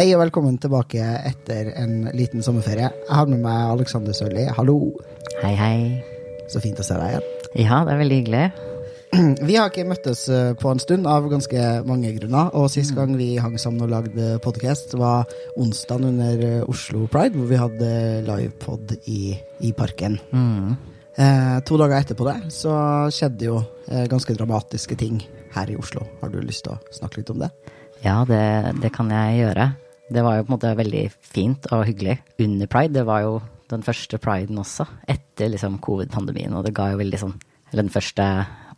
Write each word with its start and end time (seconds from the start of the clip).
Hei 0.00 0.14
og 0.16 0.22
velkommen 0.22 0.54
tilbake 0.56 1.04
etter 1.28 1.74
en 1.76 2.06
liten 2.16 2.40
sommerferie. 2.40 2.86
Jeg 2.88 3.12
har 3.18 3.28
med 3.28 3.42
meg 3.44 3.74
Alexander 3.74 4.16
Sørli. 4.16 4.46
Hallo. 4.56 4.78
Hei, 5.42 5.52
hei. 5.58 5.76
Så 6.48 6.62
fint 6.64 6.80
å 6.80 6.86
se 6.86 6.96
deg 6.96 7.18
igjen. 7.18 7.26
Ja, 7.66 7.82
det 7.84 7.92
er 7.92 8.00
veldig 8.00 8.20
hyggelig. 8.22 8.69
Vi 9.48 9.56
har 9.56 9.70
ikke 9.70 9.88
møttes 9.88 10.28
eh, 10.30 10.52
på 10.58 10.70
en 10.70 10.80
stund 10.82 11.08
av 11.10 11.26
ganske 11.30 11.64
mange 11.88 12.12
grunner. 12.14 12.52
Og 12.58 12.70
sist 12.70 12.94
gang 12.94 13.16
vi 13.18 13.32
hang 13.42 13.56
sammen 13.58 13.82
og 13.86 13.90
lagde 13.90 14.36
podkast, 14.44 14.94
var 14.98 15.26
onsdag 15.58 16.06
under 16.06 16.44
eh, 16.46 16.70
Oslo 16.70 17.08
Pride, 17.10 17.34
hvor 17.34 17.50
vi 17.50 17.58
hadde 17.58 17.90
livepod 18.28 18.94
i, 19.10 19.34
i 19.66 19.72
parken. 19.76 20.18
Mm. 20.30 20.76
Eh, 21.18 21.56
to 21.66 21.78
dager 21.80 21.98
etterpå 21.98 22.28
det 22.28 22.36
så 22.54 22.72
skjedde 23.12 23.48
jo 23.50 23.58
eh, 23.90 24.06
ganske 24.10 24.34
dramatiske 24.36 24.96
ting 25.00 25.18
her 25.56 25.72
i 25.72 25.78
Oslo. 25.80 26.06
Har 26.22 26.30
du 26.30 26.38
lyst 26.44 26.68
til 26.68 26.76
å 26.76 26.94
snakke 27.00 27.20
litt 27.20 27.34
om 27.34 27.42
det? 27.42 27.50
Ja, 28.04 28.20
det, 28.28 28.42
det 28.80 28.92
kan 28.94 29.10
jeg 29.12 29.42
gjøre. 29.42 29.72
Det 30.10 30.22
var 30.26 30.38
jo 30.38 30.46
på 30.46 30.52
en 30.52 30.56
måte 30.56 30.74
veldig 30.78 31.04
fint 31.18 31.66
og 31.74 31.84
hyggelig 31.90 32.20
under 32.46 32.70
pride. 32.70 32.94
Det 33.00 33.06
var 33.10 33.26
jo 33.26 33.36
den 33.70 33.82
første 33.86 34.18
priden 34.22 34.58
også, 34.58 34.86
etter 35.10 35.50
liksom 35.50 35.82
covid-pandemien. 35.82 36.54
Og 36.54 36.64
det 36.66 36.74
ga 36.78 36.92
jo 36.92 37.02
veldig 37.02 37.20
sånn 37.26 37.38
Eller 37.70 37.84
den 37.84 37.94
første 37.94 38.24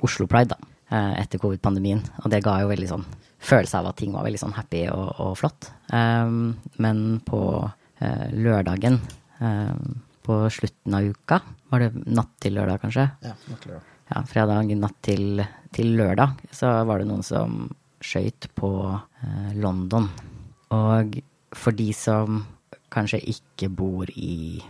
Oslo 0.02 0.26
Pride, 0.30 0.54
da, 0.54 0.72
eh, 0.90 1.20
etter 1.22 1.40
covid-pandemien. 1.42 2.02
Og 2.24 2.30
det 2.32 2.42
ga 2.44 2.58
jo 2.62 2.70
veldig 2.70 2.90
sånn 2.90 3.06
følelse 3.42 3.80
av 3.80 3.90
at 3.90 3.98
ting 3.98 4.14
var 4.14 4.26
veldig 4.26 4.40
sånn 4.40 4.54
happy 4.56 4.86
og, 4.92 5.08
og 5.22 5.34
flott. 5.40 5.70
Um, 5.90 6.54
men 6.82 7.20
på 7.26 7.42
uh, 7.66 8.26
lørdagen, 8.34 9.00
um, 9.42 9.96
på 10.22 10.38
slutten 10.54 10.94
av 10.94 11.08
uka, 11.10 11.40
var 11.72 11.82
det 11.82 12.04
natt 12.06 12.30
til 12.42 12.54
lørdag 12.58 12.84
kanskje? 12.84 13.08
Ja, 13.24 13.34
natt 13.50 13.64
til 13.64 13.74
lørdag. 13.74 13.90
ja, 14.12 14.22
fredag 14.30 14.72
natt 14.78 14.98
til, 15.02 15.42
til 15.74 15.94
lørdag, 15.98 16.46
så 16.54 16.70
var 16.86 17.02
det 17.02 17.10
noen 17.10 17.26
som 17.26 17.64
skøyt 18.02 18.50
på 18.58 18.72
uh, 18.94 19.50
London. 19.58 20.06
Og 20.74 21.18
for 21.52 21.74
de 21.76 21.90
som 21.96 22.44
kanskje 22.92 23.22
ikke 23.32 23.72
bor 23.74 24.10
i 24.14 24.62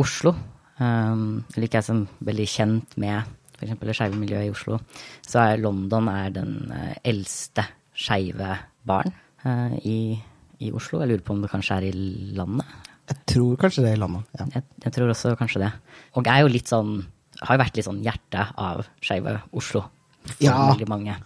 Oslo, 0.00 0.36
um, 0.78 1.42
eller 1.52 1.66
ikke 1.66 1.82
er 1.82 1.88
så 1.90 1.98
veldig 2.22 2.50
kjent 2.54 2.98
med 3.02 3.38
f.eks. 3.62 3.78
det 3.80 3.96
skeive 3.96 4.18
miljøet 4.18 4.48
i 4.48 4.52
Oslo, 4.52 4.78
så 5.26 5.46
er 5.46 5.62
London 5.62 6.10
er 6.12 6.34
den 6.34 6.54
eh, 6.74 6.94
eldste 7.12 7.64
skeive 7.94 8.56
baren 8.88 9.14
uh, 9.44 9.74
i, 9.86 10.16
i 10.64 10.70
Oslo. 10.74 11.00
Jeg 11.02 11.12
lurer 11.12 11.24
på 11.26 11.36
om 11.36 11.42
det 11.44 11.50
kanskje 11.52 11.78
er 11.78 11.88
i 11.90 11.92
landet. 12.36 12.66
Jeg 13.12 13.18
tror 13.34 13.58
kanskje 13.60 13.84
det 13.84 13.92
er 13.92 13.98
i 13.98 14.02
landet. 14.02 14.28
Ja. 14.38 14.46
Jeg, 14.56 14.68
jeg 14.86 14.94
tror 14.96 15.12
også 15.12 15.34
kanskje 15.38 15.64
det. 15.64 15.72
Og 16.16 16.30
er 16.30 16.42
jo 16.42 16.52
litt 16.52 16.70
sånn 16.70 16.94
Har 17.42 17.56
jo 17.56 17.62
vært 17.64 17.76
litt 17.78 17.86
sånn 17.88 18.02
hjertet 18.04 18.52
av 18.60 18.84
skeive 19.02 19.34
Oslo 19.58 19.82
for 20.22 20.44
Ja. 20.44 20.54
veldig 20.70 20.86
mange. 20.90 21.16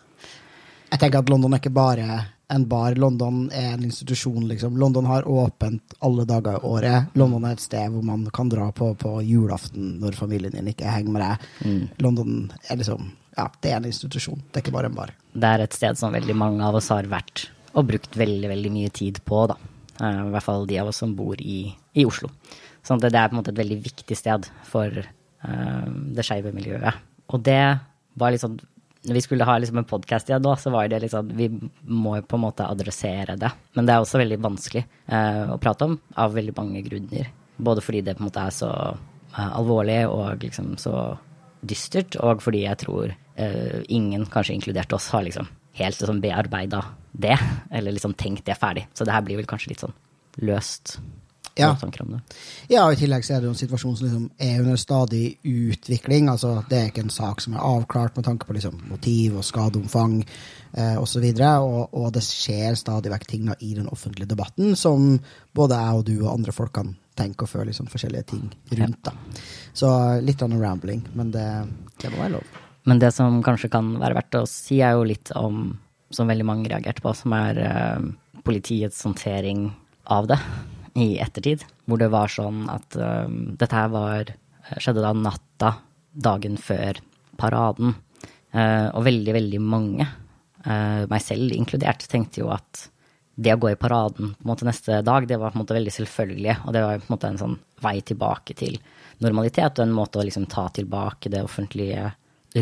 Jeg 0.91 1.01
tenker 1.03 1.21
at 1.21 1.29
London 1.29 1.55
er 1.55 1.61
ikke 1.61 1.75
bare 1.77 2.07
en 2.53 2.65
bar. 2.69 2.95
London 2.95 3.47
er 3.51 3.73
en 3.73 3.85
institusjon, 3.85 4.45
liksom. 4.49 4.77
London 4.79 5.07
har 5.09 5.27
åpent 5.29 5.97
alle 5.99 6.25
dager 6.29 6.61
i 6.61 6.67
året. 6.67 7.11
London 7.19 7.45
er 7.49 7.57
et 7.57 7.65
sted 7.65 7.91
hvor 7.91 8.05
man 8.07 8.27
kan 8.35 8.51
dra 8.53 8.69
på 8.73 8.93
på 8.99 9.17
julaften 9.27 9.97
når 10.03 10.19
familien 10.19 10.55
din 10.55 10.71
ikke 10.71 10.91
henger 10.91 11.17
med 11.17 11.25
deg. 11.25 11.87
London 12.05 12.53
er 12.71 12.83
liksom 12.83 13.13
Ja, 13.37 13.51
det 13.61 13.69
er 13.69 13.77
en 13.77 13.91
institusjon. 13.91 14.41
Det 14.49 14.61
er 14.61 14.63
ikke 14.65 14.73
bare 14.73 14.89
en 14.89 14.97
bar. 14.97 15.11
Det 15.35 15.49
er 15.49 15.61
et 15.67 15.75
sted 15.77 15.99
som 16.01 16.15
veldig 16.15 16.37
mange 16.39 16.65
av 16.65 16.79
oss 16.79 16.89
har 16.89 17.05
vært 17.11 17.51
og 17.77 17.91
brukt 17.91 18.17
veldig, 18.17 18.49
veldig 18.49 18.71
mye 18.73 18.93
tid 18.95 19.21
på, 19.29 19.43
da. 19.51 19.59
Eh, 20.01 20.23
I 20.29 20.33
hvert 20.33 20.47
fall 20.47 20.65
de 20.69 20.79
av 20.81 20.89
oss 20.89 21.03
som 21.03 21.13
bor 21.17 21.37
i, 21.41 21.59
i 21.93 22.07
Oslo. 22.09 22.31
Sånn 22.87 23.01
at 23.03 23.11
det 23.13 23.21
er 23.21 23.29
på 23.29 23.37
en 23.37 23.41
måte 23.43 23.53
et 23.53 23.61
veldig 23.61 23.79
viktig 23.83 24.17
sted 24.17 24.47
for 24.69 25.03
uh, 25.03 25.87
det 26.17 26.25
skeive 26.25 26.53
miljøet. 26.55 27.03
Og 27.35 27.43
det 27.45 27.61
var 28.15 28.33
litt 28.33 28.45
sånn 28.45 28.61
vi 29.15 29.23
skulle 29.23 29.45
ha 29.45 29.57
liksom 29.59 29.79
en 29.79 29.89
podkast 29.89 30.31
igjen 30.31 30.43
nå, 30.43 30.55
så 30.59 30.73
var 30.75 30.89
det 30.91 31.09
sånn 31.13 31.29
Vi 31.37 31.49
må 31.87 32.17
på 32.27 32.39
en 32.39 32.45
måte 32.47 32.67
adressere 32.67 33.37
det. 33.39 33.51
Men 33.77 33.87
det 33.87 33.95
er 33.95 34.05
også 34.05 34.21
veldig 34.21 34.39
vanskelig 34.43 34.83
eh, 34.85 35.43
å 35.55 35.59
prate 35.63 35.87
om 35.87 35.99
av 36.19 36.35
veldig 36.35 36.55
mange 36.57 36.83
grunner. 36.87 37.31
Både 37.57 37.85
fordi 37.85 38.03
det 38.07 38.17
på 38.17 38.25
en 38.25 38.31
måte 38.31 38.43
er 38.43 38.57
så 38.57 38.71
eh, 38.73 39.53
alvorlig 39.53 40.01
og 40.11 40.43
liksom 40.43 40.75
så 40.81 40.97
dystert, 41.67 42.19
og 42.23 42.43
fordi 42.45 42.65
jeg 42.65 42.81
tror 42.83 43.13
eh, 43.13 43.79
ingen, 43.89 44.27
kanskje 44.31 44.57
inkludert 44.59 44.93
oss, 44.97 45.09
har 45.15 45.25
liksom 45.27 45.49
helt 45.77 46.01
liksom 46.01 46.21
bearbeida 46.25 46.83
det, 47.13 47.37
eller 47.71 47.95
liksom 47.95 48.15
tenkt 48.19 48.47
det 48.49 48.59
ferdig. 48.59 48.87
Så 48.95 49.07
det 49.07 49.15
her 49.15 49.25
blir 49.25 49.41
vel 49.41 49.49
kanskje 49.49 49.73
litt 49.73 49.85
sånn 49.85 49.97
løst. 50.45 50.99
Ja. 51.57 51.71
Ja, 52.69 52.83
og 52.85 52.93
i 52.93 52.99
tillegg 53.01 53.25
så 53.25 53.37
er 53.37 53.41
det 53.41 53.49
jo 53.49 53.55
en 53.55 53.59
situasjon 53.59 53.95
som 53.97 54.07
liksom 54.07 54.25
er 54.43 54.59
under 54.61 54.77
stadig 54.81 55.39
utvikling. 55.41 56.29
Altså, 56.29 56.59
det 56.69 56.79
er 56.79 56.91
ikke 56.91 57.07
en 57.07 57.15
sak 57.15 57.41
som 57.41 57.57
er 57.57 57.65
avklart 57.65 58.19
med 58.19 58.27
tanke 58.27 58.49
på 58.49 58.57
liksom, 58.59 58.77
motiv 58.91 59.39
og 59.41 59.47
skadeomfang 59.47 60.19
eh, 60.21 60.99
osv. 61.01 61.25
Og, 61.25 61.97
og 61.97 62.13
det 62.13 62.25
skjer 62.27 62.77
stadig 62.77 63.13
vekk 63.15 63.27
ting 63.31 63.49
i 63.57 63.73
den 63.79 63.89
offentlige 63.89 64.29
debatten 64.35 64.77
som 64.77 65.15
både 65.57 65.81
jeg 65.81 66.03
og 66.03 66.07
du 66.11 66.15
og 66.19 66.35
andre 66.35 66.57
folk 66.57 66.75
kan 66.77 66.93
tenke 67.17 67.47
og 67.47 67.53
føle 67.55 67.71
liksom, 67.71 67.89
forskjellige 67.89 68.29
ting 68.35 68.45
rundt. 68.77 69.01
Da. 69.09 69.17
Så 69.73 69.91
litt 70.21 70.45
av 70.45 70.53
rambling, 70.61 71.07
men 71.17 71.33
det, 71.33 71.49
det 72.03 72.13
må 72.13 72.21
være 72.21 72.37
lov. 72.37 72.63
Men 72.87 73.01
det 73.03 73.15
som 73.17 73.41
kanskje 73.43 73.73
kan 73.73 73.95
være 73.99 74.21
verdt 74.21 74.43
å 74.43 74.47
si, 74.51 74.83
er 74.85 74.95
jo 74.95 75.09
litt 75.09 75.33
om, 75.35 75.71
som 76.13 76.29
veldig 76.29 76.47
mange 76.47 76.69
reagerte 76.71 77.03
på, 77.03 77.17
som 77.17 77.33
er 77.35 77.65
eh, 77.65 78.09
politiets 78.45 79.01
håndtering 79.09 79.71
av 80.13 80.29
det 80.29 80.43
i 80.97 81.17
ettertid. 81.23 81.65
Hvor 81.87 82.01
det 82.01 82.11
var 82.13 82.33
sånn 82.33 82.65
at 82.73 82.97
eh, 82.97 83.29
dette 83.61 83.77
her 83.77 83.93
var, 83.93 84.33
skjedde 84.81 85.05
da 85.05 85.13
natta 85.17 85.73
dagen 86.17 86.57
før 86.61 86.99
paraden. 87.39 87.95
Uh, 88.57 88.89
og 88.97 89.03
veldig, 89.05 89.33
veldig 89.37 89.59
mange, 89.61 90.07
uh, 90.65 91.03
meg 91.11 91.21
selv 91.21 91.53
inkludert, 91.53 92.07
tenkte 92.09 92.41
jo 92.41 92.49
at 92.55 92.87
det 93.37 93.53
å 93.53 93.59
gå 93.61 93.75
i 93.75 93.77
paraden 93.77 94.31
på 94.33 94.47
en 94.47 94.49
måte 94.49 94.65
neste 94.65 95.03
dag, 95.05 95.27
det 95.29 95.37
var 95.37 95.53
på 95.53 95.59
en 95.59 95.65
måte 95.65 95.77
veldig 95.77 95.93
selvfølgelig. 95.93 96.55
Og 96.65 96.73
det 96.73 96.85
var 96.87 97.03
på 97.03 97.05
en 97.11 97.13
måte 97.13 97.31
en 97.33 97.41
sånn 97.43 97.59
vei 97.85 97.99
tilbake 98.01 98.57
til 98.57 98.79
normalitet, 99.21 99.77
og 99.77 99.85
en 99.85 99.97
måte 99.97 100.23
å 100.23 100.25
liksom 100.25 100.47
ta 100.49 100.71
tilbake 100.73 101.33
det 101.33 101.45
offentlige 101.45 102.15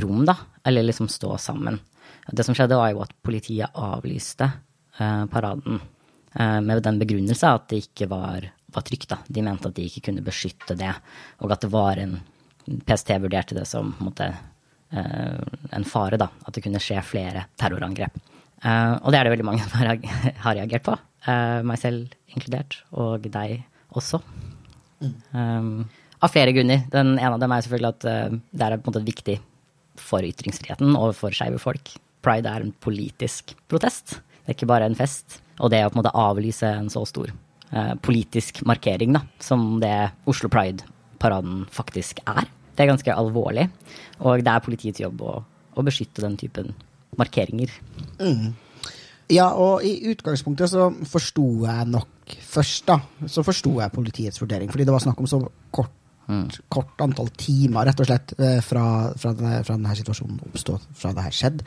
rom, 0.02 0.24
da. 0.26 0.34
Eller 0.66 0.86
liksom 0.88 1.06
stå 1.12 1.36
sammen. 1.38 1.78
Det 2.26 2.46
som 2.46 2.56
skjedde, 2.56 2.78
var 2.80 2.90
jo 2.90 3.04
at 3.04 3.14
politiet 3.22 3.78
avlyste 3.78 4.50
uh, 4.98 5.24
paraden 5.30 5.78
eh, 5.78 5.90
med 6.34 6.80
den 6.82 6.96
begrunnelse 6.98 7.46
at 7.46 7.68
det 7.70 7.78
ikke 7.84 8.08
var, 8.10 8.48
var 8.74 8.84
trygt. 8.86 9.06
Da. 9.12 9.20
De 9.30 9.42
mente 9.46 9.70
at 9.70 9.76
de 9.76 9.84
ikke 9.86 10.08
kunne 10.08 10.24
beskytte 10.26 10.74
det, 10.78 10.90
og 11.38 11.54
at 11.54 11.62
det 11.62 11.70
var 11.70 12.00
en 12.02 12.16
PST 12.64 13.12
vurderte 13.20 13.56
det 13.56 13.66
som 13.68 13.92
en, 13.92 14.06
måte, 14.08 14.30
eh, 14.90 15.40
en 15.76 15.86
fare, 15.88 16.18
da. 16.20 16.30
At 16.46 16.56
det 16.56 16.64
kunne 16.64 16.82
skje 16.82 17.02
flere 17.04 17.46
terrorangrep. 17.60 18.16
Eh, 18.64 18.94
og 19.02 19.12
det 19.12 19.20
er 19.20 19.28
det 19.28 19.34
veldig 19.34 19.48
mange 19.48 19.66
som 19.66 19.76
har 19.78 20.56
reagert 20.58 20.86
på. 20.86 20.96
eh, 21.28 21.60
meg 21.66 21.80
selv 21.80 22.14
inkludert, 22.32 22.80
og 22.92 23.28
deg 23.28 23.62
også. 23.94 24.20
Um, 25.36 25.84
av 26.24 26.32
flere 26.32 26.54
grunner. 26.56 26.86
Den 26.90 27.18
ene 27.18 27.34
av 27.34 27.42
dem 27.42 27.52
er 27.52 27.64
selvfølgelig 27.64 27.92
at 27.92 28.06
uh, 28.08 28.36
det 28.56 28.64
er 28.64 28.76
på 28.78 28.88
en 28.88 28.94
måte 28.94 29.06
viktig 29.06 29.36
for 30.00 30.24
ytringsfriheten 30.24 30.96
og 30.96 31.12
for 31.18 31.34
skeive 31.36 31.60
folk. 31.62 31.92
Pride 32.24 32.50
er 32.50 32.64
en 32.64 32.72
politisk 32.72 33.52
protest. 33.70 34.16
Det 34.42 34.54
er 34.54 34.56
ikke 34.56 34.70
bare 34.70 34.88
en 34.88 34.96
fest. 34.98 35.38
Og 35.62 35.70
det 35.70 35.84
å 35.84 35.90
på 35.90 35.98
en 35.98 36.02
måte 36.02 36.16
avlyse 36.18 36.68
en 36.80 36.90
så 36.92 37.04
stor 37.08 37.30
eh, 37.30 37.94
politisk 38.02 38.64
markering 38.66 39.14
da, 39.14 39.24
som 39.42 39.78
det 39.82 39.94
Oslo 40.30 40.50
Pride-paraden 40.52 41.64
faktisk 41.74 42.22
er, 42.26 42.48
det 42.74 42.84
er 42.84 42.90
ganske 42.90 43.14
alvorlig. 43.14 43.68
Og 44.24 44.42
det 44.42 44.50
er 44.50 44.64
politiets 44.64 45.02
jobb 45.02 45.22
å, 45.22 45.38
å 45.74 45.86
beskytte 45.86 46.24
den 46.24 46.38
typen 46.40 46.72
markeringer. 47.18 47.72
Ja, 49.32 49.52
og 49.56 49.84
i 49.86 49.94
utgangspunktet 50.10 50.72
så 50.74 50.90
forsto 51.08 51.46
jeg 51.64 51.90
nok 51.92 52.34
først, 52.44 52.88
da. 52.90 52.98
Så 53.30 53.44
forsto 53.46 53.76
jeg 53.80 53.94
politiets 53.94 54.42
vurdering, 54.42 54.72
fordi 54.72 54.86
det 54.88 54.94
var 54.94 55.04
snakk 55.04 55.22
om 55.22 55.30
så 55.30 55.40
kort, 55.74 55.94
kort 56.72 57.00
antall 57.04 57.30
timer, 57.38 57.86
rett 57.88 58.02
og 58.02 58.10
slett, 58.10 58.34
eh, 58.40 58.58
fra, 58.64 58.84
fra, 59.20 59.32
denne, 59.38 59.62
fra 59.64 59.78
denne 59.78 59.96
situasjonen 59.96 60.42
oppstod, 60.50 60.84
fra 60.98 61.14
det 61.16 61.24
her 61.28 61.38
skjedde, 61.38 61.66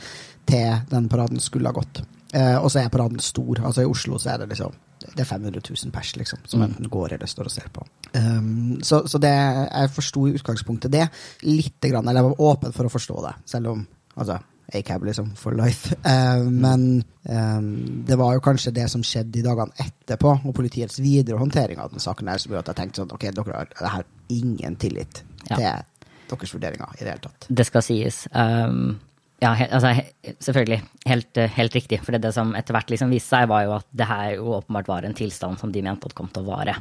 til 0.50 0.86
den 0.92 1.10
paraden 1.12 1.42
skulle 1.42 1.72
ha 1.72 1.78
gått. 1.78 2.04
Eh, 2.34 2.58
og 2.58 2.72
så 2.72 2.82
er 2.82 2.92
paraden 2.92 3.20
stor. 3.24 3.62
Altså 3.64 3.86
I 3.86 3.90
Oslo 3.90 4.20
så 4.20 4.34
er 4.34 4.44
det 4.44 4.50
liksom 4.52 4.76
det 5.08 5.22
er 5.24 5.30
500 5.30 5.62
000 5.62 5.92
pers 5.94 6.16
liksom, 6.18 6.40
som 6.50 6.62
enten 6.66 6.90
går 6.92 7.14
eller 7.16 7.30
står 7.30 7.48
og 7.48 7.54
ser 7.54 7.70
på. 7.74 7.86
Um, 8.18 8.80
så 8.84 9.04
så 9.08 9.20
det, 9.22 9.30
jeg 9.30 9.92
forsto 9.94 10.26
i 10.28 10.34
utgangspunktet 10.36 10.92
det 10.92 11.06
litt, 11.46 11.78
grann, 11.86 12.08
eller 12.08 12.24
jeg 12.24 12.30
var 12.32 12.46
åpen 12.50 12.74
for 12.76 12.90
å 12.90 12.92
forstå 12.92 13.18
det, 13.28 13.34
selv 13.54 13.72
om 13.72 13.84
altså, 14.18 14.40
ACAB 14.74 15.06
liksom 15.08 15.30
for 15.40 15.56
life. 15.56 15.96
Uh, 16.02 16.50
men 16.50 16.88
um, 17.30 17.70
det 18.10 18.18
var 18.20 18.36
jo 18.36 18.44
kanskje 18.44 18.74
det 18.76 18.90
som 18.92 19.06
skjedde 19.06 19.40
i 19.40 19.46
dagene 19.46 19.86
etterpå, 19.86 20.34
og 20.44 20.56
politiets 20.58 21.00
videre 21.00 21.40
håndtering 21.40 21.80
av 21.80 21.94
den 21.94 22.04
saken 22.04 22.34
der, 22.34 22.42
som 22.42 22.52
gjorde 22.52 22.66
at 22.66 22.74
jeg 22.74 22.82
tenkte 22.82 23.04
sånn, 23.04 23.14
ok, 23.16 23.28
dere 23.38 23.60
har 23.62 23.72
det 23.74 23.94
her 23.96 24.08
ingen 24.34 24.80
tillit 24.82 25.24
Ja. 25.48 25.56
til 25.62 26.34
deres 26.34 26.54
vurderinger 26.58 26.98
i 26.98 27.06
det 27.06 27.14
hele 27.14 27.24
tatt. 27.30 27.48
Det 27.48 27.66
skal 27.70 27.86
sies. 27.86 28.26
Um, 28.34 28.98
Ja, 29.39 29.51
he, 29.54 29.68
altså, 29.69 29.92
he, 29.94 30.34
selvfølgelig. 30.42 30.80
Helt, 31.06 31.38
eh, 31.38 31.51
helt, 31.60 31.75
riktig. 31.78 32.01
For 32.06 32.18
det 32.18 32.34
som 32.34 32.56
etter 32.57 32.74
hvert 32.74 32.89
liksom 32.89 33.13
viste 33.13 33.36
seg, 33.36 33.50
var 33.51 33.66
jo 33.68 33.75
at 33.78 33.88
det 33.94 34.10
her 34.10 34.30
jo 34.39 34.56
åpenbart 34.57 34.89
var 34.89 35.06
en 35.06 35.18
tilstand 35.18 35.62
som 35.62 35.74
de 35.74 35.84
mente 35.86 36.10
kom 36.18 36.30
til 36.34 36.45
å 36.45 36.56
vare. 36.56 36.80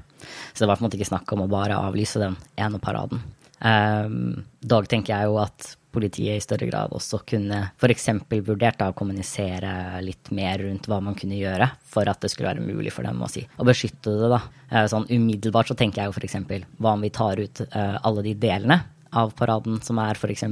Så 0.52 0.64
det 0.64 0.70
var 0.70 0.78
på 0.78 0.84
en 0.84 0.88
måte 0.88 1.00
ikke 1.00 1.12
snakk 1.12 1.34
om 1.36 1.44
å 1.44 1.50
bare 1.52 1.76
avlyse 1.76 2.22
den 2.22 2.38
ene 2.56 2.80
paraden. 2.80 3.20
Um, 3.60 4.44
dog 4.60 4.88
tenker 4.88 5.14
jeg 5.14 5.28
jo 5.28 5.38
at 5.40 5.76
politiet 5.96 6.36
i 6.36 6.44
større 6.44 6.66
grad 6.68 6.92
også 6.92 7.22
kunne 7.24 7.62
f.eks. 7.80 8.10
vurdert 8.44 8.82
å 8.84 8.90
kommunisere 8.96 10.02
litt 10.04 10.28
mer 10.36 10.60
rundt 10.60 10.88
hva 10.90 10.98
man 11.00 11.16
kunne 11.16 11.38
gjøre 11.38 11.70
for 11.88 12.08
at 12.08 12.20
det 12.20 12.28
skulle 12.32 12.50
være 12.50 12.64
mulig 12.64 12.92
for 12.92 13.08
dem 13.08 13.22
å 13.24 13.30
si, 13.32 13.46
å 13.56 13.64
beskytte 13.64 14.12
det. 14.12 14.28
da. 14.32 14.42
Uh, 14.72 14.84
sånn 14.92 15.08
Umiddelbart 15.12 15.72
så 15.72 15.76
tenker 15.76 16.02
jeg 16.02 16.12
jo 16.12 16.16
f.eks. 16.16 16.68
hva 16.80 16.96
om 16.96 17.04
vi 17.04 17.12
tar 17.16 17.40
ut 17.40 17.64
uh, 17.68 17.96
alle 18.00 18.28
de 18.28 18.36
delene 18.48 18.80
av 19.16 19.32
paraden, 19.38 19.80
som 19.84 19.98
er 20.02 20.18
f.eks. 20.18 20.44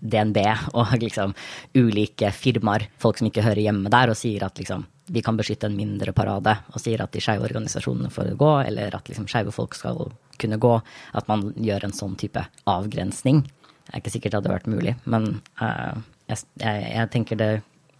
DNB 0.00 0.40
og 0.78 0.96
liksom 1.02 1.34
ulike 1.74 2.30
firmaer, 2.34 2.88
folk 3.02 3.20
som 3.20 3.28
ikke 3.30 3.44
hører 3.46 3.66
hjemme 3.66 3.92
der, 3.92 4.12
og 4.12 4.18
sier 4.18 4.46
at 4.46 4.60
liksom 4.60 4.86
vi 5.12 5.22
kan 5.22 5.36
beskytte 5.36 5.66
en 5.66 5.76
mindre 5.76 6.12
parade, 6.14 6.54
og 6.72 6.80
sier 6.80 7.02
at 7.02 7.12
de 7.12 7.20
skeive 7.20 7.44
organisasjonene 7.48 8.10
får 8.12 8.32
gå, 8.38 8.52
eller 8.68 8.94
at 8.96 9.08
liksom 9.10 9.26
skeive 9.28 9.52
folk 9.54 9.74
skal 9.76 9.98
kunne 10.40 10.58
gå. 10.62 10.72
At 11.18 11.28
man 11.28 11.50
gjør 11.58 11.88
en 11.88 11.96
sånn 11.96 12.14
type 12.20 12.44
avgrensning. 12.70 13.42
Det 13.42 13.92
er 13.92 14.00
ikke 14.00 14.14
sikkert 14.14 14.32
det 14.32 14.40
hadde 14.40 14.54
vært 14.54 14.70
mulig, 14.70 14.94
men 15.10 15.28
uh, 15.60 15.98
jeg, 16.30 16.44
jeg, 16.62 16.84
jeg, 16.94 17.10
tenker 17.12 17.40
det 17.40 17.50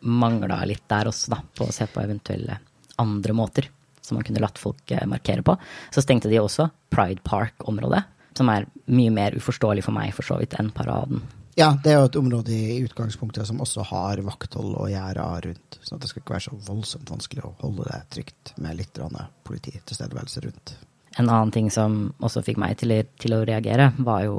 mangla 0.02 0.62
litt 0.66 0.84
der 0.90 1.10
også, 1.10 1.34
da, 1.34 1.42
på 1.58 1.66
å 1.68 1.74
se 1.74 1.88
på 1.90 2.02
eventuelle 2.02 2.60
andre 3.02 3.34
måter 3.36 3.68
som 4.02 4.16
man 4.18 4.26
kunne 4.26 4.42
latt 4.42 4.60
folk 4.62 4.94
uh, 4.94 5.04
markere 5.10 5.44
på. 5.46 5.56
Så 5.94 6.06
stengte 6.06 6.30
de 6.30 6.40
også 6.40 6.70
Pride 6.94 7.22
Park-området, 7.26 8.04
som 8.38 8.50
er 8.52 8.66
mye 8.92 9.12
mer 9.14 9.36
uforståelig 9.38 9.84
for 9.86 9.96
meg 9.96 10.12
for 10.16 10.26
så 10.26 10.38
vidt 10.40 10.56
enn 10.58 10.72
paraden. 10.74 11.22
Ja, 11.58 11.74
det 11.84 11.92
er 11.92 11.98
jo 12.00 12.08
et 12.08 12.16
område 12.16 12.54
i 12.54 12.78
utgangspunktet 12.80 13.44
som 13.48 13.60
også 13.60 13.84
har 13.90 14.22
vakthold 14.24 14.72
og 14.72 14.88
gjerder 14.88 15.48
rundt. 15.50 15.76
Så 15.84 15.98
det 16.00 16.08
skal 16.08 16.22
ikke 16.22 16.36
være 16.38 16.46
så 16.46 16.56
voldsomt 16.68 17.12
vanskelig 17.12 17.44
å 17.44 17.52
holde 17.60 17.90
det 17.90 18.00
trygt 18.14 18.54
med 18.56 18.78
litt 18.78 19.00
politi 19.44 19.74
tilstedeværelse 19.76 20.46
rundt. 20.46 20.74
En 21.20 21.28
annen 21.28 21.52
ting 21.52 21.68
som 21.70 22.06
også 22.24 22.40
fikk 22.46 22.60
meg 22.62 22.78
til, 22.80 22.94
til 23.20 23.36
å 23.36 23.42
reagere, 23.44 23.90
var 24.00 24.24
jo 24.24 24.38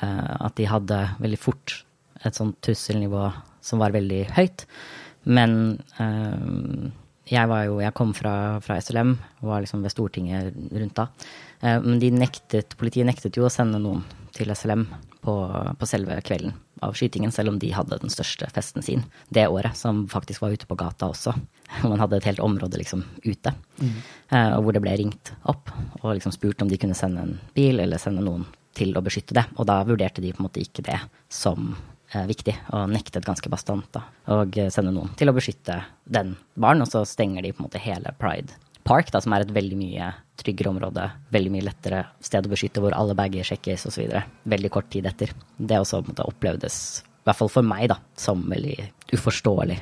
eh, 0.00 0.36
at 0.40 0.56
de 0.56 0.70
hadde 0.70 1.02
veldig 1.20 1.40
fort 1.40 1.82
et 2.24 2.36
sånt 2.36 2.56
trusselnivå 2.64 3.26
som 3.64 3.82
var 3.82 3.92
veldig 3.92 4.22
høyt. 4.32 4.64
Men 5.24 5.76
uh, 6.00 6.88
jeg 7.30 7.48
var 7.48 7.64
jo 7.64 7.80
Jeg 7.80 7.94
kom 7.96 8.12
fra, 8.16 8.60
fra 8.64 8.76
SLM, 8.80 9.14
var 9.44 9.64
liksom 9.64 9.82
ved 9.84 9.92
Stortinget 9.92 10.52
rundt 10.72 10.96
da. 10.98 11.08
Uh, 11.62 11.80
men 11.80 11.98
de 12.02 12.10
nektet, 12.12 12.76
politiet 12.80 13.08
nektet 13.08 13.36
jo 13.36 13.46
å 13.46 13.52
sende 13.52 13.80
noen 13.80 14.04
til 14.34 14.50
SLM 14.50 14.84
på, 15.24 15.34
på, 15.78 15.86
selve 15.86 16.18
kvelden 16.26 16.56
av 16.84 16.96
skytingen, 16.98 17.32
selv 17.32 17.52
om 17.52 17.58
de 17.62 17.70
hadde 17.72 17.96
den 18.02 18.12
største 18.12 18.48
festen 18.52 18.82
sin 18.84 19.04
det 19.32 19.46
året, 19.48 19.76
som 19.78 20.02
faktisk 20.10 20.42
var 20.42 20.52
ute 20.52 20.66
på 20.68 20.76
gata 20.76 21.08
også. 21.08 21.32
Man 21.88 22.02
hadde 22.02 22.18
et 22.18 22.28
helt 22.28 22.42
område 22.44 22.80
liksom 22.80 23.06
ute, 23.24 23.54
mm. 23.80 23.96
uh, 24.34 24.58
hvor 24.60 24.76
det 24.76 24.82
ble 24.84 24.98
ringt 25.00 25.32
opp 25.48 25.72
og 26.02 26.12
liksom 26.16 26.34
spurt 26.34 26.60
om 26.62 26.68
de 26.68 26.80
kunne 26.80 26.98
sende 26.98 27.24
en 27.24 27.38
bil 27.56 27.80
eller 27.80 28.02
sende 28.02 28.26
noen 28.26 28.44
til 28.74 28.92
å 28.98 29.04
beskytte 29.06 29.36
det. 29.38 29.46
Og 29.56 29.70
da 29.70 29.80
vurderte 29.86 30.20
de 30.20 30.34
på 30.34 30.42
en 30.42 30.48
måte 30.48 30.62
ikke 30.62 30.84
det 30.84 30.98
som 31.32 31.72
viktig, 32.28 32.54
og 32.74 32.90
nektet 32.92 33.26
ganske 33.26 33.50
bastant 33.52 33.88
da, 33.94 34.04
å 34.30 34.44
sende 34.72 34.92
noen 34.94 35.12
til 35.18 35.30
å 35.30 35.34
beskytte 35.36 35.80
den 36.04 36.34
barn, 36.54 36.84
og 36.84 36.90
så 36.90 37.04
stenger 37.08 37.44
de 37.44 37.52
på 37.52 37.62
en 37.62 37.68
måte 37.68 37.82
hele 37.82 38.14
Pride 38.20 38.54
Park, 38.84 39.08
da, 39.10 39.20
som 39.24 39.32
er 39.32 39.46
et 39.46 39.52
veldig 39.54 39.78
mye 39.80 40.10
tryggere 40.40 40.68
område, 40.74 41.06
veldig 41.32 41.52
mye 41.54 41.64
lettere 41.64 42.02
sted 42.24 42.44
å 42.44 42.52
beskytte, 42.52 42.82
hvor 42.84 42.96
alle 42.96 43.16
bager 43.16 43.46
sjekkes 43.48 43.86
osv. 43.88 44.12
Veldig 44.52 44.70
kort 44.74 44.90
tid 44.92 45.08
etter. 45.08 45.32
Det 45.56 45.78
også 45.80 46.02
måtte 46.04 46.26
opplevdes, 46.28 46.76
i 47.00 47.24
hvert 47.24 47.38
fall 47.38 47.52
for 47.52 47.64
meg, 47.64 47.86
da, 47.94 47.96
som 48.20 48.42
veldig 48.50 48.76
uforståelig. 49.16 49.78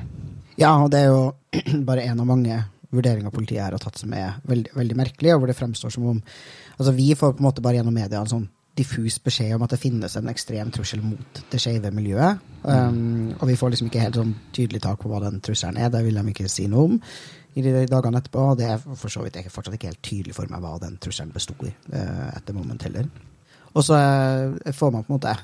Ja, 0.61 0.77
og 0.77 0.93
det 0.93 1.03
er 1.03 1.11
jo 1.11 1.33
bare 1.89 2.07
en 2.07 2.23
av 2.23 2.29
mange 2.29 2.61
vurderinger 2.93 3.33
politiet 3.33 3.63
her 3.65 3.75
har 3.75 3.81
tatt 3.81 3.99
som 3.99 4.13
er 4.15 4.37
veldig, 4.47 4.71
veldig 4.77 4.97
merkelig, 4.97 5.33
og 5.33 5.41
hvor 5.43 5.51
det 5.51 5.59
fremstår 5.59 5.95
som 5.95 6.11
om 6.15 6.21
Altså, 6.73 6.89
vi 6.97 7.11
får 7.13 7.35
på 7.35 7.43
en 7.43 7.45
måte 7.45 7.61
bare 7.61 7.77
gjennom 7.77 7.93
media 7.93 8.17
en 8.17 8.29
sånn 8.31 8.45
diffus 8.77 9.19
beskjed 9.21 9.53
om 9.55 9.63
at 9.65 9.75
det 9.75 9.81
finnes 9.81 10.15
en 10.17 10.29
ekstrem 10.31 10.71
trussel 10.73 11.03
mot 11.05 11.41
det 11.51 11.59
skeive 11.61 11.91
miljøet. 11.93 12.41
Um, 12.63 13.33
og 13.37 13.45
vi 13.49 13.57
får 13.59 13.73
liksom 13.73 13.89
ikke 13.89 14.01
helt 14.01 14.17
sånn 14.17 14.33
tydelig 14.55 14.81
tak 14.85 15.01
på 15.01 15.11
hva 15.11 15.21
den 15.21 15.41
trusselen 15.45 15.77
er. 15.77 15.91
Det 15.93 16.01
vil 16.05 16.17
de 16.17 16.33
ikke 16.33 16.49
si 16.51 16.65
noe 16.71 16.87
om 16.87 16.95
i 17.53 17.61
de 17.61 17.83
dagene 17.89 18.21
etterpå. 18.21 18.47
Og 18.53 18.57
det 18.57 18.71
er 18.73 18.81
for 18.81 19.13
så 19.13 19.25
vidt 19.25 19.37
fortsatt 19.53 19.77
ikke 19.77 19.91
helt 19.91 20.01
tydelig 20.05 20.37
for 20.37 20.49
meg 20.49 20.63
hva 20.63 20.79
den 20.81 20.97
trusselen 21.01 21.33
besto 21.35 21.57
i. 21.67 21.73
Uh, 21.93 22.31
etter 22.33 22.57
moment 22.57 22.87
heller. 22.87 23.09
Og 23.73 23.85
så 23.85 23.99
uh, 23.99 24.73
får 24.73 24.93
man 24.95 25.05
på 25.05 25.13
en 25.13 25.19
måte 25.19 25.37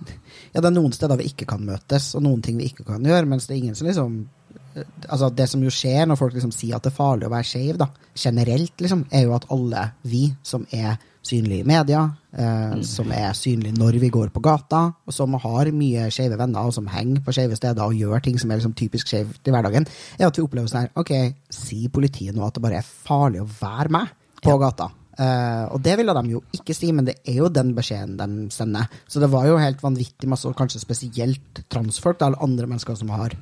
Ja, 0.54 0.60
det 0.60 0.66
er 0.66 0.74
noen 0.74 0.96
steder 0.96 1.20
vi 1.20 1.28
ikke 1.30 1.48
kan 1.52 1.64
møtes, 1.64 2.14
og 2.16 2.24
noen 2.24 2.40
ting 2.44 2.56
vi 2.60 2.70
ikke 2.72 2.88
kan 2.88 3.04
gjøre, 3.04 3.28
mens 3.28 3.48
det 3.48 3.56
er 3.56 3.60
ingen 3.60 3.76
som 3.78 3.90
liksom 3.90 4.16
uh, 4.24 4.88
Altså, 5.04 5.28
det 5.36 5.50
som 5.52 5.62
jo 5.64 5.72
skjer 5.74 6.08
når 6.08 6.18
folk 6.20 6.36
liksom 6.36 6.54
sier 6.54 6.78
at 6.78 6.88
det 6.88 6.94
er 6.94 6.96
farlig 6.96 7.28
å 7.28 7.34
være 7.34 7.50
skeiv, 7.52 7.84
generelt, 8.16 8.74
liksom, 8.80 9.04
er 9.12 9.28
jo 9.28 9.36
at 9.36 9.48
alle 9.52 9.84
vi 10.08 10.24
som 10.46 10.64
er 10.72 10.96
synlige 11.26 11.64
i 11.64 11.68
media, 11.68 12.04
eh, 12.32 12.76
mm. 12.76 12.84
som 12.86 13.10
er 13.12 13.32
synlig 13.36 13.72
når 13.76 13.98
vi 14.02 14.10
går 14.12 14.32
på 14.34 14.42
gata, 14.44 14.82
og 15.06 15.14
som 15.14 15.36
har 15.42 15.72
mye 15.76 16.08
skeive 16.12 16.38
venner, 16.40 16.66
og 16.66 16.74
som 16.76 16.88
henger 16.90 17.22
på 17.24 17.34
skeive 17.36 17.58
steder 17.58 17.82
og 17.84 17.96
gjør 17.96 18.24
ting 18.24 18.40
som 18.40 18.50
er 18.50 18.60
liksom 18.60 18.76
typisk 18.78 19.10
skeivt 19.10 19.46
i 19.46 19.54
hverdagen, 19.54 19.88
er 20.18 20.28
at 20.28 20.38
vi 20.38 20.46
opplever 20.46 20.70
sånn 20.70 20.86
her 20.86 20.94
Ok, 21.00 21.12
si 21.52 21.88
politiet 21.92 22.36
nå 22.36 22.46
at 22.46 22.56
det 22.56 22.64
bare 22.64 22.80
er 22.80 22.86
farlig 22.86 23.44
å 23.44 23.50
være 23.50 23.92
med 23.98 24.16
på 24.40 24.54
ja. 24.54 24.62
gata. 24.64 24.90
Uh, 25.20 25.68
og 25.74 25.82
det 25.84 25.98
ville 26.00 26.14
de 26.16 26.32
jo 26.32 26.38
ikke 26.56 26.72
si, 26.72 26.88
men 26.96 27.04
det 27.04 27.18
er 27.28 27.42
jo 27.42 27.50
den 27.52 27.74
beskjeden 27.76 28.16
de 28.16 28.46
sender. 28.54 28.86
Så 29.10 29.20
det 29.20 29.28
var 29.32 29.44
jo 29.50 29.58
helt 29.60 29.82
vanvittig 29.84 30.28
masse, 30.30 30.48
og 30.48 30.56
kanskje 30.56 30.80
spesielt 30.80 31.60
transfolk, 31.72 32.22
eller 32.24 32.40
andre 32.40 32.68
mennesker 32.70 32.96
som 32.96 33.12
har, 33.12 33.34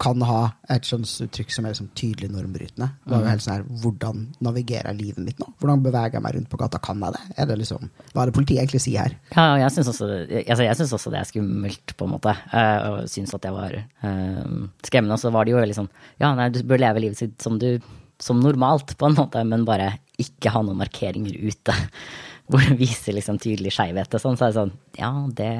kan 0.00 0.24
ha 0.24 0.38
et 0.72 0.88
kjønnsuttrykk 0.88 1.52
som 1.52 1.66
er 1.66 1.74
liksom 1.74 1.90
tydelig 1.98 2.30
normbrytende. 2.32 2.88
Det 3.04 3.12
var 3.12 3.20
jo 3.20 3.26
mm. 3.26 3.32
helt 3.34 3.44
sånn 3.44 3.54
her, 3.58 3.66
Hvordan 3.82 4.22
navigerer 4.46 4.88
jeg 4.94 5.00
livet 5.02 5.26
mitt 5.26 5.42
nå? 5.42 5.50
Hvordan 5.60 5.84
beveger 5.84 6.16
jeg 6.16 6.24
meg 6.24 6.38
rundt 6.38 6.50
på 6.54 6.60
gata? 6.62 6.80
Kan 6.86 7.04
jeg 7.04 7.18
det? 7.18 7.22
Er 7.36 7.50
det 7.50 7.58
liksom, 7.60 7.92
Hva 8.14 8.24
er 8.24 8.32
det 8.32 8.36
politiet 8.38 8.62
egentlig 8.62 8.82
sier 8.86 9.04
her? 9.04 9.18
Ja, 9.36 9.46
jeg 9.60 9.76
syns 9.76 9.92
også, 9.92 10.10
altså 10.40 10.88
også, 11.00 11.12
det 11.12 11.20
er 11.20 11.28
skummelt, 11.28 11.96
på 11.98 12.08
en 12.08 12.16
måte. 12.16 12.32
Uh, 12.48 12.88
og 12.88 13.12
syns 13.12 13.36
at 13.36 13.44
jeg 13.44 13.56
var 13.56 13.76
uh, 13.76 14.64
skremmende. 14.88 15.20
Og 15.20 15.22
så 15.22 15.34
var 15.36 15.44
det 15.44 15.52
jo 15.52 15.60
veldig 15.60 15.78
sånn 15.82 15.92
Ja, 16.22 16.32
nei, 16.38 16.48
du 16.54 16.62
bør 16.64 16.80
leve 16.80 17.04
livet 17.04 17.20
sitt 17.20 17.36
som 17.44 17.60
du 17.60 17.74
som 18.18 18.40
normalt, 18.40 18.94
på 18.96 19.10
en 19.10 19.16
måte, 19.16 19.42
men 19.44 19.66
bare 19.68 19.90
ikke 20.22 20.52
ha 20.54 20.62
noen 20.64 20.80
markeringer 20.80 21.36
ute 21.36 21.74
hvor 22.50 22.62
det 22.62 22.78
viser 22.78 23.16
liksom 23.16 23.40
tydelig 23.42 23.74
skeivhet 23.74 24.16
og 24.16 24.22
sånn. 24.22 24.38
Så 24.38 24.46
er 24.46 24.52
det 24.52 24.60
sånn, 24.60 24.76
ja, 25.00 25.12
det 25.40 25.50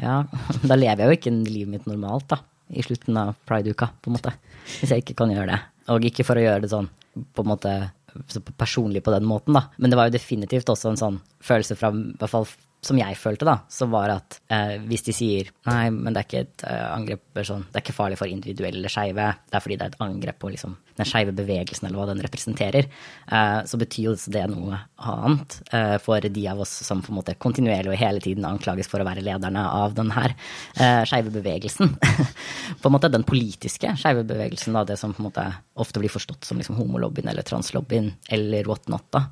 Ja, 0.00 0.22
da 0.70 0.78
lever 0.78 1.04
jeg 1.04 1.08
jo 1.08 1.18
ikke 1.20 1.34
livet 1.46 1.72
mitt 1.76 1.88
normalt, 1.90 2.30
da. 2.32 2.40
I 2.72 2.82
slutten 2.84 3.18
av 3.20 3.34
pride-uka, 3.44 3.90
på 4.00 4.08
en 4.08 4.16
måte. 4.16 4.32
Hvis 4.78 4.94
jeg 4.94 5.02
ikke 5.02 5.18
kan 5.20 5.32
gjøre 5.34 5.50
det. 5.52 5.58
Og 5.92 6.06
ikke 6.08 6.24
for 6.24 6.40
å 6.40 6.44
gjøre 6.44 6.64
det 6.64 6.70
sånn 6.72 6.88
på 7.36 7.44
en 7.44 7.50
måte 7.50 7.72
personlig 8.60 9.02
på 9.04 9.12
den 9.12 9.26
måten, 9.28 9.56
da. 9.56 9.66
Men 9.76 9.92
det 9.92 9.98
var 9.98 10.08
jo 10.08 10.16
definitivt 10.16 10.70
også 10.72 10.92
en 10.92 11.00
sånn 11.00 11.18
følelse 11.44 11.76
fra 11.76 11.90
i 11.92 12.14
hvert 12.20 12.32
fall 12.32 12.48
som 12.82 12.98
jeg 12.98 13.14
følte, 13.18 13.46
da, 13.46 13.60
så 13.70 13.86
var 13.90 14.10
at 14.16 14.40
eh, 14.50 14.74
hvis 14.88 15.04
de 15.06 15.14
sier 15.14 15.50
nei, 15.68 15.86
men 15.94 16.10
det 16.10 16.22
er 16.22 16.26
ikke 16.26 16.40
et 16.42 16.64
eh, 16.66 16.86
angrep 16.90 17.42
sånn, 17.46 17.62
det 17.70 17.78
er 17.78 17.84
ikke 17.84 17.94
farlig 17.94 18.18
for 18.18 18.30
individuelle 18.30 18.90
skeive, 18.90 19.28
det 19.50 19.58
er 19.58 19.62
fordi 19.62 19.78
det 19.78 19.86
er 19.86 19.94
et 19.94 20.02
angrep 20.02 20.40
på 20.42 20.50
liksom, 20.50 20.74
den 20.98 21.08
skeive 21.08 21.34
bevegelsen 21.36 21.86
eller 21.88 22.00
hva 22.00 22.08
den 22.10 22.22
representerer, 22.24 22.88
eh, 23.30 23.60
så 23.68 23.78
betyr 23.80 24.08
jo 24.10 24.16
det 24.34 24.42
noe 24.50 24.80
annet 25.02 25.56
uh, 25.72 25.96
for 26.02 26.22
de 26.22 26.42
av 26.50 26.60
oss 26.62 26.72
som 26.86 27.00
på 27.02 27.10
en 27.10 27.18
måte 27.18 27.34
kontinuerlig 27.42 27.90
og 27.90 27.98
hele 27.98 28.22
tiden 28.22 28.46
anklages 28.46 28.90
for 28.90 29.02
å 29.02 29.06
være 29.06 29.24
lederne 29.24 29.62
av 29.66 29.96
den 29.96 30.12
her 30.14 30.34
eh, 30.34 31.02
skeive 31.08 31.32
bevegelsen. 31.34 31.94
på 32.82 32.90
en 32.90 32.94
måte 32.94 33.10
den 33.12 33.26
politiske 33.26 33.94
skeive 33.98 34.26
bevegelsen, 34.28 34.76
da, 34.76 34.84
det 34.88 34.98
som 35.00 35.14
på 35.14 35.22
en 35.22 35.28
måte 35.30 35.46
ofte 35.82 36.02
blir 36.02 36.12
forstått 36.12 36.46
som 36.46 36.60
liksom 36.60 36.78
homolobbyen 36.78 37.30
eller 37.32 37.46
translobbyen 37.46 38.12
eller 38.34 38.68
whatnot. 38.68 39.06
da. 39.14 39.24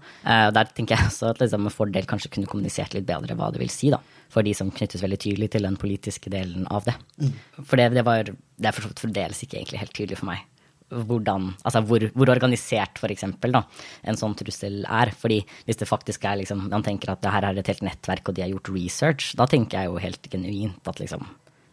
der 0.55 0.71
tenker 0.75 0.97
jeg 0.97 1.11
også 1.11 1.31
at 1.35 1.43
liksom, 1.43 1.67
med 1.67 1.75
fordel 1.75 2.09
kanskje 2.09 2.33
kunne 2.35 2.51
kommunisert 2.51 2.97
litt 2.97 3.09
bedre 3.09 3.37
hva 3.41 3.51
det 3.55 3.63
vil 3.63 3.73
si, 3.73 3.91
da. 3.93 4.01
For 4.31 4.47
de 4.47 4.53
som 4.55 4.71
knyttes 4.71 5.03
veldig 5.03 5.19
tydelig 5.25 5.51
til 5.51 5.67
den 5.67 5.77
politiske 5.81 6.31
delen 6.31 6.69
av 6.71 6.87
det. 6.87 6.95
Mm. 7.19 7.35
For 7.65 7.81
det, 7.81 7.91
det, 7.97 8.07
var, 8.07 8.31
det 8.31 8.71
er 8.71 8.79
fremdeles 8.79 9.43
ikke 9.43 9.59
egentlig 9.59 9.83
helt 9.83 9.97
tydelig 9.97 10.21
for 10.21 10.31
meg 10.31 10.47
hvordan, 10.91 11.53
altså 11.63 11.83
hvor, 11.87 12.05
hvor 12.15 12.33
organisert 12.33 12.99
for 12.99 13.13
eksempel, 13.13 13.55
da, 13.55 13.63
en 14.11 14.19
sånn 14.19 14.35
trussel 14.39 14.83
er. 14.85 15.13
Fordi 15.17 15.41
hvis 15.69 15.81
det 15.81 15.89
faktisk 15.89 16.27
er 16.27 16.41
liksom, 16.41 16.67
man 16.73 16.85
tenker 16.87 17.13
at 17.13 17.23
det 17.25 17.33
her 17.35 17.47
er 17.47 17.61
et 17.61 17.71
helt 17.71 17.85
nettverk 17.87 18.31
og 18.31 18.37
de 18.37 18.45
har 18.45 18.53
gjort 18.53 18.73
research, 18.75 19.31
da 19.39 19.47
tenker 19.51 19.79
jeg 19.81 19.91
jo 19.91 20.03
helt 20.03 20.31
genuint 20.33 20.91
at 20.91 21.03
liksom, 21.03 21.25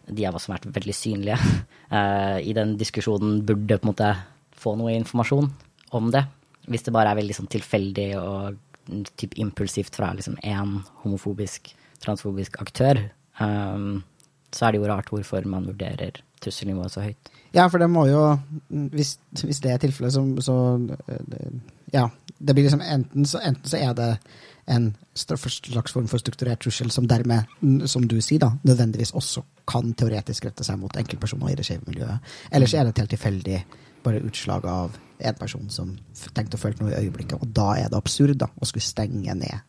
de 0.07 0.27
av 0.27 0.37
oss 0.37 0.47
som 0.47 0.53
har 0.53 0.61
vært 0.61 0.79
veldig 0.79 0.95
synlige 0.95 1.39
uh, 1.39 2.37
i 2.49 2.53
den 2.57 2.77
diskusjonen, 2.79 3.41
burde 3.47 3.79
på 3.79 3.87
en 3.87 3.93
måte 3.93 4.13
få 4.57 4.77
noe 4.77 4.95
informasjon 4.97 5.49
om 5.97 6.13
det. 6.13 6.23
Hvis 6.67 6.85
det 6.85 6.93
bare 6.95 7.13
er 7.13 7.21
veldig 7.21 7.35
sånn 7.37 7.51
tilfeldig 7.51 8.09
og 8.19 8.57
typ 9.19 9.37
impulsivt 9.37 9.95
fra 9.95 10.13
liksom 10.13 10.37
én 10.43 10.77
homofobisk, 11.03 11.73
transfobisk 12.03 12.61
aktør, 12.61 13.01
um, 13.39 14.03
så 14.53 14.67
er 14.67 14.71
det 14.71 14.81
jo 14.81 14.89
rart 14.89 15.09
hvorfor 15.11 15.45
man 15.49 15.67
vurderer 15.67 16.21
trusselnivået 16.41 16.93
så 16.93 17.01
høyt. 17.01 17.31
Ja, 17.55 17.65
for 17.67 17.81
det 17.81 17.89
må 17.89 18.05
jo 18.05 18.37
Hvis, 18.69 19.17
hvis 19.43 19.59
det 19.63 19.71
er 19.71 19.77
tilfellet, 19.77 20.13
så, 20.13 20.23
så, 20.41 20.55
Ja. 21.93 22.07
Det 22.39 22.53
blir 22.53 22.67
liksom 22.67 22.81
enten 22.85 23.25
så, 23.25 23.39
enten 23.41 23.65
så 23.65 23.77
er 23.77 23.93
det 23.93 24.17
en 24.67 24.95
slags 25.15 25.91
form 25.91 26.07
for 26.07 26.17
strukturert 26.17 26.59
trussel 26.59 26.91
som 26.91 27.07
dermed, 27.07 27.47
som 27.87 28.03
du 28.07 28.19
sier, 28.21 28.39
da, 28.39 28.51
nødvendigvis 28.67 29.13
også 29.15 29.41
kan 29.67 29.93
teoretisk 29.93 30.45
rette 30.45 30.63
seg 30.63 30.77
mot 30.77 30.97
enkeltpersoner 30.99 31.53
i 31.53 31.55
det 31.55 31.65
skeive 31.65 31.87
miljøet. 31.87 32.19
Ellers 32.51 32.73
er 32.73 32.83
det 32.83 32.93
et 32.93 33.01
helt 33.01 33.13
tilfeldig 33.15 33.63
bare 34.03 34.23
utslag 34.25 34.65
av 34.65 34.97
en 35.17 35.37
person 35.37 35.69
som 35.73 35.95
tenkte 36.33 36.57
å 36.57 36.61
følte 36.61 36.83
noe 36.83 36.93
i 36.93 37.07
øyeblikket. 37.07 37.41
Og 37.41 37.53
da 37.55 37.71
er 37.79 37.89
det 37.91 37.97
absurd 37.97 38.37
da, 38.41 38.49
å 38.53 38.69
skulle 38.69 38.85
stenge 38.85 39.33
ned 39.37 39.63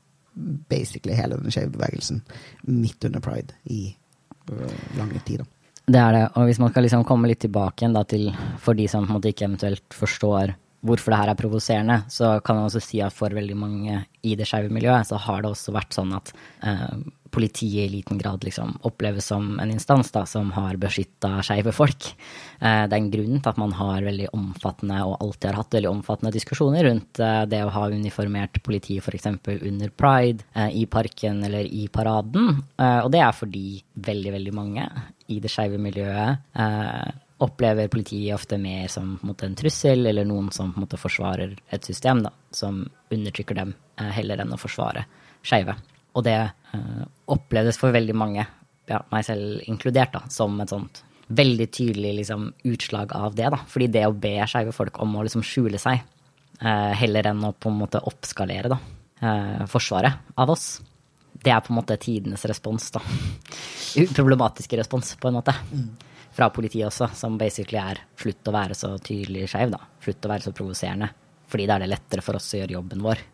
basically 0.71 1.17
hele 1.19 1.39
den 1.41 1.51
skeive 1.51 1.73
bevegelsen 1.75 2.21
midt 2.69 3.05
under 3.09 3.23
pride 3.25 3.57
i 3.65 3.89
lange 4.49 4.77
lang 4.99 5.25
tid. 5.27 5.43
Det 5.89 5.99
er 5.99 6.13
det. 6.15 6.25
Og 6.37 6.49
hvis 6.49 6.61
man 6.61 6.71
skal 6.71 6.85
liksom 6.85 7.05
komme 7.09 7.31
litt 7.31 7.41
tilbake 7.43 7.83
igjen 7.83 7.97
da 7.97 8.05
til 8.09 8.29
for 8.61 8.77
de 8.79 8.87
som 8.93 9.09
måte 9.09 9.33
ikke 9.33 9.47
eventuelt 9.49 9.97
forstår 9.97 10.55
hvorfor 10.87 11.13
det 11.13 11.21
her 11.21 11.33
er 11.33 11.39
provoserende, 11.39 12.01
så 12.13 12.39
kan 12.45 12.59
man 12.59 12.69
også 12.69 12.83
si 12.85 13.01
at 13.03 13.15
for 13.15 13.35
veldig 13.35 13.57
mange 13.59 14.03
i 14.27 14.35
det 14.39 14.47
skeive 14.49 14.71
miljøet, 14.73 15.09
så 15.09 15.19
har 15.21 15.43
det 15.43 15.51
også 15.51 15.75
vært 15.75 15.97
sånn 15.97 16.13
at 16.17 16.31
eh, 16.67 16.99
politiet 17.35 17.87
i 17.87 17.93
liten 17.93 18.19
grad 18.19 18.45
liksom 18.45 18.77
oppleves 18.89 19.29
som 19.31 19.59
en 19.61 19.73
instans 19.73 20.11
da, 20.15 20.25
som 20.27 20.51
har 20.57 20.79
beskytta 20.81 21.39
skeive 21.47 21.75
folk. 21.77 22.11
Eh, 22.61 22.85
det 22.89 22.95
er 22.95 22.99
en 22.99 23.11
grunn 23.13 23.37
til 23.39 23.51
at 23.51 23.61
man 23.61 23.75
har 23.79 24.07
veldig 24.07 24.31
omfattende, 24.37 25.03
og 25.05 25.19
alltid 25.19 25.51
har 25.51 25.61
hatt 25.61 25.79
veldig 25.79 25.93
omfattende 25.93 26.35
diskusjoner 26.35 26.89
rundt 26.89 27.23
eh, 27.23 27.45
det 27.51 27.63
å 27.65 27.75
ha 27.75 27.87
uniformert 27.93 28.63
politi 28.67 28.99
f.eks. 29.03 29.31
under 29.59 29.95
pride, 29.95 30.47
eh, 30.55 30.71
i 30.83 30.87
parken 30.91 31.43
eller 31.49 31.67
i 31.67 31.87
paraden. 31.93 32.63
Eh, 32.79 33.01
og 33.05 33.13
det 33.15 33.23
er 33.25 33.37
fordi 33.37 33.67
veldig, 34.09 34.35
veldig 34.39 34.55
mange 34.57 34.91
i 35.29 35.41
det 35.43 35.51
skeive 35.53 35.81
miljøet 35.83 36.39
eh, 36.57 37.09
opplever 37.45 37.89
politiet 37.89 38.35
ofte 38.35 38.59
mer 38.59 38.89
som 38.91 39.13
en, 39.15 39.29
måte, 39.31 39.47
en 39.47 39.57
trussel, 39.59 40.07
eller 40.11 40.27
noen 40.27 40.51
som 40.55 40.73
på 40.73 40.81
en 40.81 40.87
måte 40.87 41.01
forsvarer 41.01 41.55
et 41.75 41.87
system 41.87 42.23
da, 42.25 42.33
som 42.51 42.83
undertrykker 43.15 43.59
dem, 43.61 43.75
eh, 44.01 44.11
heller 44.19 44.43
enn 44.43 44.55
å 44.55 44.61
forsvare 44.61 45.05
skeive. 45.47 45.77
Og 46.19 46.25
det 46.27 46.39
eh, 46.39 47.05
opplevdes 47.31 47.79
for 47.79 47.95
veldig 47.95 48.17
mange, 48.19 48.47
ja, 48.89 49.03
meg 49.13 49.27
selv 49.29 49.63
inkludert, 49.71 50.17
da, 50.17 50.25
som 50.33 50.59
et 50.63 50.75
sånt 50.75 51.05
veldig 51.29 51.67
tydelig 51.71 52.15
liksom, 52.23 52.53
utslag 52.65 53.13
av 53.13 53.35
det. 53.37 53.51
da. 53.53 53.61
Fordi 53.69 53.91
det 53.93 54.07
å 54.09 54.17
be 54.17 54.35
skeive 54.49 54.73
folk 54.75 54.99
om 55.05 55.17
å 55.17 55.25
liksom 55.27 55.45
skjule 55.47 55.81
seg, 55.81 56.01
eh, 56.61 56.93
heller 57.03 57.31
enn 57.31 57.45
å 57.45 57.53
på 57.53 57.71
en 57.71 57.81
måte 57.83 58.03
oppskalere 58.03 58.73
da, 58.73 58.79
eh, 59.21 59.67
forsvaret 59.67 60.35
av 60.37 60.51
oss, 60.51 60.81
det 61.39 61.53
er 61.53 61.61
på 61.61 61.71
en 61.71 61.79
måte 61.79 61.99
tidenes 62.01 62.45
respons, 62.45 62.91
da. 62.91 63.01
Problematiske 64.19 64.77
respons, 64.81 65.15
på 65.21 65.29
en 65.29 65.39
måte. 65.39 65.55
Fra 66.39 66.51
politiet 66.55 66.87
også, 66.87 67.11
som 67.19 67.39
basically 67.41 67.81
er 67.83 67.99
slutt 68.19 68.47
å 68.47 68.55
være 68.55 68.77
så 68.79 68.93
tydelig 69.03 69.49
skeiv, 69.51 69.73
da. 69.75 69.81
Slutt 70.05 70.29
å 70.29 70.31
være 70.31 70.47
så 70.47 70.55
provoserende. 70.55 71.11
Fordi 71.51 71.67
da 71.67 71.77
er 71.77 71.85
det 71.85 71.91
lettere 71.91 72.23
for 72.23 72.39
oss 72.39 72.53
å 72.55 72.61
gjøre 72.61 72.77
jobben 72.77 73.03
vår. 73.03 73.25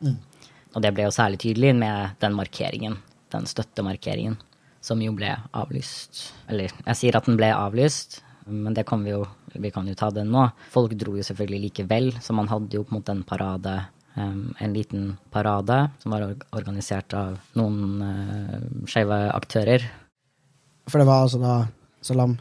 Og 0.74 0.82
det 0.82 0.92
ble 0.94 1.04
jo 1.04 1.14
særlig 1.14 1.42
tydelig 1.42 1.74
med 1.76 2.16
den 2.22 2.36
markeringen, 2.38 2.96
den 3.34 3.48
støttemarkeringen, 3.50 4.38
som 4.80 5.02
jo 5.04 5.12
ble 5.16 5.34
avlyst. 5.52 6.30
Eller 6.48 6.72
jeg 6.72 7.00
sier 7.00 7.18
at 7.18 7.28
den 7.28 7.36
ble 7.36 7.50
avlyst, 7.52 8.22
men 8.48 8.76
det 8.76 8.86
kan 8.88 9.04
vi 9.04 9.12
jo 9.12 9.24
vi 9.54 9.70
kan 9.70 9.86
jo 9.86 9.94
ta 9.94 10.08
den 10.10 10.32
nå. 10.34 10.48
Folk 10.74 10.96
dro 10.98 11.14
jo 11.14 11.22
selvfølgelig 11.22 11.68
likevel, 11.68 12.08
så 12.24 12.34
man 12.34 12.48
hadde 12.50 12.74
jo 12.74 12.82
på 12.82 12.94
en 12.94 12.98
måte 12.98 13.14
en 13.14 13.26
parade 13.26 13.82
en 14.14 14.72
liten 14.72 15.16
parade 15.30 15.90
som 15.98 16.12
var 16.14 16.36
organisert 16.54 17.14
av 17.18 17.38
noen 17.58 18.02
uh, 18.02 18.58
skeive 18.86 19.16
aktører. 19.34 19.82
For 20.86 21.02
det 21.02 21.08
var 21.08 21.24
altså 21.24 21.40
da 21.42 21.54
Salam, 22.04 22.36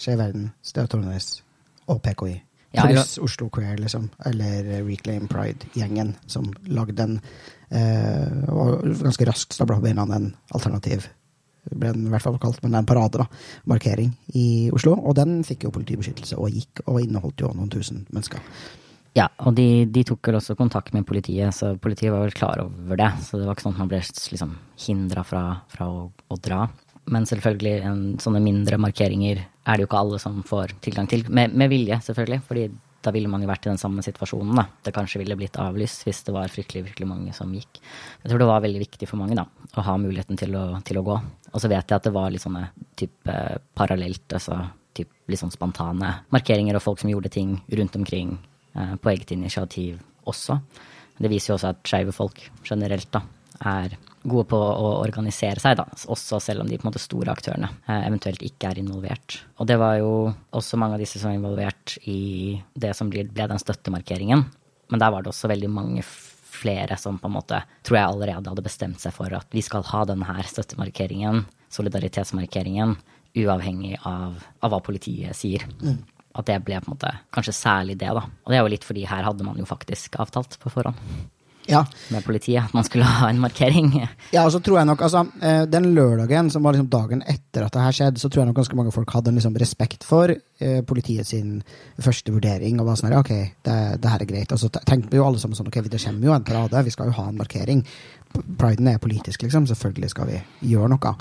Skeiv 0.00 0.20
Verden, 0.22 0.50
Støv 0.64 0.88
Tornes 0.88 1.28
og 1.90 2.00
PKI. 2.04 2.38
Ja, 2.72 2.84
Pluss 2.86 3.16
Oslo 3.18 3.48
Queer, 3.52 3.76
liksom. 3.82 4.06
Eller 4.30 4.68
Reclaim 4.86 5.26
Pride-gjengen 5.28 6.14
som 6.30 6.46
lagde 6.70 6.94
den. 7.00 7.16
Eh, 7.68 8.44
og 8.48 8.86
ganske 9.02 9.26
raskt 9.26 9.56
stabla 9.56 9.80
på 9.80 9.88
beina 9.88 10.06
en 10.06 10.30
alternativ 10.54 11.08
ble 11.68 11.92
den 11.92 12.06
i 12.08 12.12
hvert 12.12 12.24
fall 12.24 12.38
kalt, 12.40 12.60
men 12.62 12.72
det 12.72 12.78
er 12.78 12.84
en 12.84 12.88
parade, 12.88 13.20
da. 13.20 13.26
Markering 13.68 14.12
i 14.38 14.44
Oslo. 14.74 14.94
Og 14.96 15.16
den 15.18 15.40
fikk 15.46 15.66
jo 15.66 15.74
politibeskyttelse 15.74 16.38
og 16.40 16.54
gikk, 16.54 16.84
og 16.86 17.02
inneholdt 17.02 17.44
jo 17.44 17.50
noen 17.54 17.70
tusen 17.72 18.06
mennesker. 18.10 18.42
Ja, 19.18 19.26
og 19.42 19.56
de, 19.58 19.86
de 19.90 20.04
tok 20.06 20.28
vel 20.30 20.38
også 20.38 20.54
kontakt 20.58 20.94
med 20.94 21.06
politiet, 21.08 21.50
så 21.54 21.74
politiet 21.82 22.14
var 22.14 22.22
vel 22.24 22.36
klar 22.36 22.62
over 22.62 22.98
det. 22.98 23.10
Så 23.26 23.40
det 23.40 23.48
var 23.48 23.58
ikke 23.58 23.66
sånn 23.66 23.76
at 23.76 23.82
man 23.82 23.90
ble 23.90 24.00
liksom 24.06 24.54
hindra 24.86 25.24
fra, 25.26 25.42
fra 25.72 25.90
å, 25.90 26.04
å 26.08 26.38
dra. 26.40 26.68
Men 27.10 27.26
selvfølgelig, 27.26 27.74
en, 27.86 28.04
sånne 28.22 28.42
mindre 28.44 28.78
markeringer 28.80 29.40
er 29.42 29.74
det 29.76 29.84
jo 29.84 29.88
ikke 29.88 30.04
alle 30.04 30.20
som 30.22 30.40
får 30.46 30.76
tilgang 30.84 31.08
til. 31.10 31.24
Med, 31.28 31.56
med 31.58 31.72
vilje, 31.72 31.98
selvfølgelig, 32.06 32.40
fordi 32.46 32.68
da 33.00 33.12
ville 33.14 33.30
man 33.32 33.40
jo 33.40 33.48
vært 33.48 33.64
i 33.64 33.70
den 33.70 33.80
samme 33.80 34.04
situasjonen. 34.04 34.52
da. 34.58 34.66
Det 34.84 34.92
kanskje 34.94 35.22
ville 35.22 35.36
blitt 35.38 35.56
avlyst 35.60 36.04
hvis 36.06 36.20
det 36.26 36.34
var 36.36 36.52
fryktelig 36.52 36.84
fryktelig 36.86 37.08
mange 37.08 37.32
som 37.36 37.52
gikk. 37.56 37.80
Jeg 38.22 38.30
tror 38.30 38.42
det 38.42 38.50
var 38.50 38.62
veldig 38.64 38.82
viktig 38.82 39.08
for 39.08 39.20
mange 39.20 39.38
da, 39.38 39.46
å 39.48 39.86
ha 39.86 39.96
muligheten 40.00 40.38
til 40.40 40.54
å, 40.58 40.66
til 40.86 41.00
å 41.00 41.06
gå. 41.06 41.16
Og 41.50 41.62
så 41.62 41.70
vet 41.72 41.88
jeg 41.88 41.96
at 41.96 42.06
det 42.06 42.14
var 42.14 42.30
litt 42.32 42.44
sånne 42.44 42.66
type 43.00 43.38
parallelt, 43.78 44.26
altså 44.36 44.60
typ 44.96 45.10
litt 45.30 45.40
sånn 45.40 45.54
spontane 45.54 46.12
markeringer 46.34 46.76
og 46.76 46.84
folk 46.84 47.02
som 47.02 47.10
gjorde 47.12 47.32
ting 47.32 47.56
rundt 47.78 47.96
omkring 47.96 48.36
eh, 48.74 48.94
på 49.00 49.12
eget 49.14 49.32
initiativ 49.34 50.00
også. 50.28 50.60
Det 51.20 51.30
viser 51.30 51.52
jo 51.52 51.58
også 51.58 51.72
at 51.72 51.82
skeive 51.88 52.14
folk 52.16 52.42
generelt 52.68 53.10
da, 53.14 53.24
er 53.60 53.96
gode 54.22 54.46
på 54.50 54.58
å 54.58 54.88
organisere 55.00 55.62
seg, 55.62 55.78
da, 55.78 55.86
også 56.12 56.40
selv 56.44 56.64
om 56.64 56.68
de 56.68 56.76
på 56.76 56.84
en 56.84 56.90
måte 56.90 57.02
store 57.02 57.32
aktørene 57.32 57.70
eh, 57.86 58.02
eventuelt 58.08 58.42
ikke 58.44 58.72
er 58.72 58.80
involvert. 58.82 59.38
Og 59.60 59.68
det 59.70 59.78
var 59.80 59.96
jo 60.00 60.10
også 60.56 60.80
mange 60.80 60.98
av 60.98 61.04
disse 61.04 61.20
som 61.20 61.30
var 61.30 61.38
involvert 61.38 61.96
i 62.10 62.58
det 62.74 62.92
som 62.96 63.12
ble, 63.12 63.24
den 63.32 63.62
støttemarkeringen. 63.62 64.44
Men 64.90 65.02
der 65.02 65.14
var 65.14 65.24
det 65.24 65.32
også 65.32 65.50
veldig 65.50 65.72
mange 65.72 66.04
flere 66.04 66.98
som 67.00 67.16
på 67.20 67.30
en 67.30 67.36
måte 67.38 67.62
tror 67.86 67.96
jeg 67.96 68.10
allerede 68.10 68.52
hadde 68.52 68.66
bestemt 68.66 69.00
seg 69.00 69.14
for 69.16 69.32
at 69.32 69.48
vi 69.54 69.62
skal 69.64 69.86
ha 69.86 70.04
denne 70.08 70.26
her 70.28 70.44
støttemarkeringen, 70.50 71.44
solidaritetsmarkeringen, 71.72 72.96
uavhengig 73.40 73.96
av, 74.04 74.40
av 74.60 74.72
hva 74.72 74.82
politiet 74.84 75.38
sier. 75.38 75.64
At 76.36 76.46
det 76.50 76.60
ble 76.66 76.76
på 76.82 76.90
en 76.90 76.96
måte 76.98 77.16
kanskje 77.34 77.56
særlig 77.56 77.96
det, 77.98 78.10
da. 78.14 78.26
Og 78.26 78.52
det 78.52 78.58
er 78.58 78.66
jo 78.66 78.72
litt 78.74 78.86
fordi 78.86 79.08
her 79.08 79.24
hadde 79.26 79.46
man 79.46 79.58
jo 79.58 79.66
faktisk 79.66 80.20
avtalt 80.20 80.58
på 80.60 80.72
forhånd 80.74 80.98
Ja, 81.70 81.84
med 82.10 82.24
politiet 82.26 82.64
at 82.64 82.74
man 82.74 82.84
skulle 82.86 83.06
ha 83.06 83.28
en 83.30 83.40
markering. 83.42 83.92
Ja, 84.34 84.44
og 84.44 84.52
så 84.54 84.60
tror 84.62 84.80
jeg 84.80 84.88
nok, 84.90 85.02
altså, 85.06 85.24
eh, 85.42 85.62
Den 85.70 85.90
lørdagen, 85.94 86.50
som 86.50 86.62
var 86.66 86.74
liksom 86.74 86.90
dagen 86.90 87.22
etter 87.22 87.66
at 87.66 87.74
det 87.74 87.84
her 87.84 87.96
skjedde, 87.96 88.22
så 88.22 88.28
tror 88.28 88.42
jeg 88.42 88.50
nok 88.50 88.58
ganske 88.60 88.78
mange 88.78 88.94
folk 88.94 89.14
hadde 89.14 89.30
en 89.32 89.38
liksom 89.38 89.56
respekt 89.58 90.04
for 90.06 90.30
eh, 90.34 90.80
politiet 90.86 91.26
sin 91.26 91.62
første 91.98 92.34
vurdering. 92.34 92.80
og 92.80 92.90
var 92.90 93.00
sånn 93.00 93.16
ok, 93.18 93.32
det, 93.66 93.78
det 94.02 94.12
her 94.12 94.26
er 94.26 94.30
greit. 94.32 94.52
Og 94.52 94.58
så 94.58 94.70
tenkte 94.74 95.10
vi 95.10 95.20
jo 95.20 95.26
alle 95.26 95.38
sammen 95.38 95.58
sånn, 95.58 95.70
ok, 95.70 95.80
det 95.86 96.02
kommer 96.02 96.26
jo 96.26 96.36
en 96.36 96.44
parade, 96.44 96.84
vi 96.84 96.94
skal 96.94 97.10
jo 97.10 97.16
ha 97.18 97.28
en 97.28 97.40
markering. 97.40 97.84
Priden 98.58 98.88
er 98.88 98.98
politisk, 99.02 99.42
liksom. 99.42 99.66
Selvfølgelig 99.66 100.10
skal 100.12 100.30
vi 100.30 100.42
gjøre 100.74 100.92
noe. 100.92 101.16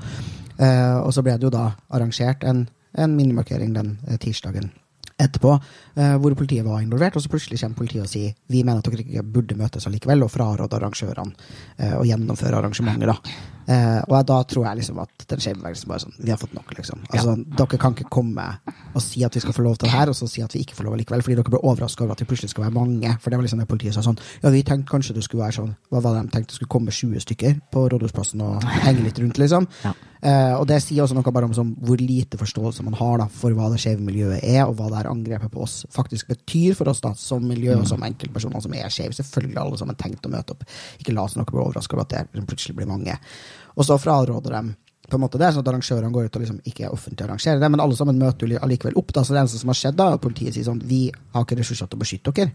Eh, 0.60 0.98
og 1.00 1.14
så 1.16 1.24
ble 1.26 1.38
det 1.38 1.48
jo 1.48 1.54
da 1.54 1.72
arrangert 1.90 2.44
en, 2.44 2.68
en 2.98 3.16
minimarkering 3.16 3.74
den 3.74 3.98
eh, 4.08 4.18
tirsdagen 4.22 4.72
etterpå, 5.20 5.56
eh, 5.96 6.16
hvor 6.22 6.36
politiet 6.40 6.66
var 6.66 6.82
involvert, 6.84 7.18
og 7.18 7.24
så 7.24 7.32
plutselig 7.32 7.60
kommer 7.62 7.82
politiet 7.82 8.06
og 8.06 8.12
sier 8.12 8.36
vi 8.48 8.64
mener 8.64 8.80
at 8.80 8.90
dere 8.90 9.06
ikke 9.06 9.26
burde 9.36 9.58
møtes 9.60 9.88
allikevel, 9.90 10.24
og 10.26 10.34
fraråder 10.34 10.80
arrangørene 10.80 11.50
eh, 11.78 11.96
å 12.00 12.06
gjennomføre 12.08 12.62
arrangementet. 12.62 13.12
da. 13.12 13.18
Eh, 13.70 14.00
og 14.08 14.24
da 14.26 14.40
tror 14.50 14.66
jeg 14.66 14.80
liksom 14.80 14.98
at 15.04 15.26
den 15.30 15.42
skeive 15.44 15.60
bevegelsen 15.60 15.92
bare 15.92 16.02
sånn 16.02 16.16
Vi 16.18 16.32
har 16.34 16.40
fått 16.42 16.56
nok, 16.58 16.72
liksom. 16.74 17.04
Altså, 17.12 17.36
Dere 17.60 17.78
kan 17.82 17.94
ikke 17.94 18.10
komme 18.10 18.46
og 18.98 19.04
si 19.06 19.22
at 19.28 19.36
vi 19.38 19.44
skal 19.44 19.54
få 19.54 19.66
lov 19.66 19.78
til 19.78 19.86
det 19.86 19.94
her, 19.94 20.10
og 20.10 20.18
så 20.18 20.26
si 20.30 20.42
at 20.42 20.56
vi 20.56 20.64
ikke 20.64 20.80
får 20.80 20.88
lov 20.88 20.98
likevel, 20.98 21.22
fordi 21.22 21.38
dere 21.38 21.54
ble 21.54 21.62
overraska 21.62 22.04
over 22.04 22.16
at 22.16 22.24
det 22.24 22.30
plutselig 22.32 22.50
skal 22.56 22.66
være 22.66 22.78
mange. 22.80 23.14
For 23.22 23.30
det 23.30 23.38
var 23.38 23.46
liksom 23.46 23.62
det 23.62 23.70
politiet 23.70 23.94
sa 23.94 24.02
sånn 24.06 24.18
Ja, 24.42 24.50
vi 24.50 24.64
tenkte 24.66 24.90
kanskje 24.90 25.14
det 25.20 25.26
skulle 25.28 25.46
være 25.46 25.60
sånn 25.60 25.76
Hva 25.94 26.02
var 26.02 26.18
det 26.18 26.26
de 26.26 26.34
tenkte 26.34 26.56
det 26.56 26.58
skulle 26.58 26.74
komme 26.74 26.96
20 26.96 27.26
stykker 27.28 27.60
på 27.70 27.86
Rådhusplassen 27.94 28.42
og 28.42 28.66
henge 28.88 29.06
litt 29.06 29.22
rundt, 29.22 29.42
liksom? 29.42 29.70
Ja. 29.86 29.94
Eh, 30.20 30.54
og 30.60 30.66
det 30.68 30.82
sier 30.84 31.06
også 31.06 31.16
noe 31.16 31.32
bare 31.32 31.48
om 31.48 31.54
sånn, 31.56 31.70
hvor 31.80 32.00
lite 32.02 32.36
forståelse 32.40 32.84
man 32.84 32.98
har 33.00 33.22
da, 33.22 33.28
for 33.32 33.56
hva 33.56 33.70
det 33.72 33.80
skeive 33.80 34.04
miljøet 34.04 34.44
er, 34.44 34.66
og 34.66 34.76
hva 34.76 34.90
det 34.92 34.98
her 35.00 35.12
angrepet 35.14 35.54
på 35.54 35.64
oss 35.64 35.86
faktisk 35.96 36.34
betyr 36.34 36.76
for 36.76 36.92
oss 36.92 37.00
da, 37.06 37.14
som 37.16 37.46
miljø 37.48 37.78
og 37.78 37.88
som 37.88 38.04
enkeltpersoner 38.04 38.66
som 38.66 38.76
er 38.76 38.92
skeive. 38.92 39.16
Selvfølgelig 39.16 39.62
alle 39.62 39.80
sammen 39.80 40.00
tenkt 40.00 40.28
å 40.28 40.34
møte 40.34 40.56
opp. 40.56 40.66
Ikke 41.00 41.16
la 41.16 41.24
oss 41.24 41.38
noe 41.40 41.48
bli 41.48 41.64
overraska 41.64 41.96
over 41.96 42.04
at 42.04 42.16
det 42.16 42.26
liksom 42.34 42.50
plutselig 42.52 42.76
blir 42.82 42.92
mange. 42.92 43.16
Og 43.80 43.88
så 43.88 43.98
fraråder 44.02 44.52
de 44.60 44.76
på 45.10 45.18
en 45.18 45.24
måte 45.24 45.40
det, 45.42 45.48
sånn 45.50 45.64
at 45.66 45.70
arrangørene 45.72 46.14
går 46.14 46.28
ut 46.28 46.36
og 46.38 46.44
liksom 46.44 46.60
ikke 46.70 46.90
offentlig 46.94 47.24
å 47.26 47.30
arrangere 47.32 47.58
det, 47.58 47.70
men 47.74 47.82
alle 47.82 47.96
sammen 47.98 48.20
møter 48.22 48.46
jo 48.52 48.60
allikevel 48.62 48.94
opp. 49.00 49.10
da, 49.16 49.24
så 49.26 49.34
Det 49.34 49.40
eneste 49.42 49.58
som 49.58 49.72
har 49.72 49.78
skjedd, 49.80 49.96
da, 49.98 50.06
er 50.12 50.20
at 50.20 50.22
politiet 50.22 50.54
sier 50.54 50.68
sånn 50.68 50.84
Vi 50.86 51.00
har 51.34 51.46
ikke 51.48 51.58
ressurser 51.58 51.90
til 51.90 51.98
å 51.98 52.04
beskytte 52.04 52.34
dere. 52.38 52.52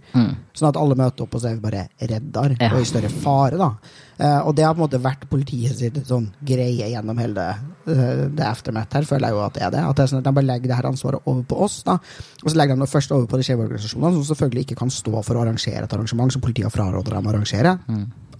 Sånn 0.55 0.69
at 0.69 0.79
alle 0.79 0.95
møter 0.95 1.27
opp, 1.27 1.35
og 1.35 1.43
så 1.43 1.51
er 1.51 1.57
vi 1.57 1.65
bare 1.65 1.89
reddere 1.99 2.57
Ja. 2.61 2.71
og 2.71 2.81
i 2.81 2.85
større 2.87 3.11
fare. 3.11 3.59
da. 3.59 3.73
Eh, 4.21 4.47
og 4.47 4.55
det 4.55 4.65
har 4.65 4.75
på 4.75 4.85
en 4.85 4.89
måte 4.89 5.03
vært 5.03 5.27
politiet 5.29 5.75
sitt 5.75 5.95
sånn 6.07 6.31
greie 6.47 6.87
gjennom 6.95 7.19
hele 7.19 7.35
det, 7.35 7.57
eh, 7.91 8.29
det 8.31 8.47
aftermath 8.47 8.93
her, 8.95 9.03
føler 9.03 9.27
jeg 9.27 9.31
jo 9.35 9.41
at 9.45 9.55
det 9.55 9.63
er 9.63 9.71
det. 9.71 9.81
At 9.81 9.97
det 9.97 10.03
er 10.05 10.07
sånn 10.15 10.19
at 10.19 10.25
de 10.25 10.33
bare 10.33 10.47
legger 10.47 10.69
det 10.69 10.77
her 10.77 10.91
ansvaret 10.93 11.21
over 11.27 11.43
på 11.43 11.59
oss, 11.61 11.83
da. 11.83 11.99
Og 12.45 12.51
så 12.51 12.55
legger 12.55 12.77
de 12.77 12.81
det 12.87 12.91
først 12.95 13.11
over 13.11 13.27
på 13.27 13.37
de 13.37 13.43
skeive 13.43 13.67
organisasjonene, 13.67 14.15
som 14.23 14.37
selvfølgelig 14.37 14.67
ikke 14.69 14.77
kan 14.79 14.91
stå 14.91 15.25
for 15.25 15.35
å 15.35 15.43
arrangere 15.43 15.83
et 15.83 15.93
arrangement 15.93 16.31
som 16.31 16.41
politiet 16.41 16.71
fraråder 16.71 17.11
dem 17.11 17.27
å 17.27 17.33
arrangere. 17.35 17.81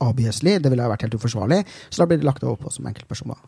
Obviously. 0.01 0.59
Det 0.59 0.71
ville 0.73 0.83
ha 0.83 0.91
vært 0.93 1.03
helt 1.07 1.15
uforsvarlig. 1.19 1.63
Så 1.91 2.03
da 2.03 2.07
blir 2.11 2.19
det 2.23 2.27
lagt 2.29 2.45
over 2.45 2.57
på 2.65 2.73
som 2.73 2.87
enkeltpersoner. 2.91 3.39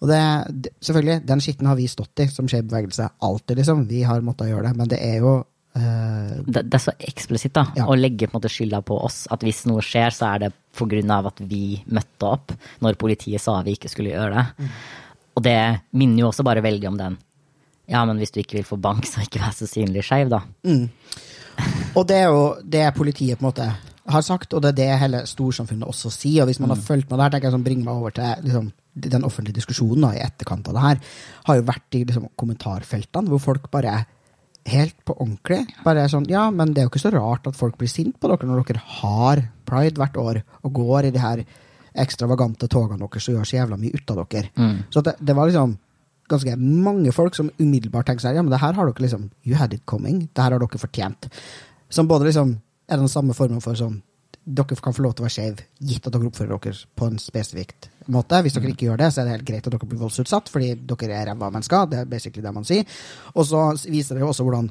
Og 0.00 0.08
det, 0.10 0.20
det, 0.66 0.72
selvfølgelig, 0.84 1.20
den 1.24 1.40
skitten 1.40 1.66
har 1.70 1.76
vi 1.78 1.86
stått 1.88 2.20
i 2.20 2.26
som 2.28 2.48
skeiv 2.50 2.66
bevegelse 2.68 3.06
alltid, 3.24 3.56
liksom. 3.62 3.86
Vi 3.88 4.02
har 4.04 4.20
måttet 4.26 4.50
gjøre 4.50 4.68
det, 4.68 4.74
men 4.76 4.90
det 4.92 4.98
er 5.00 5.22
jo 5.24 5.30
eh, 5.76 6.34
Det, 6.44 6.66
det 6.68 6.76
er 6.76 6.84
så 6.84 6.92
eksplisitt 7.00 7.54
da, 7.56 7.62
Ja. 7.78 7.86
å 7.88 7.96
legge 7.96 8.28
på 8.28 8.34
en 8.36 8.40
måte 8.42 8.50
skylda 8.52 8.82
på 8.84 8.98
oss. 9.06 9.22
At 9.32 9.40
hvis 9.46 9.62
noe 9.70 9.80
skjer, 9.84 10.12
så 10.12 10.34
er 10.34 10.44
det 10.44 10.50
på 10.76 10.84
grunn 10.90 11.10
av 11.16 11.30
at 11.32 11.40
vi 11.40 11.78
møtte 11.88 12.28
opp 12.28 12.52
når 12.84 12.98
politiet 13.00 13.40
sa 13.40 13.56
vi 13.64 13.72
ikke 13.78 13.88
skulle 13.88 14.12
gjøre 14.12 14.36
det. 14.36 14.68
Og 15.36 15.42
det 15.48 15.56
minner 15.96 16.26
jo 16.26 16.28
også 16.28 16.44
bare 16.44 16.64
veldig 16.64 16.88
om 16.92 17.00
den 17.00 17.16
Ja, 17.88 18.00
men 18.04 18.18
hvis 18.18 18.32
du 18.34 18.40
ikke 18.42 18.56
vil 18.58 18.64
få 18.66 18.76
bank, 18.82 19.06
så 19.06 19.22
ikke 19.24 19.38
vær 19.40 19.52
så 19.54 19.64
synlig 19.70 20.02
skeiv, 20.04 20.28
da. 20.28 20.40
Og 21.96 22.04
det 22.08 22.16
er 22.20 22.24
jo 22.28 22.40
det 22.66 22.84
politiet 22.96 23.38
på 23.38 23.44
en 23.46 23.48
måte 23.48 23.66
har 24.12 24.24
sagt, 24.24 24.54
og 24.54 24.62
det 24.62 24.72
er 24.72 24.76
det 24.78 24.98
hele 25.02 25.22
storsamfunnet 25.28 25.88
også 25.88 26.10
sier. 26.14 26.44
Og 26.44 26.50
hvis 26.50 26.60
man 26.62 26.72
har 26.72 26.82
fulgt 26.82 27.10
med 27.10 27.20
der, 27.20 27.32
tenker 27.32 27.48
jeg 27.48 27.56
sånn, 27.56 27.64
bringer 27.66 27.88
meg 27.88 28.00
over 28.00 28.14
til 28.16 28.44
liksom, 28.46 28.68
den 29.06 29.26
offentlige 29.26 29.58
diskusjonen 29.58 30.06
da, 30.06 30.12
i 30.16 30.24
etterkant 30.24 30.68
av 30.70 30.76
det 30.76 30.84
her, 30.84 31.00
har 31.48 31.58
jo 31.58 31.66
vært 31.70 31.98
i 31.98 32.02
liksom, 32.04 32.28
kommentarfeltene, 32.38 33.32
hvor 33.32 33.42
folk 33.42 33.70
bare 33.74 34.04
helt 34.66 34.96
på 35.06 35.14
ordentlig 35.14 35.60
bare 35.84 36.02
er 36.02 36.10
sånn 36.10 36.24
Ja, 36.26 36.48
men 36.50 36.72
det 36.74 36.82
er 36.82 36.88
jo 36.88 36.90
ikke 36.90 37.04
så 37.04 37.12
rart 37.14 37.46
at 37.46 37.54
folk 37.54 37.76
blir 37.78 37.90
sinte 37.90 38.18
på 38.18 38.26
dere 38.26 38.48
når 38.48 38.64
dere 38.66 38.82
har 38.96 39.42
pride 39.68 40.00
hvert 40.00 40.18
år 40.18 40.40
og 40.66 40.72
går 40.74 41.06
i 41.06 41.12
de 41.14 41.22
her 41.22 41.44
ekstravagante 41.96 42.66
togene 42.68 42.98
deres 42.98 43.28
og 43.30 43.36
gjør 43.36 43.46
så 43.46 43.60
jævla 43.60 43.78
mye 43.80 43.94
ut 43.94 44.10
av 44.10 44.24
dere. 44.24 44.50
Så 44.90 45.02
det, 45.06 45.14
det 45.22 45.36
var 45.38 45.46
liksom 45.48 45.76
ganske 46.28 46.56
mange 46.58 47.12
folk 47.14 47.36
som 47.38 47.52
umiddelbart 47.60 48.08
tenker 48.10 48.26
seg 48.26 48.36
ja, 48.36 48.42
men 48.42 48.50
det 48.50 48.60
her 48.60 48.74
har 48.74 48.90
dere 48.90 49.06
liksom 49.06 49.30
You 49.46 49.56
had 49.56 49.72
it 49.72 49.86
coming. 49.86 50.26
Det 50.34 50.42
her 50.42 50.56
har 50.56 50.58
dere 50.62 50.82
fortjent. 50.82 51.30
Som 51.88 52.08
både 52.10 52.26
liksom 52.32 52.56
er 52.88 53.00
den 53.00 53.10
samme 53.10 53.34
formen 53.36 53.62
for 53.64 53.78
sånn 53.78 54.02
Dere 54.46 54.76
kan 54.78 54.94
få 54.94 55.02
lov 55.02 55.16
til 55.16 55.24
å 55.24 55.26
være 55.26 55.34
skeive, 55.34 55.62
gitt 55.82 56.04
at 56.06 56.14
dere 56.14 56.28
oppfører 56.28 56.60
dere 56.62 56.84
på 56.94 57.06
en 57.10 57.16
spesifikt 57.18 57.88
måte. 58.14 58.38
Hvis 58.46 58.54
dere 58.54 58.68
ikke 58.70 58.86
gjør 58.86 59.00
det, 59.00 59.08
så 59.10 59.18
er 59.18 59.26
det 59.26 59.32
helt 59.32 59.46
greit 59.48 59.64
at 59.66 59.72
dere 59.74 59.88
blir 59.90 59.98
voldsutsatt, 59.98 60.50
fordi 60.54 60.68
dere 60.86 61.16
er 61.16 61.24
ræva 61.32 61.48
mennesker. 61.50 61.88
Det 61.90 61.98
er 61.98 62.10
basically 62.12 62.44
det 62.44 62.52
man 62.54 62.66
sier. 62.68 62.84
Og 63.34 63.48
så 63.48 63.62
viser 63.90 64.14
det 64.14 64.22
jo 64.22 64.28
også 64.30 64.46
hvordan 64.46 64.68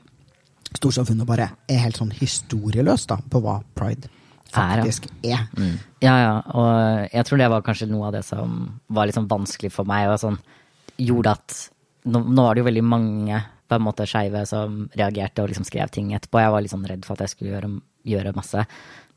storsamfunnet 0.80 1.28
bare 1.28 1.50
er 1.68 1.82
helt 1.84 2.00
sånn 2.00 2.14
historieløst 2.16 3.12
da, 3.12 3.18
på 3.20 3.42
hva 3.44 3.58
pride 3.76 4.08
Er, 4.08 4.80
faktisk 4.80 5.10
er. 5.28 5.44
Ja, 6.00 6.14
ja, 6.24 6.38
og 6.56 7.10
jeg 7.12 7.28
tror 7.28 7.42
det 7.42 7.50
var 7.52 7.66
kanskje 7.66 7.90
noe 7.92 8.08
av 8.08 8.16
det 8.16 8.24
som 8.28 8.62
var 8.88 9.10
litt 9.10 9.18
sånn 9.18 9.28
vanskelig 9.28 9.74
for 9.76 9.88
meg, 9.90 10.08
og 10.14 10.22
sånn 10.22 10.40
gjorde 11.04 11.34
at 11.36 11.58
nå, 12.08 12.22
nå 12.24 12.46
var 12.46 12.56
det 12.56 12.64
jo 12.64 12.70
veldig 12.70 12.86
mange 12.88 13.42
på 13.68 13.76
en 13.76 13.84
måte 13.84 14.08
skeive 14.08 14.46
som 14.48 14.86
reagerte 14.96 15.44
og 15.44 15.52
liksom 15.52 15.68
skrev 15.68 15.92
ting 15.92 16.14
etterpå. 16.16 16.40
Jeg 16.40 16.54
var 16.54 16.64
litt 16.64 16.72
sånn 16.72 16.88
redd 16.88 17.04
for 17.04 17.18
at 17.18 17.26
jeg 17.26 17.34
skulle 17.34 17.52
gjøre, 17.56 17.74
gjøre 18.06 18.36
masse, 18.38 18.66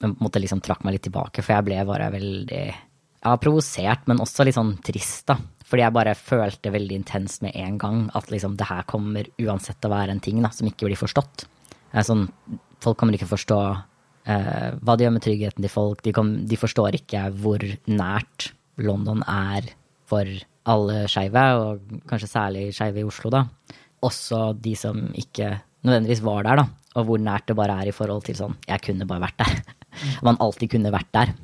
men 0.02 0.14
på 0.18 0.30
en 0.30 0.42
liksom 0.45 0.62
trakk 0.64 0.85
meg 0.87 0.97
litt 0.97 1.07
tilbake, 1.09 1.42
for 1.42 1.57
jeg 1.57 1.66
ble 1.66 1.78
bare 1.88 2.11
veldig 2.14 2.64
ja, 2.68 3.35
provosert, 3.42 4.07
men 4.11 4.23
også 4.23 4.47
litt 4.47 4.57
sånn 4.59 4.76
trist, 4.85 5.26
da. 5.30 5.38
Fordi 5.68 5.85
jeg 5.85 5.97
bare 5.97 6.14
følte 6.16 6.73
veldig 6.73 6.97
intenst 7.02 7.42
med 7.45 7.57
en 7.59 7.76
gang 7.80 8.04
at 8.16 8.30
liksom 8.33 8.57
det 8.57 8.68
her 8.71 8.87
kommer 8.88 9.28
uansett 9.42 9.85
å 9.85 9.92
være 9.92 10.14
en 10.14 10.23
ting 10.25 10.40
da, 10.40 10.52
som 10.54 10.68
ikke 10.71 10.88
blir 10.88 11.00
forstått. 11.00 11.45
Sånn, 12.07 12.26
folk 12.85 12.99
kommer 13.00 13.16
ikke 13.16 13.28
forstå 13.28 13.59
eh, 13.68 14.71
hva 14.80 14.97
det 14.97 15.04
gjør 15.04 15.16
med 15.18 15.25
tryggheten 15.26 15.66
til 15.66 15.73
folk. 15.73 16.00
De, 16.07 16.14
kom, 16.16 16.33
de 16.49 16.61
forstår 16.61 16.97
ikke 17.00 17.26
hvor 17.42 17.64
nært 17.90 18.52
London 18.80 19.21
er 19.28 19.68
for 20.09 20.30
alle 20.68 21.02
skeive, 21.11 21.45
og 21.61 22.00
kanskje 22.09 22.30
særlig 22.30 22.64
skeive 22.76 23.02
i 23.02 23.09
Oslo, 23.09 23.33
da. 23.35 23.45
Også 24.04 24.52
de 24.57 24.75
som 24.78 25.09
ikke 25.18 25.57
nødvendigvis 25.87 26.25
var 26.26 26.47
der, 26.47 26.62
da. 26.62 26.66
Og 26.99 27.06
hvor 27.06 27.20
nært 27.23 27.47
det 27.50 27.58
bare 27.58 27.76
er 27.82 27.90
i 27.90 27.94
forhold 27.94 28.25
til 28.26 28.35
sånn 28.35 28.56
Jeg 28.66 28.82
kunne 28.82 29.06
bare 29.06 29.28
vært 29.28 29.38
der. 29.42 29.61
Man 30.26 30.40
alltid 30.42 30.73
kunne 30.75 30.94
vært 30.94 31.12
der. 31.14 31.35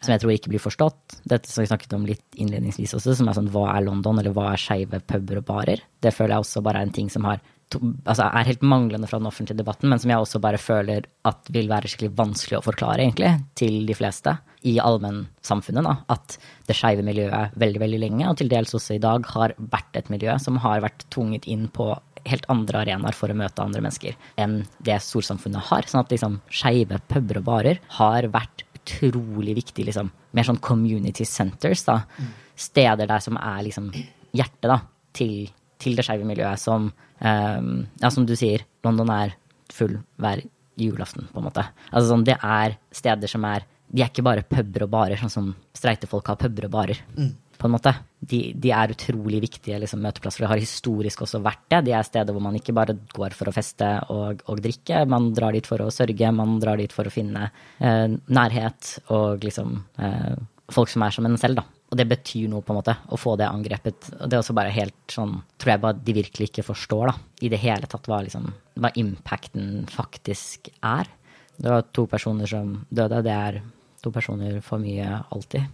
Som 0.00 0.14
jeg 0.14 0.22
tror 0.22 0.32
ikke 0.32 0.52
blir 0.54 0.62
forstått. 0.62 1.18
Dette 1.28 1.50
som 1.50 1.60
vi 1.60 1.68
snakket 1.68 1.92
om 1.92 2.06
litt 2.08 2.40
innledningsvis 2.40 2.94
også, 2.96 3.18
som 3.18 3.28
er 3.28 3.36
sånn 3.36 3.50
hva 3.52 3.66
er 3.74 3.84
London, 3.84 4.20
eller 4.22 4.32
hva 4.32 4.52
er 4.54 4.62
skeive 4.62 5.02
puber 5.04 5.42
og 5.42 5.48
barer? 5.50 5.82
Det 6.00 6.14
føler 6.16 6.38
jeg 6.38 6.46
også 6.46 6.62
bare 6.64 6.80
er 6.80 6.88
en 6.88 6.94
ting 6.96 7.10
som 7.12 7.28
har 7.28 7.42
altså 7.70 8.26
er 8.26 8.48
helt 8.48 8.64
manglende 8.66 9.06
fra 9.06 9.20
den 9.20 9.28
offentlige 9.28 9.60
debatten, 9.60 9.90
men 9.90 10.00
som 10.02 10.10
jeg 10.10 10.22
også 10.22 10.40
bare 10.42 10.58
føler 10.58 11.06
at 11.28 11.50
vil 11.54 11.70
være 11.70 11.90
skikkelig 11.90 12.16
vanskelig 12.18 12.58
å 12.58 12.64
forklare, 12.66 13.04
egentlig, 13.04 13.30
til 13.58 13.84
de 13.86 13.96
fleste 13.96 14.34
i 14.66 14.76
allmennsamfunnet. 14.82 15.86
da, 15.86 15.96
At 16.10 16.36
det 16.68 16.76
skeive 16.76 17.04
miljøet 17.06 17.54
veldig, 17.60 17.82
veldig 17.84 18.00
lenge, 18.02 18.28
og 18.28 18.40
til 18.40 18.50
dels 18.50 18.74
også 18.76 18.96
i 18.96 19.02
dag, 19.02 19.26
har 19.34 19.54
vært 19.58 20.00
et 20.00 20.10
miljø 20.12 20.36
som 20.42 20.58
har 20.64 20.82
vært 20.84 21.06
tvunget 21.14 21.46
inn 21.50 21.68
på 21.72 21.92
helt 22.28 22.46
andre 22.52 22.82
arenaer 22.82 23.16
for 23.16 23.32
å 23.32 23.36
møte 23.38 23.62
andre 23.62 23.82
mennesker 23.84 24.16
enn 24.40 24.60
det 24.84 24.98
storsamfunnet 25.04 25.70
har. 25.70 25.88
Sånn 25.88 26.02
at 26.02 26.12
liksom 26.12 26.40
skeive 26.52 27.00
puber 27.10 27.40
og 27.40 27.46
barer 27.46 27.80
har 27.98 28.28
vært 28.32 28.64
utrolig 28.80 29.54
viktig, 29.60 29.86
liksom. 29.88 30.10
Mer 30.36 30.46
sånn 30.46 30.60
community 30.64 31.26
centers, 31.28 31.84
da. 31.86 32.00
Steder 32.60 33.08
der 33.08 33.24
som 33.24 33.38
er 33.40 33.64
liksom 33.66 33.90
hjertet, 34.36 34.68
da, 34.68 34.78
til, 35.16 35.50
til 35.80 35.98
det 35.98 36.06
skeive 36.06 36.28
miljøet. 36.28 36.60
Som, 36.60 36.90
um, 37.20 37.74
ja, 38.00 38.10
som 38.10 38.26
du 38.28 38.34
sier, 38.38 38.64
London 38.86 39.12
er 39.14 39.36
full 39.72 39.98
hver 40.20 40.42
julaften, 40.80 41.28
på 41.32 41.40
en 41.40 41.48
måte. 41.50 41.66
Altså 41.90 42.08
sånn, 42.12 42.24
det 42.26 42.38
er 42.40 42.78
steder 42.94 43.30
som 43.30 43.44
er 43.48 43.68
De 43.90 44.04
er 44.04 44.10
ikke 44.12 44.22
bare 44.22 44.44
puber 44.46 44.84
og 44.84 44.90
barer, 44.92 45.18
sånn 45.18 45.32
som 45.32 45.46
streite 45.74 46.06
folk 46.06 46.28
har 46.30 46.36
puber 46.38 46.68
og 46.68 46.70
barer. 46.76 47.00
På 47.60 47.68
en 47.68 47.74
måte. 47.74 47.92
De, 48.20 48.38
de 48.56 48.70
er 48.72 48.92
utrolig 48.94 49.42
viktige 49.44 49.78
liksom, 49.82 50.00
møteplasser. 50.04 50.46
Det 50.46 50.50
har 50.52 50.62
historisk 50.62 51.26
også 51.26 51.42
vært 51.44 51.66
det. 51.72 51.82
De 51.88 51.92
er 51.96 52.06
steder 52.06 52.32
hvor 52.32 52.44
man 52.44 52.56
ikke 52.56 52.72
bare 52.76 52.96
går 53.12 53.36
for 53.36 53.50
å 53.50 53.54
feste 53.54 53.88
og, 54.12 54.40
og 54.48 54.62
drikke. 54.64 55.02
Man 55.10 55.30
drar 55.36 55.52
dit 55.56 55.68
for 55.68 55.84
å 55.84 55.90
sørge, 55.92 56.32
man 56.32 56.56
drar 56.62 56.80
dit 56.80 56.94
for 56.94 57.08
å 57.08 57.12
finne 57.12 57.50
eh, 57.78 58.06
nærhet 58.32 58.94
og 59.12 59.44
liksom 59.44 59.76
eh, 60.00 60.40
folk 60.72 60.90
som 60.92 61.04
er 61.04 61.14
som 61.14 61.28
en 61.28 61.38
selv, 61.40 61.60
da. 61.60 61.66
Og 61.90 61.98
det 61.98 62.06
betyr 62.06 62.46
noe, 62.50 62.62
på 62.62 62.72
en 62.72 62.78
måte, 62.78 62.94
å 63.10 63.18
få 63.18 63.34
det 63.38 63.48
angrepet. 63.50 64.12
Og 64.20 64.30
det 64.30 64.36
er 64.36 64.44
også 64.44 64.54
bare 64.56 64.74
helt 64.74 64.98
sånn 65.10 65.40
Tror 65.58 65.72
jeg 65.72 65.82
bare 65.82 65.98
de 66.06 66.14
virkelig 66.16 66.50
ikke 66.50 66.66
forstår, 66.68 67.10
da. 67.10 67.14
I 67.42 67.50
det 67.50 67.60
hele 67.64 67.90
tatt 67.90 68.06
hva 68.08 68.20
liksom 68.24 68.46
Hva 68.80 68.92
impacten 69.00 69.88
faktisk 69.90 70.70
er. 70.78 71.10
Det 71.60 71.68
var 71.68 71.88
to 71.92 72.06
personer 72.08 72.48
som 72.48 72.78
døde. 72.88 73.20
Det 73.26 73.34
er 73.34 73.60
to 74.00 74.12
personer 74.14 74.62
for 74.64 74.80
mye 74.80 75.18
alltid. 75.34 75.66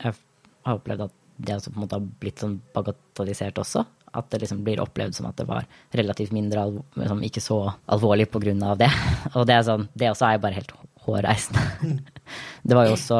Jeg 0.00 0.14
har 0.14 0.78
opplevd 0.78 1.08
at 1.08 1.18
det 1.36 1.56
også 1.56 1.72
på 1.72 1.78
en 1.78 1.84
måte 1.84 1.98
har 1.98 2.08
blitt 2.22 2.42
sånn 2.42 2.58
bagatellisert 2.76 3.58
også. 3.62 3.84
At 4.14 4.28
det 4.30 4.44
liksom 4.44 4.60
blir 4.66 4.82
opplevd 4.82 5.16
som 5.16 5.26
at 5.26 5.38
det 5.40 5.46
var 5.48 5.66
relativt 5.96 6.34
mindre 6.34 6.68
liksom 6.94 7.24
ikke 7.26 7.42
så 7.42 7.58
alvorlig 7.90 8.28
på 8.30 8.42
grunn 8.44 8.62
av 8.62 8.78
det. 8.78 8.90
Og 9.38 9.46
det 9.48 9.56
er 9.56 9.66
sånn, 9.66 9.88
det 9.94 10.12
også 10.12 10.28
er 10.28 10.36
jo 10.36 10.44
bare 10.46 10.60
helt 10.60 10.76
hårreisende. 11.04 11.98
Det 12.64 12.72
var 12.72 12.86
jo 12.88 12.94
også 12.94 13.16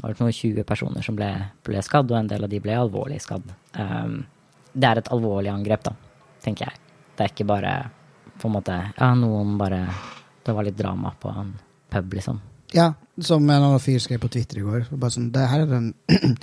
var 0.00 0.12
det 0.12 0.22
noen 0.22 0.32
20 0.32 0.64
personer 0.68 1.04
som 1.04 1.16
ble, 1.16 1.28
ble 1.64 1.80
skadd, 1.84 2.10
og 2.12 2.18
en 2.18 2.28
del 2.30 2.44
av 2.46 2.52
de 2.52 2.60
ble 2.62 2.74
alvorlig 2.76 3.18
skadd. 3.24 3.44
Um, 3.76 4.22
det 4.76 4.88
er 4.88 5.00
et 5.00 5.10
alvorlig 5.12 5.50
angrep, 5.52 5.86
da, 5.88 5.92
tenker 6.44 6.68
jeg. 6.68 6.80
Det 7.16 7.24
er 7.24 7.32
ikke 7.32 7.48
bare 7.48 7.72
på 8.36 8.50
en 8.50 8.54
måte 8.58 8.74
Ja, 8.76 9.14
noen 9.16 9.54
bare 9.56 9.86
Det 10.44 10.52
var 10.52 10.66
litt 10.66 10.76
drama 10.76 11.14
på 11.20 11.30
en 11.32 11.54
pub, 11.90 12.12
liksom. 12.18 12.42
Ja, 12.76 12.90
som 13.22 13.46
en 13.48 13.62
annen 13.62 13.80
fyr 13.80 13.98
skrev 14.02 14.20
på 14.20 14.28
Twitter 14.28 14.60
i 14.60 14.64
går. 14.66 14.88
Bare 14.92 15.14
sånn, 15.14 15.30
det 15.32 15.46
her 15.48 15.64
er 15.64 15.70
den 15.70 15.92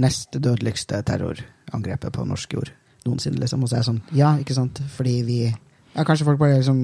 neste 0.00 0.40
dødeligste 0.42 1.00
terrorangrepet 1.08 2.12
på 2.12 2.26
norsk 2.28 2.58
jord 2.58 2.72
noensinne. 3.06 3.40
liksom. 3.40 3.62
Og 3.62 3.70
så 3.70 3.76
er 3.76 3.82
jeg 3.82 3.90
sånn, 3.90 4.02
ja, 4.16 4.34
ikke 4.42 4.56
sant? 4.56 4.82
Fordi 4.96 5.20
vi 5.26 5.40
ja, 5.46 6.04
Kanskje 6.04 6.26
folk 6.28 6.40
bare 6.40 6.58
er 6.58 6.60
liksom 6.60 6.80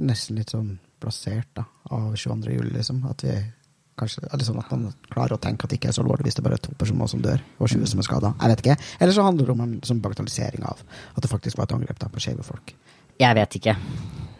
nesten 0.00 0.38
litt 0.40 0.52
sånn 0.54 0.78
plassert 1.02 1.48
da, 1.58 1.66
av 1.92 2.14
22. 2.16 2.54
juli, 2.54 2.72
liksom. 2.74 3.02
At 3.10 3.24
vi 3.26 3.34
kanskje, 3.98 4.22
liksom 4.30 4.60
at 4.62 4.70
man 4.72 4.92
klarer 5.10 5.36
å 5.36 5.42
tenke 5.42 5.66
at 5.66 5.72
det 5.72 5.80
ikke 5.80 5.90
er 5.90 5.96
så 5.96 6.04
alvorlig 6.04 6.28
hvis 6.28 6.38
det 6.38 6.44
bare 6.46 6.56
er 6.58 6.62
to 6.64 6.74
personer 6.78 7.10
som 7.10 7.22
dør, 7.24 7.42
og 7.58 7.68
20 7.68 7.90
som 7.90 8.00
er 8.00 8.06
skada. 8.06 8.32
Jeg 8.38 8.54
vet 8.54 8.64
ikke. 8.64 8.78
Eller 9.00 9.16
så 9.16 9.26
handler 9.26 9.48
det 9.48 9.56
om 9.56 9.64
en 9.66 9.74
sånn 9.90 10.00
bagatellisering 10.04 10.64
av 10.70 10.80
at 10.86 11.20
det 11.24 11.32
faktisk 11.32 11.58
var 11.58 11.68
et 11.68 11.76
angrep 11.76 12.00
da, 12.00 12.10
på 12.12 12.22
skeive 12.22 12.46
folk. 12.46 12.72
Jeg 13.18 13.38
vet 13.38 13.58
ikke. 13.58 13.76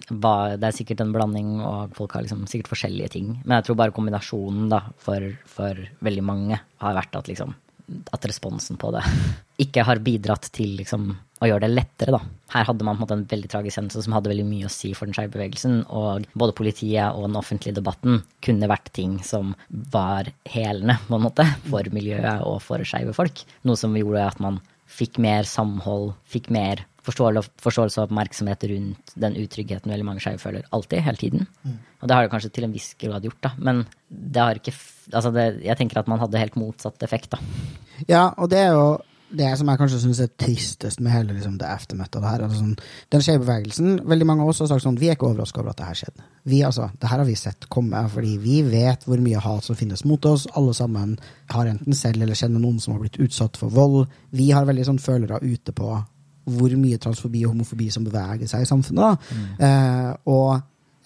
Det 0.09 0.65
er 0.65 0.73
sikkert 0.77 1.03
en 1.05 1.13
blanding, 1.13 1.57
og 1.61 1.97
folk 1.99 2.15
har 2.17 2.25
liksom 2.25 2.47
sikkert 2.49 2.71
forskjellige 2.73 3.13
ting. 3.19 3.33
Men 3.43 3.59
jeg 3.59 3.69
tror 3.69 3.81
bare 3.83 3.97
kombinasjonen 3.97 4.71
da, 4.73 4.85
for, 5.03 5.27
for 5.51 5.83
veldig 6.07 6.25
mange 6.25 6.61
har 6.81 6.97
vært 6.97 7.19
at 7.19 7.29
liksom 7.29 7.53
at 8.13 8.27
responsen 8.29 8.79
på 8.81 8.91
det 8.95 9.05
ikke 9.59 9.83
har 9.87 10.01
bidratt 10.05 10.51
til 10.55 10.77
liksom, 10.79 11.09
å 11.43 11.49
gjøre 11.49 11.67
det 11.67 11.73
lettere. 11.73 12.15
Da. 12.15 12.21
Her 12.55 12.69
hadde 12.69 12.87
man 12.87 12.99
på 12.99 13.03
en 13.03 13.05
måte 13.07 13.17
en 13.17 13.25
veldig 13.31 13.51
tragisk 13.51 13.81
hendelse 13.81 14.05
som 14.05 14.15
hadde 14.15 14.31
veldig 14.31 14.47
mye 14.47 14.69
å 14.69 14.73
si 14.73 14.93
for 14.95 15.09
den 15.09 15.17
skeive 15.17 15.35
bevegelsen. 15.35 15.81
Og 15.89 16.29
både 16.39 16.55
politiet 16.59 17.11
og 17.11 17.27
den 17.27 17.39
offentlige 17.41 17.79
debatten 17.81 18.21
kunne 18.45 18.71
vært 18.71 18.93
ting 18.97 19.19
som 19.27 19.55
var 19.69 20.31
helende 20.49 20.99
på 21.09 21.19
en 21.19 21.27
måte, 21.27 21.47
for 21.67 21.91
miljøet 21.95 22.45
og 22.47 22.61
for 22.65 22.87
skeive 22.87 23.17
folk. 23.17 23.43
Noe 23.67 23.81
som 23.81 23.97
gjorde 23.99 24.29
at 24.29 24.45
man 24.45 24.61
fikk 24.89 25.19
mer 25.23 25.49
samhold, 25.49 26.13
fikk 26.31 26.53
mer 26.55 26.87
forståelse 27.09 28.01
og 28.01 28.07
oppmerksomhet 28.07 28.65
rundt 28.71 29.13
den 29.15 29.37
utryggheten 29.41 29.93
veldig 29.93 30.07
mange 30.07 30.23
skeive 30.25 30.43
føler 30.43 30.69
alltid, 30.71 31.03
hele 31.07 31.21
tiden. 31.21 31.49
Og 31.99 32.09
det 32.09 32.15
har 32.17 32.27
det 32.27 32.33
kanskje 32.33 32.53
til 32.55 32.69
en 32.69 32.75
viss 32.75 32.93
grad 33.01 33.27
gjort, 33.27 33.41
da. 33.43 33.53
Men 33.59 33.85
det 34.09 34.43
har 34.43 34.63
ikke 34.63 34.77
Altså, 35.09 35.31
det, 35.33 35.63
jeg 35.65 35.73
tenker 35.79 36.03
at 36.03 36.09
man 36.13 36.19
hadde 36.21 36.37
helt 36.37 36.57
motsatt 36.61 37.01
effekt, 37.01 37.33
da. 37.33 37.39
Ja, 38.11 38.27
og 38.37 38.51
det 38.53 38.59
er 38.61 38.75
jo 38.77 38.99
det 39.29 39.49
som 39.61 39.69
jeg 39.69 39.81
kanskje 39.81 40.01
syns 40.03 40.21
er 40.25 40.31
tristest 40.41 41.01
med 41.05 41.13
hele 41.13 41.35
liksom, 41.37 41.59
det 41.61 41.69
det 41.69 42.25
her. 42.25 42.45
Altså, 42.45 42.59
sånn, 42.59 42.77
den 43.13 43.25
skeive 43.25 43.45
bevegelsen, 43.45 44.01
veldig 44.09 44.27
mange 44.29 44.45
av 44.45 44.53
oss 44.53 44.61
har 44.61 44.71
sagt 44.71 44.85
sånn 44.85 44.99
Vi 45.01 45.09
er 45.09 45.17
ikke 45.17 45.29
overraska 45.29 45.61
over 45.61 45.73
at 45.73 45.81
det 45.81 45.89
her 45.89 45.99
skjedde. 46.01 46.27
Vi, 46.49 46.63
altså, 46.65 46.91
det 47.01 47.11
her 47.11 47.23
har 47.23 47.29
vi 47.29 47.37
sett 47.37 47.69
komme, 47.69 48.05
fordi 48.13 48.37
vi 48.41 48.61
vet 48.67 49.05
hvor 49.09 49.21
mye 49.25 49.43
hat 49.45 49.65
som 49.65 49.77
finnes 49.77 50.05
mot 50.09 50.25
oss. 50.29 50.47
Alle 50.57 50.75
sammen 50.77 51.17
har 51.53 51.69
enten 51.69 51.97
selv 51.97 52.25
eller 52.25 52.39
kjenner 52.39 52.63
noen 52.63 52.81
som 52.81 52.95
har 52.95 53.03
blitt 53.05 53.21
utsatt 53.21 53.57
for 53.61 53.73
vold. 53.73 54.09
Vi 54.31 54.51
har 54.53 54.69
veldig 54.69 54.89
sånn 54.89 55.03
følere 55.03 55.43
ute 55.45 55.73
på 55.77 55.93
hvor 56.49 56.75
mye 56.81 56.99
transfobi 57.03 57.45
og 57.47 57.55
homofobi 57.55 57.91
som 57.95 58.07
beveger 58.07 58.51
seg 58.51 58.65
i 58.65 58.71
samfunnet. 58.71 59.05
Da. 59.05 59.37
Eh, 59.69 60.11
og 60.33 60.55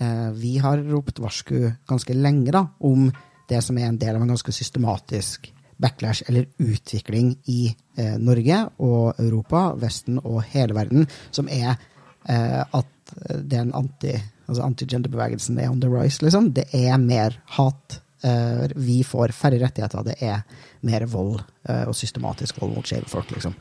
eh, 0.03 0.31
vi 0.39 0.57
har 0.63 0.83
ropt 0.91 1.23
varsku 1.23 1.57
ganske 1.89 2.17
lenge 2.17 2.55
da, 2.55 2.67
om 2.81 3.11
det 3.51 3.61
som 3.65 3.79
er 3.79 3.91
en 3.91 3.99
del 4.01 4.17
av 4.17 4.25
en 4.25 4.33
ganske 4.35 4.55
systematisk 4.55 5.51
backlash 5.83 6.23
eller 6.31 6.47
utvikling 6.63 7.35
i 7.51 7.73
eh, 7.99 8.17
Norge 8.23 8.61
og 8.79 9.19
Europa, 9.21 9.73
Vesten 9.81 10.21
og 10.23 10.43
hele 10.53 10.77
verden, 10.79 11.09
som 11.35 11.51
er 11.51 11.75
eh, 11.75 12.63
at 12.63 12.89
er 13.13 13.67
anti, 13.77 14.15
altså 14.49 14.65
anti-gender-bevegelsen 14.65 15.59
er 15.61 15.71
on 15.71 15.81
the 15.83 15.91
rise, 15.91 16.23
liksom. 16.25 16.53
Det 16.57 16.65
er 16.73 16.97
mer 16.97 17.37
hat. 17.59 18.01
Eh, 18.23 18.69
vi 18.79 19.01
får 19.05 19.35
færre 19.35 19.59
rettigheter. 19.63 20.05
Det 20.07 20.15
er 20.23 20.45
mer 20.87 21.07
vold 21.11 21.41
eh, 21.41 21.85
og 21.91 21.95
systematisk 21.99 22.61
vold 22.63 22.77
mot 22.77 22.87
skeive 22.87 23.11
folk, 23.11 23.33
liksom. 23.35 23.57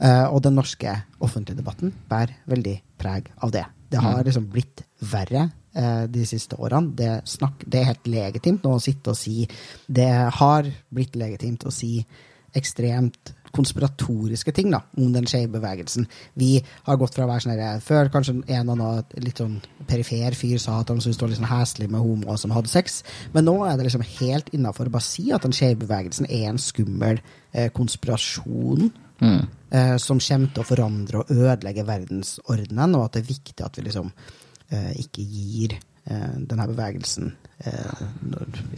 Eh, 0.00 0.24
og 0.30 0.40
den 0.46 0.56
norske 0.56 0.94
offentlige 1.20 1.60
debatten 1.60 1.92
bærer 2.08 2.38
veldig 2.48 2.76
preg 3.00 3.28
av 3.44 3.52
det. 3.52 3.66
Det 3.92 4.00
har 4.02 4.24
liksom 4.26 4.48
blitt 4.50 4.82
verre 5.12 5.50
de 6.08 6.22
siste 6.24 6.56
årene. 6.56 6.94
Det, 6.96 7.08
snakk, 7.28 7.60
det 7.68 7.78
er 7.78 7.90
helt 7.90 8.08
legitimt 8.08 8.64
nå 8.64 8.72
å 8.78 8.80
sitte 8.80 9.12
og 9.12 9.18
si 9.20 9.44
Det 9.86 10.08
har 10.38 10.66
blitt 10.88 11.18
legitimt 11.20 11.66
å 11.68 11.72
si 11.74 12.00
ekstremt 12.56 13.34
konspiratoriske 13.56 14.52
ting 14.56 14.70
da, 14.74 14.82
om 14.98 15.12
den 15.14 15.26
skeive 15.28 15.56
bevegelsen. 15.56 16.06
Vi 16.38 16.56
har 16.86 17.00
gått 17.00 17.16
fra 17.16 17.26
å 17.26 17.30
være 17.30 17.44
sånn 17.46 17.54
her, 17.56 17.80
Før 17.84 18.10
kanskje 18.12 18.36
en 18.36 18.44
eller 18.46 18.76
annen 18.76 19.24
litt 19.24 19.40
sånn 19.42 19.58
perifer 19.88 20.36
fyr 20.36 20.60
sa 20.62 20.80
at 20.80 20.92
han 20.92 21.00
syntes 21.02 21.18
det 21.18 21.26
var 21.26 21.32
litt 21.32 21.40
sånn 21.40 21.50
heslig 21.50 21.90
med 21.92 22.04
homoer 22.04 22.40
som 22.40 22.54
hadde 22.54 22.72
sex, 22.72 23.02
men 23.34 23.48
nå 23.48 23.56
er 23.66 23.76
det 23.76 23.88
liksom 23.88 24.06
helt 24.20 24.52
innafor 24.56 24.90
å 24.90 24.94
bare 24.96 25.08
si 25.08 25.28
at 25.34 25.46
den 25.46 25.56
skeive 25.56 25.82
bevegelsen 25.84 26.28
er 26.28 26.50
en 26.50 26.62
skummel 26.62 27.20
eh, 27.52 27.70
konspirasjon 27.74 28.88
eh, 29.24 29.96
som 30.02 30.20
kommer 30.22 30.52
til 30.52 30.64
å 30.64 30.68
forandre 30.68 31.22
og 31.22 31.34
ødelegge 31.34 31.86
verdensordenen, 31.88 32.96
og 32.98 33.06
at 33.06 33.16
det 33.16 33.24
er 33.24 33.32
viktig 33.34 33.66
at 33.66 33.78
vi 33.78 33.86
liksom 33.88 34.12
eh, 34.70 34.92
ikke 35.02 35.24
gir 35.24 35.76
eh, 35.76 36.34
denne 36.38 36.68
bevegelsen 36.72 37.30
eh, 37.64 38.02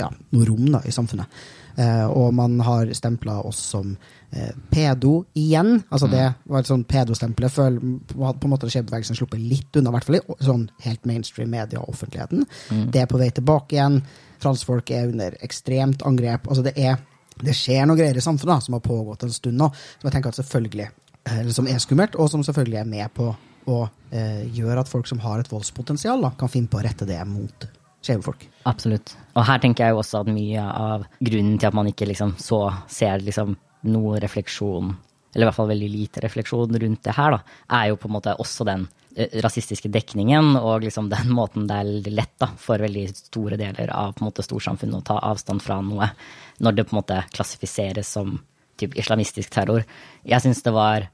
ja, 0.00 0.10
noe 0.10 0.48
rom 0.48 0.68
da, 0.72 0.82
i 0.86 0.94
samfunnet. 0.94 1.40
Eh, 1.78 2.06
og 2.10 2.32
man 2.34 2.56
har 2.66 2.90
stempla 2.96 3.36
oss 3.46 3.60
som 3.72 3.92
eh, 4.30 4.54
pedo 4.70 5.20
igjen. 5.38 5.76
Altså 5.88 6.08
Det 6.10 6.24
var 6.50 6.64
et 6.64 6.70
sånn. 6.70 6.86
Jeg 6.90 7.52
føler 7.54 7.78
på 8.08 8.32
en 8.34 8.50
måte 8.50 8.70
skjebnebevegelsen 8.70 9.18
sluppet 9.18 9.42
litt 9.42 9.78
unna, 9.78 9.92
i 9.92 9.98
hvert 9.98 10.08
fall 10.08 10.18
i 10.18 10.24
sånn 10.44 10.64
helt 10.86 11.06
mainstream 11.06 11.52
media 11.54 11.82
og 11.82 11.94
offentligheten. 11.94 12.48
Det 12.90 13.04
er 13.04 13.10
på 13.10 13.20
vei 13.20 13.30
tilbake 13.34 13.78
igjen. 13.78 14.02
Transfolk 14.42 14.90
er 14.94 15.12
under 15.12 15.38
ekstremt 15.44 16.02
angrep. 16.06 16.50
Altså 16.50 16.66
det 16.66 16.74
er 16.78 16.98
det 17.38 17.54
skjer 17.54 17.86
noe 17.86 17.98
greier 17.98 18.18
i 18.18 18.24
samfunnet 18.24 18.56
da, 18.56 18.62
som 18.64 18.74
har 18.74 18.82
pågått 18.82 19.22
en 19.22 19.34
stund 19.34 19.58
nå, 19.60 19.68
som 19.70 20.08
jeg 20.08 20.16
tenker 20.16 20.34
at 20.34 20.40
selvfølgelig 20.40 20.88
eh, 20.88 21.50
som 21.54 21.68
er 21.70 21.82
skummelt, 21.82 22.18
og 22.18 22.30
som 22.32 22.42
selvfølgelig 22.46 22.80
er 22.80 22.90
med 22.90 23.14
på 23.14 23.30
å 23.68 23.80
eh, 24.10 24.44
gjøre 24.56 24.82
at 24.82 24.90
folk 24.90 25.06
som 25.06 25.20
har 25.22 25.42
et 25.42 25.50
voldspotensial, 25.52 26.22
da, 26.24 26.32
kan 26.38 26.50
finne 26.50 26.70
på 26.72 26.80
å 26.80 26.84
rette 26.86 27.06
det 27.08 27.20
mot 27.28 27.68
skeive 28.04 28.22
folk. 28.24 28.44
Absolutt. 28.68 29.14
Og 29.34 29.44
her 29.48 29.60
tenker 29.62 29.86
jeg 29.86 29.94
jo 29.94 30.02
også 30.02 30.22
at 30.22 30.30
mye 30.32 30.62
av 30.62 31.06
grunnen 31.18 31.58
til 31.58 31.70
at 31.70 31.76
man 31.76 31.90
ikke 31.90 32.08
liksom 32.08 32.36
så 32.42 32.62
ser 32.90 33.24
liksom 33.24 33.56
noe 33.88 34.18
refleksjon, 34.22 34.92
eller 35.34 35.44
i 35.44 35.48
hvert 35.48 35.58
fall 35.58 35.70
veldig 35.70 35.90
lite 35.92 36.22
refleksjon 36.24 36.78
rundt 36.82 37.04
det 37.06 37.14
her, 37.14 37.36
da, 37.36 37.58
er 37.78 37.90
jo 37.90 37.98
på 38.00 38.08
en 38.10 38.16
måte 38.16 38.34
også 38.42 38.66
den 38.66 38.86
eh, 39.14 39.38
rasistiske 39.44 39.90
dekningen 39.94 40.56
og 40.58 40.86
liksom 40.86 41.10
den 41.14 41.30
måten 41.34 41.68
det 41.70 41.78
er 41.78 42.12
lett 42.20 42.34
da, 42.40 42.50
for 42.58 42.82
veldig 42.82 43.06
store 43.14 43.60
deler 43.60 43.92
av 43.94 44.16
på 44.16 44.24
en 44.24 44.30
måte, 44.30 44.46
storsamfunnet 44.46 45.02
å 45.02 45.08
ta 45.12 45.20
avstand 45.30 45.64
fra 45.64 45.80
noe, 45.84 46.10
når 46.58 46.78
det 46.78 46.88
på 46.88 46.96
en 46.96 47.02
måte 47.02 47.22
klassifiseres 47.34 48.14
som 48.18 48.38
typ 48.78 48.94
islamistisk 48.98 49.50
terror. 49.50 49.82
Jeg 50.26 50.44
syns 50.44 50.62
det 50.62 50.74
var 50.74 51.08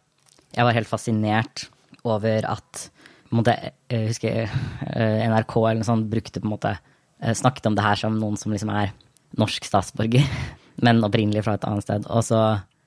Jeg 0.55 0.65
var 0.69 0.77
helt 0.77 0.87
fascinert 0.87 1.65
over 2.07 2.45
at 2.47 2.89
måte, 3.41 3.55
jeg 3.91 4.11
husker 4.11 4.45
eh, 4.45 5.25
NRK 5.31 5.57
eller 5.61 5.81
noe 5.81 5.89
sånt 5.89 6.11
brukte 6.11 6.43
på 6.43 6.49
en 6.49 6.55
måte 6.55 6.75
eh, 6.75 7.35
snakket 7.35 7.71
om 7.71 7.79
det 7.79 7.87
her 7.87 7.99
som 8.01 8.19
noen 8.21 8.39
som 8.41 8.55
liksom 8.55 8.73
er 8.75 8.93
norsk 9.41 9.67
statsborger, 9.67 10.27
men 10.85 11.03
opprinnelig 11.07 11.45
fra 11.47 11.57
et 11.59 11.67
annet 11.69 11.87
sted. 11.87 12.07
Og 12.11 12.25
så 12.27 12.45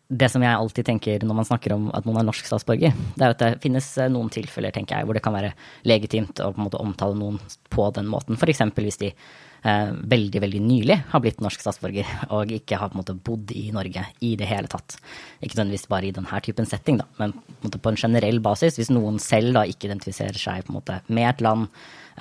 det 0.08 0.30
som 0.32 0.44
jeg 0.44 0.56
alltid 0.56 0.88
tenker 0.88 1.24
når 1.28 1.36
man 1.42 1.48
snakker 1.48 1.74
om 1.76 1.90
at 1.96 2.06
noen 2.08 2.22
er 2.22 2.28
norsk 2.30 2.48
statsborger, 2.48 2.96
det 3.18 3.26
er 3.26 3.34
at 3.34 3.42
det 3.44 3.52
finnes 3.64 3.90
eh, 4.00 4.12
noen 4.14 4.32
tilfeller 4.34 4.76
tenker 4.76 5.00
jeg, 5.00 5.08
hvor 5.08 5.18
det 5.18 5.24
kan 5.26 5.36
være 5.36 5.52
legitimt 5.88 6.40
å 6.40 6.54
på 6.54 6.62
en 6.62 6.68
måte 6.70 6.80
omtale 6.82 7.18
noen 7.20 7.42
på 7.74 7.90
den 7.96 8.08
måten. 8.12 8.40
F.eks. 8.40 8.64
hvis 8.78 9.02
de 9.04 9.12
eh, 9.12 9.36
veldig 9.68 10.42
veldig 10.44 10.60
nylig 10.64 10.96
har 11.12 11.22
blitt 11.24 11.42
norsk 11.44 11.64
statsborger 11.64 12.08
og 12.36 12.52
ikke 12.56 12.78
har 12.80 12.92
på 12.92 12.98
en 12.98 13.02
måte 13.02 13.16
bodd 13.28 13.52
i 13.52 13.66
Norge 13.76 14.04
i 14.24 14.36
det 14.40 14.48
hele 14.48 14.70
tatt. 14.72 14.96
Ikke 15.42 15.58
nødvendigvis 15.58 15.90
bare 15.92 16.08
i 16.08 16.14
denne 16.16 16.42
typen 16.46 16.70
setting, 16.70 17.02
da, 17.02 17.08
men 17.20 17.34
på 17.36 17.68
en, 17.68 17.80
på 17.80 17.92
en 17.92 18.00
generell 18.00 18.40
basis. 18.44 18.78
Hvis 18.80 18.94
noen 18.94 19.20
selv 19.24 19.58
da 19.58 19.66
ikke 19.68 19.90
identifiserer 19.90 20.40
seg 20.40 20.64
på 20.68 20.72
en 20.72 20.80
måte 20.80 21.02
med 21.08 21.30
et 21.32 21.44
land, 21.44 21.68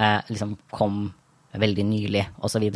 eh, 0.01 0.19
liksom 0.31 0.57
kom 0.75 1.07
veldig 1.57 1.87
nylig 1.89 2.25
osv. 2.45 2.67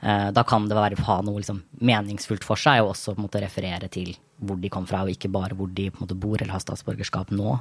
Eh, 0.00 0.28
da 0.32 0.44
kan 0.48 0.68
det 0.68 0.78
være 0.78 1.00
ha 1.08 1.18
noe 1.26 1.42
liksom, 1.42 1.62
meningsfullt 1.84 2.46
for 2.46 2.60
seg, 2.60 2.82
og 2.84 2.94
også 2.94 3.14
på 3.14 3.20
en 3.20 3.26
måte, 3.26 3.42
referere 3.44 3.90
til 3.92 4.14
hvor 4.40 4.60
de 4.60 4.70
kom 4.72 4.86
fra, 4.88 5.02
og 5.04 5.12
ikke 5.12 5.32
bare 5.32 5.56
hvor 5.56 5.68
de 5.76 5.90
måte, 5.98 6.16
bor 6.16 6.38
eller 6.38 6.54
har 6.54 6.64
statsborgerskap 6.64 7.32
nå. 7.34 7.58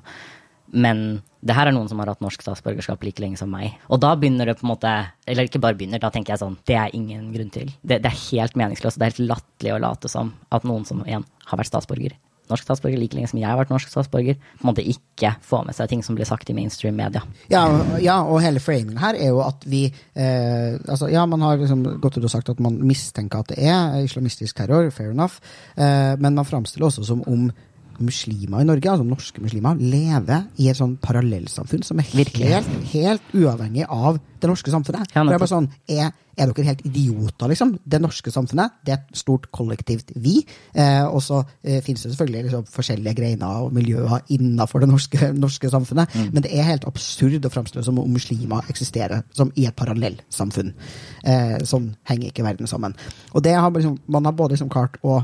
Men 0.72 1.22
det 1.40 1.56
her 1.56 1.70
er 1.70 1.76
noen 1.76 1.88
som 1.90 2.00
har 2.02 2.12
hatt 2.12 2.24
norsk 2.24 2.42
statsborgerskap 2.44 3.04
like 3.06 3.24
lenge 3.24 3.40
som 3.40 3.52
meg. 3.54 3.78
Og 3.88 4.02
da 4.04 4.12
begynner 4.20 4.50
det 4.50 4.58
på 4.60 4.68
en 4.68 4.74
måte 4.74 4.92
Eller 5.30 5.48
ikke 5.48 5.62
bare 5.64 5.78
begynner, 5.80 6.02
da 6.02 6.12
tenker 6.12 6.34
jeg 6.34 6.42
sånn 6.42 6.58
Det 6.68 6.76
er 6.76 6.96
ingen 6.96 7.30
grunn 7.34 7.52
til. 7.54 7.72
Det, 7.82 8.02
det 8.04 8.12
er 8.12 8.24
helt 8.30 8.58
meningsløst. 8.60 9.00
Det 9.00 9.08
er 9.08 9.14
helt 9.14 9.30
latterlig 9.36 9.76
å 9.76 9.84
late 9.86 10.12
som 10.12 10.34
at 10.52 10.68
noen 10.68 10.86
som 10.88 11.06
igjen 11.06 11.24
har 11.50 11.62
vært 11.62 11.72
statsborger, 11.72 12.14
norsk 12.50 12.66
statsborger 12.66 13.00
like 13.00 13.18
lenge 13.18 13.30
som 13.32 13.40
jeg 13.40 13.48
har 13.50 13.58
vært 13.60 13.72
norsk 13.74 13.92
statsborger, 13.92 14.38
på 14.38 14.66
en 14.66 14.70
måte 14.72 14.86
ikke 14.86 15.36
får 15.46 15.66
med 15.68 15.78
seg 15.78 15.90
ting 15.92 16.04
som 16.06 16.18
blir 16.18 16.28
sagt 16.30 16.50
i 16.50 16.56
mainstream 16.58 16.98
media. 16.98 17.22
Ja, 17.52 17.64
ja 18.02 18.20
og 18.26 18.42
hele 18.44 18.62
framingen 18.64 19.00
her 19.02 19.18
er 19.18 19.32
jo 19.34 19.42
at 19.46 19.66
vi 19.70 19.86
eh, 19.90 20.76
altså, 20.86 21.10
Ja, 21.14 21.26
man 21.30 21.44
har 21.46 21.62
liksom 21.62 21.86
gått 22.02 22.18
ut 22.18 22.26
og 22.26 22.34
sagt 22.34 22.52
at 22.52 22.62
man 22.64 22.82
mistenker 22.86 23.44
at 23.44 23.54
det 23.54 23.62
er 23.62 24.04
islamistisk 24.04 24.58
terror, 24.58 24.90
fair 24.94 25.14
enough, 25.14 25.40
eh, 25.78 26.16
men 26.20 26.38
man 26.38 26.48
framstiller 26.48 26.90
også 26.90 27.06
som 27.08 27.26
om 27.30 27.50
muslimer 28.06 28.64
i 28.64 28.68
Norge, 28.68 28.92
altså 28.92 29.08
norske 29.08 29.44
muslimer, 29.44 29.80
lever 29.80 30.48
i 30.62 30.70
et 30.72 30.80
sånn 30.80 30.98
parallellsamfunn 31.02 31.86
som 31.86 32.02
er 32.02 32.10
helt, 32.14 32.40
helt 32.94 33.36
uavhengig 33.36 33.86
av 33.90 34.20
det 34.40 34.50
norske 34.50 34.72
samfunnet. 34.72 35.12
Ja, 35.16 35.24
det 35.28 35.36
er 35.36 35.42
bare 35.42 35.52
sånn, 35.52 35.68
er, 35.92 36.12
er 36.40 36.52
dere 36.52 36.68
helt 36.70 36.84
idioter, 36.88 37.52
liksom? 37.52 37.74
Det 37.84 38.00
norske 38.02 38.32
samfunnet 38.32 38.78
det 38.88 38.94
er 38.94 39.02
et 39.02 39.20
stort 39.20 39.50
kollektivt 39.56 40.14
vi. 40.16 40.38
Eh, 40.74 41.06
og 41.08 41.20
så 41.24 41.42
eh, 41.64 41.82
finnes 41.86 42.06
det 42.06 42.14
selvfølgelig 42.14 42.46
liksom, 42.48 42.68
forskjellige 42.72 43.18
greiner 43.20 43.66
og 43.66 43.76
miljøer 43.76 44.24
innenfor 44.36 44.84
det 44.84 44.92
norske, 44.92 45.32
norske 45.36 45.72
samfunnet. 45.74 46.16
Men 46.32 46.46
det 46.46 46.54
er 46.56 46.70
helt 46.70 46.88
absurd 46.90 47.46
å 47.46 47.52
framstille 47.54 47.84
som 47.86 48.00
om 48.00 48.14
muslimer 48.16 48.70
eksisterer 48.72 49.26
som 49.36 49.52
i 49.60 49.68
et 49.70 49.76
parallellsamfunn. 49.80 50.72
Eh, 51.28 51.58
sånn 51.68 51.92
henger 52.10 52.32
ikke 52.32 52.48
verden 52.48 52.72
sammen. 52.72 52.96
Og 53.34 53.44
det 53.44 53.58
har 53.58 53.76
liksom, 53.76 54.00
man 54.08 54.30
har 54.30 54.38
både 54.40 54.56
liksom 54.56 54.72
klart 54.72 54.98
å 55.04 55.22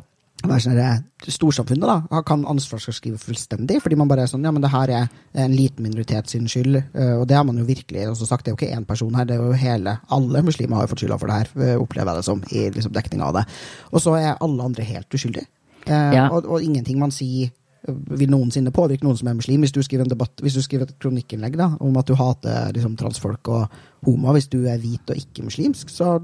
Storsamfunnet 1.26 1.88
da, 2.12 2.22
kan 2.28 2.46
ansvarsskrive 2.46 3.18
fullstendig, 3.18 3.82
fordi 3.82 3.96
man 3.98 4.08
bare 4.08 4.22
er 4.26 4.28
sånn 4.32 4.44
Ja, 4.46 4.52
men 4.52 4.62
det 4.62 4.70
her 4.72 4.90
er 4.90 5.08
en 5.34 5.52
liten 5.56 5.84
minoritet 5.84 6.30
sin 6.30 6.48
skyld, 6.48 6.76
eh, 6.94 7.14
og 7.20 7.28
det 7.28 7.36
har 7.36 7.44
man 7.44 7.58
jo 7.58 7.66
virkelig 7.66 8.08
også 8.12 8.28
sagt. 8.30 8.46
Det 8.46 8.52
er 8.54 8.56
jo 8.56 8.62
ikke 8.62 8.78
én 8.78 8.86
person 8.86 9.16
her, 9.16 9.26
det 9.26 9.36
er 9.40 9.44
jo 9.44 9.52
hele 9.54 9.98
Alle 10.10 10.42
muslimer 10.46 10.76
har 10.76 10.84
jo 10.86 10.94
fått 10.94 11.00
skylda 11.04 11.20
for 11.20 11.28
det 11.28 11.36
her, 11.36 11.48
eh, 11.74 11.76
opplever 11.82 12.12
jeg 12.12 12.16
det 12.22 12.26
som, 12.26 12.44
i 12.52 12.70
liksom 12.70 12.94
dekninga 12.94 13.24
av 13.26 13.34
det. 13.34 13.46
Og 13.92 14.02
så 14.02 14.16
er 14.20 14.38
alle 14.40 14.64
andre 14.64 14.84
helt 14.84 15.10
uskyldige. 15.10 15.48
Eh, 15.88 16.14
Ja. 16.14 16.30
og, 16.30 16.46
og 16.46 16.62
ingenting 16.62 16.98
man 17.00 17.12
sier 17.12 17.50
eh, 17.50 17.52
vil 17.88 18.30
noensinne 18.32 18.72
påvirke 18.74 19.06
noen 19.06 19.18
som 19.20 19.28
er 19.30 19.38
muslim. 19.38 19.62
Hvis 19.66 19.74
du 19.76 19.82
skriver 19.86 20.06
en 20.06 20.12
debatt, 20.12 20.42
hvis 20.42 20.56
du 20.58 20.62
skriver 20.66 20.88
et 20.90 20.96
kronikkinnlegg 21.02 21.58
da, 21.60 21.68
om 21.84 21.98
at 22.00 22.08
du 22.10 22.16
hater 22.18 22.72
liksom, 22.76 22.96
transfolk 23.00 23.50
og 23.54 23.76
homo, 24.08 24.34
hvis 24.34 24.48
du 24.50 24.60
er 24.70 24.80
hvit 24.82 25.10
og 25.14 25.18
ikke 25.20 25.46
muslimsk, 25.46 25.90
så, 25.94 26.16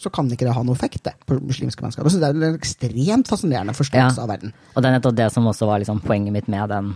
så 0.00 0.12
kan 0.12 0.30
ikke 0.32 0.46
det 0.48 0.54
ha 0.56 0.62
noe 0.64 0.76
effekt 0.76 1.04
det, 1.08 1.14
på 1.28 1.38
muslimske 1.40 1.84
mennesker. 1.84 2.04
Det 2.08 2.28
er 2.28 2.36
en 2.52 2.58
ekstremt 2.58 3.28
fascinerende 3.32 3.74
forståelse 3.76 4.20
Ja. 4.20 4.24
av 4.24 4.28
verden. 4.32 4.52
Og 4.74 4.82
det 4.82 4.88
er 4.90 4.96
nettopp 4.98 5.16
det 5.20 5.30
som 5.32 5.48
også 5.50 5.68
var 5.68 5.82
liksom 5.84 6.00
poenget 6.04 6.32
mitt 6.32 6.48
med 6.52 6.68
den 6.72 6.94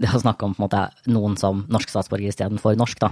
Det 0.00 0.08
å 0.16 0.20
snakke 0.22 0.46
om 0.46 0.54
måte 0.56 0.86
noen 1.12 1.34
som 1.36 1.58
norsk 1.68 1.90
statsborger 1.92 2.30
istedenfor 2.32 2.72
norsk, 2.80 3.02
da. 3.02 3.10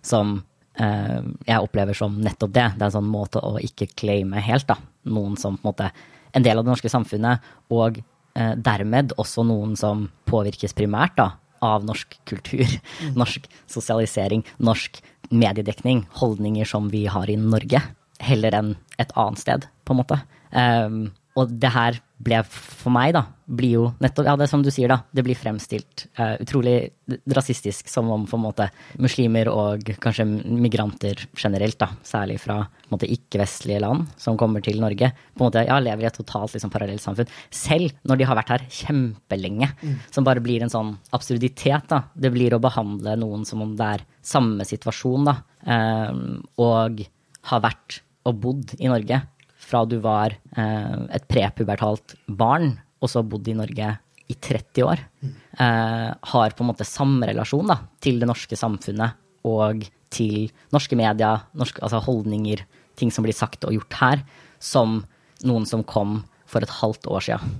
Som 0.00 0.42
eh, 0.80 1.18
jeg 1.44 1.60
opplever 1.60 1.92
som 1.98 2.14
nettopp 2.24 2.54
det. 2.54 2.64
Det 2.78 2.82
er 2.82 2.88
en 2.88 2.94
sånn 2.94 3.10
måte 3.12 3.42
å 3.44 3.58
ikke 3.60 3.90
claime 4.00 4.40
helt, 4.40 4.64
da. 4.70 4.78
Noen 5.04 5.36
som 5.36 5.58
på 5.58 5.66
en 5.66 5.72
måte 5.74 5.90
En 6.32 6.42
del 6.44 6.58
av 6.58 6.64
det 6.64 6.72
norske 6.72 6.88
samfunnet, 6.92 7.40
og 7.72 8.00
dermed 8.36 9.14
også 9.16 9.44
noen 9.48 9.76
som 9.80 10.06
påvirkes 10.28 10.76
primært, 10.76 11.16
da. 11.16 11.30
Av 11.64 11.84
norsk 11.88 12.18
kultur, 12.28 12.68
norsk 13.20 13.46
sosialisering, 13.72 14.44
norsk 14.60 15.00
mediedekning, 15.32 16.04
holdninger 16.20 16.68
som 16.68 16.90
vi 16.92 17.06
har 17.10 17.30
i 17.32 17.38
Norge, 17.40 17.80
heller 18.22 18.56
enn 18.58 18.74
et 19.00 19.12
annet 19.16 19.40
sted, 19.42 19.66
på 19.84 19.94
en 19.94 20.00
måte. 20.02 20.20
Um, 20.52 21.00
og 21.36 21.52
det 21.60 21.72
her 21.74 21.98
ble 22.16 22.38
for 22.48 22.92
meg, 22.94 23.12
da, 23.16 23.22
blir 23.46 23.72
jo 23.74 23.82
nettopp 24.02 24.26
Ja, 24.26 24.34
det 24.38 24.46
er 24.46 24.50
som 24.50 24.62
du 24.64 24.70
sier, 24.72 24.88
da. 24.88 25.02
Det 25.12 25.22
blir 25.26 25.36
fremstilt 25.38 26.06
uh, 26.18 26.34
utrolig 26.42 26.88
rasistisk, 27.36 27.90
som 27.92 28.08
om 28.12 28.24
på 28.26 28.38
en 28.38 28.44
måte 28.46 28.68
muslimer 29.02 29.50
og 29.52 29.84
kanskje 30.02 30.24
migranter 30.26 31.26
generelt, 31.36 31.78
da, 31.82 31.90
særlig 32.06 32.38
fra 32.42 32.62
på 32.64 32.88
en 32.88 32.96
måte 32.96 33.10
ikke-vestlige 33.12 33.82
land 33.84 34.06
som 34.20 34.38
kommer 34.40 34.64
til 34.64 34.80
Norge, 34.82 35.12
på 35.12 35.44
en 35.44 35.48
måte 35.50 35.66
ja, 35.68 35.76
lever 35.82 36.06
i 36.06 36.08
et 36.08 36.18
totalt 36.18 36.56
liksom, 36.56 36.72
parallellsamfunn. 36.72 37.30
Selv 37.52 37.92
når 38.08 38.20
de 38.20 38.30
har 38.30 38.40
vært 38.40 38.54
her 38.54 38.66
kjempelenge. 38.80 39.70
Som 40.14 40.26
bare 40.26 40.42
blir 40.44 40.64
en 40.64 40.72
sånn 40.72 40.94
absurditet, 41.16 41.90
da. 41.92 42.06
Det 42.14 42.32
blir 42.34 42.56
å 42.56 42.62
behandle 42.62 43.18
noen 43.20 43.44
som 43.48 43.62
om 43.64 43.76
det 43.76 43.92
er 43.98 44.08
samme 44.26 44.66
situasjon, 44.66 45.28
da. 45.28 45.38
Uh, 45.66 46.40
og 46.62 47.04
har 47.52 47.62
vært 47.62 48.00
og 48.26 48.38
bodd 48.42 48.74
i 48.80 48.88
Norge 48.90 49.20
fra 49.66 49.82
du 49.88 49.98
var 50.04 50.36
eh, 50.56 50.96
et 51.16 51.26
prepubertalt 51.30 52.16
barn, 52.26 52.76
og 53.02 53.10
så 53.12 53.24
bodd 53.26 53.48
i 53.50 53.56
Norge 53.58 53.92
i 54.26 54.34
30 54.34 54.86
år, 54.86 55.02
eh, 55.22 56.10
har 56.32 56.54
på 56.54 56.64
en 56.64 56.70
måte 56.70 56.86
samme 56.86 57.28
relasjon 57.28 57.70
da, 57.70 57.80
til 58.02 58.20
det 58.22 58.28
norske 58.30 58.58
samfunnet 58.58 59.18
og 59.46 59.86
til 60.14 60.48
norske 60.74 60.98
media, 60.98 61.36
norske, 61.58 61.82
altså 61.82 62.00
holdninger, 62.02 62.62
ting 62.98 63.12
som 63.12 63.26
blir 63.26 63.36
sagt 63.36 63.66
og 63.66 63.74
gjort 63.76 63.98
her, 64.00 64.22
som 64.62 65.02
noen 65.46 65.66
som 65.68 65.84
kom 65.86 66.22
for 66.48 66.64
et 66.64 66.76
halvt 66.80 67.10
år 67.12 67.26
siden. 67.28 67.58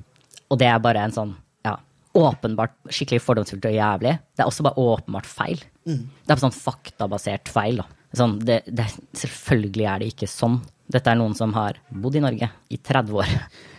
Og 0.51 0.61
det 0.63 0.71
er 0.71 0.83
bare 0.83 1.03
en 1.07 1.15
sånn 1.15 1.35
ja, 1.67 1.77
åpenbart 2.17 2.75
skikkelig 2.89 3.23
fordomsfullt 3.25 3.69
og 3.69 3.77
jævlig. 3.77 4.15
Det 4.35 4.45
er 4.45 4.51
også 4.51 4.67
bare 4.67 4.81
åpenbart 4.95 5.29
feil. 5.29 5.63
Det 5.87 6.33
er 6.33 6.39
på 6.39 6.47
sånn 6.47 6.57
faktabasert 6.57 7.51
feil. 7.53 7.83
Sånn, 8.17 8.39
det, 8.47 8.63
det, 8.67 8.89
selvfølgelig 9.19 9.87
er 9.91 10.03
det 10.03 10.11
ikke 10.15 10.31
sånn. 10.31 10.61
Dette 10.87 11.11
er 11.11 11.19
noen 11.19 11.35
som 11.35 11.51
har 11.57 11.81
bodd 11.91 12.19
i 12.19 12.23
Norge 12.23 12.49
i 12.71 12.79
30 12.79 13.17
år. 13.19 13.33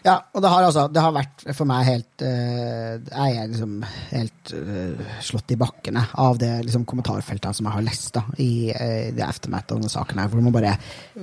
Ja, 0.08 0.18
og 0.36 0.44
det 0.44 0.52
har 0.52 0.64
altså 0.68 0.86
det 0.92 1.04
har 1.04 1.16
vært 1.16 1.46
for 1.52 1.68
meg 1.68 1.84
helt 1.88 2.24
uh, 2.24 2.94
Jeg 2.96 3.34
er 3.36 3.50
liksom 3.52 3.74
helt 4.12 4.54
uh, 4.56 5.10
slått 5.24 5.52
i 5.52 5.60
bakkene 5.60 6.06
av 6.24 6.40
det 6.40 6.52
liksom, 6.68 6.86
kommentarfeltet 6.88 7.58
som 7.58 7.68
jeg 7.68 7.76
har 7.76 7.86
lest 7.88 8.14
da, 8.16 8.24
i 8.44 8.70
uh, 8.72 9.10
det 9.16 9.26
eftermælet 9.26 9.74
av 9.74 9.82
denne 9.82 9.92
saken 9.92 10.22
her, 10.22 10.32
hvor 10.32 10.44
man 10.46 10.56
bare 10.56 10.78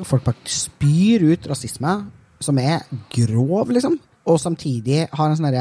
folk 0.05 0.27
bare 0.27 0.53
spyr 0.53 1.25
ut 1.31 1.49
rasisme 1.49 1.97
som 2.45 2.61
er 2.61 2.85
grov, 3.15 3.73
liksom, 3.73 3.97
og 4.29 4.41
samtidig 4.41 5.07
har 5.13 5.31
en 5.31 5.39
sånn 5.41 5.55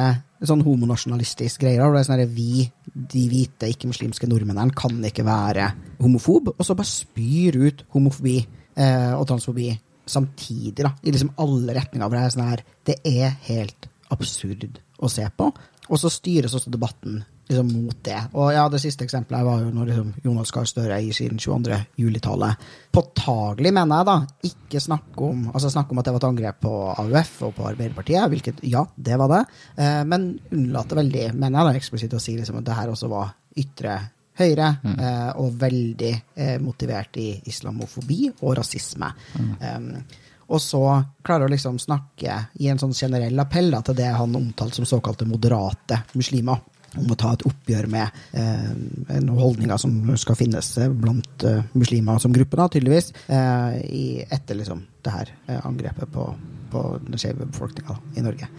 sånn 0.48 0.64
homonasjonalistisk 0.66 1.64
greier. 1.64 1.86
Og 1.86 1.96
det 1.96 2.04
er 2.04 2.08
sånn 2.10 2.24
at 2.24 2.34
vi, 2.36 2.66
de 2.84 3.24
hvite, 3.32 3.70
ikke-muslimske 3.72 4.28
nordmennene, 4.30 4.76
kan 4.76 4.98
ikke 5.08 5.26
være 5.28 5.70
homofob. 6.04 6.54
Og 6.58 6.68
så 6.68 6.76
bare 6.78 6.90
spyr 6.90 7.60
ut 7.64 7.86
homofobi 7.96 8.38
eh, 8.42 9.14
og 9.16 9.26
transfobi 9.30 9.72
samtidig, 10.06 10.84
da. 10.84 10.94
I 11.04 11.12
liksom 11.12 11.34
alle 11.38 11.76
retninger. 11.78 12.08
hvor 12.08 12.18
det 12.18 12.24
er 12.24 12.34
sånn 12.36 12.50
her 12.50 12.64
Det 12.86 12.98
er 13.06 13.38
helt 13.50 13.90
absurd 14.12 14.80
å 15.00 15.10
se 15.10 15.28
på. 15.38 15.52
Og 15.90 16.00
så 16.00 16.12
styres 16.12 16.56
også 16.56 16.72
debatten 16.72 17.24
liksom 17.50 17.70
mot 17.86 17.98
det. 18.06 18.20
Og 18.40 18.54
ja, 18.56 18.64
det 18.72 18.80
siste 18.82 19.06
eksempelet 19.06 19.46
var 19.46 19.64
jo 19.64 19.72
når 19.74 19.90
liksom 19.90 20.14
Jonas 20.24 20.52
Gahr 20.56 20.68
Støre 20.70 21.00
i 21.04 21.12
sin 21.16 21.38
22. 21.40 21.80
juli-tale. 22.00 22.54
Påtagelig, 22.94 23.74
mener 23.76 24.00
jeg, 24.00 24.08
da. 24.10 24.50
Ikke 24.50 24.84
snakke 24.84 25.28
om 25.28 25.50
altså 25.52 25.72
snakke 25.74 25.94
om 25.94 26.02
at 26.02 26.08
det 26.08 26.16
var 26.16 26.24
et 26.24 26.30
angrep 26.30 26.62
på 26.64 26.74
AUF 27.04 27.36
og 27.50 27.56
på 27.58 27.68
Arbeiderpartiet, 27.74 28.26
hvilket 28.32 28.64
ja, 28.72 28.86
det 28.96 29.20
var 29.20 29.32
det. 29.34 29.44
Eh, 29.78 30.02
men 30.08 30.32
unnlate 30.54 31.00
veldig, 31.00 31.30
mener 31.36 31.60
jeg 31.60 31.70
da 31.70 31.82
eksplisitt, 31.84 32.18
å 32.18 32.24
si 32.24 32.38
liksom 32.40 32.62
at 32.62 32.70
det 32.70 32.80
her 32.80 32.94
også 32.94 33.12
var 33.12 33.36
ytre 33.60 34.00
høyre, 34.40 34.74
mm. 34.84 34.98
eh, 34.98 35.32
og 35.42 35.56
veldig 35.62 36.12
eh, 36.36 36.58
motivert 36.62 37.18
i 37.22 37.30
islamofobi 37.50 38.28
og 38.42 38.58
rasisme. 38.60 39.10
Mm. 39.38 39.56
Um, 39.62 40.22
og 40.54 40.62
så 40.62 40.84
klarer 41.26 41.48
å 41.48 41.54
liksom 41.54 41.80
snakke 41.80 42.36
i 42.62 42.70
en 42.70 42.82
sånn 42.82 42.94
generell 42.94 43.40
appell 43.42 43.72
da, 43.74 43.82
til 43.86 43.98
det 43.98 44.12
han 44.14 44.36
omtalte 44.38 44.82
som 44.82 44.88
såkalte 44.90 45.28
moderate 45.30 46.04
muslimer. 46.20 46.62
Om 46.94 47.10
å 47.10 47.18
ta 47.18 47.32
et 47.34 47.46
oppgjør 47.50 47.88
med 47.90 48.20
eh, 48.38 49.30
holdninger 49.40 49.80
som 49.82 49.96
skal 50.20 50.38
finnes 50.38 50.68
blant 50.94 51.46
eh, 51.50 51.64
muslimer 51.74 52.22
som 52.22 52.36
gruppe, 52.36 52.60
da, 52.60 52.68
tydeligvis, 52.70 53.10
eh, 53.34 53.80
i, 53.88 54.06
etter 54.22 54.60
liksom 54.60 54.84
det 55.02 55.16
her 55.16 55.32
eh, 55.48 55.58
angrepet 55.66 56.12
på, 56.14 56.28
på 56.70 56.84
den 57.08 57.18
skeive 57.18 57.48
befolkninga 57.50 57.98
i 58.14 58.26
Norge. 58.28 58.52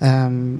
Um, 0.00 0.58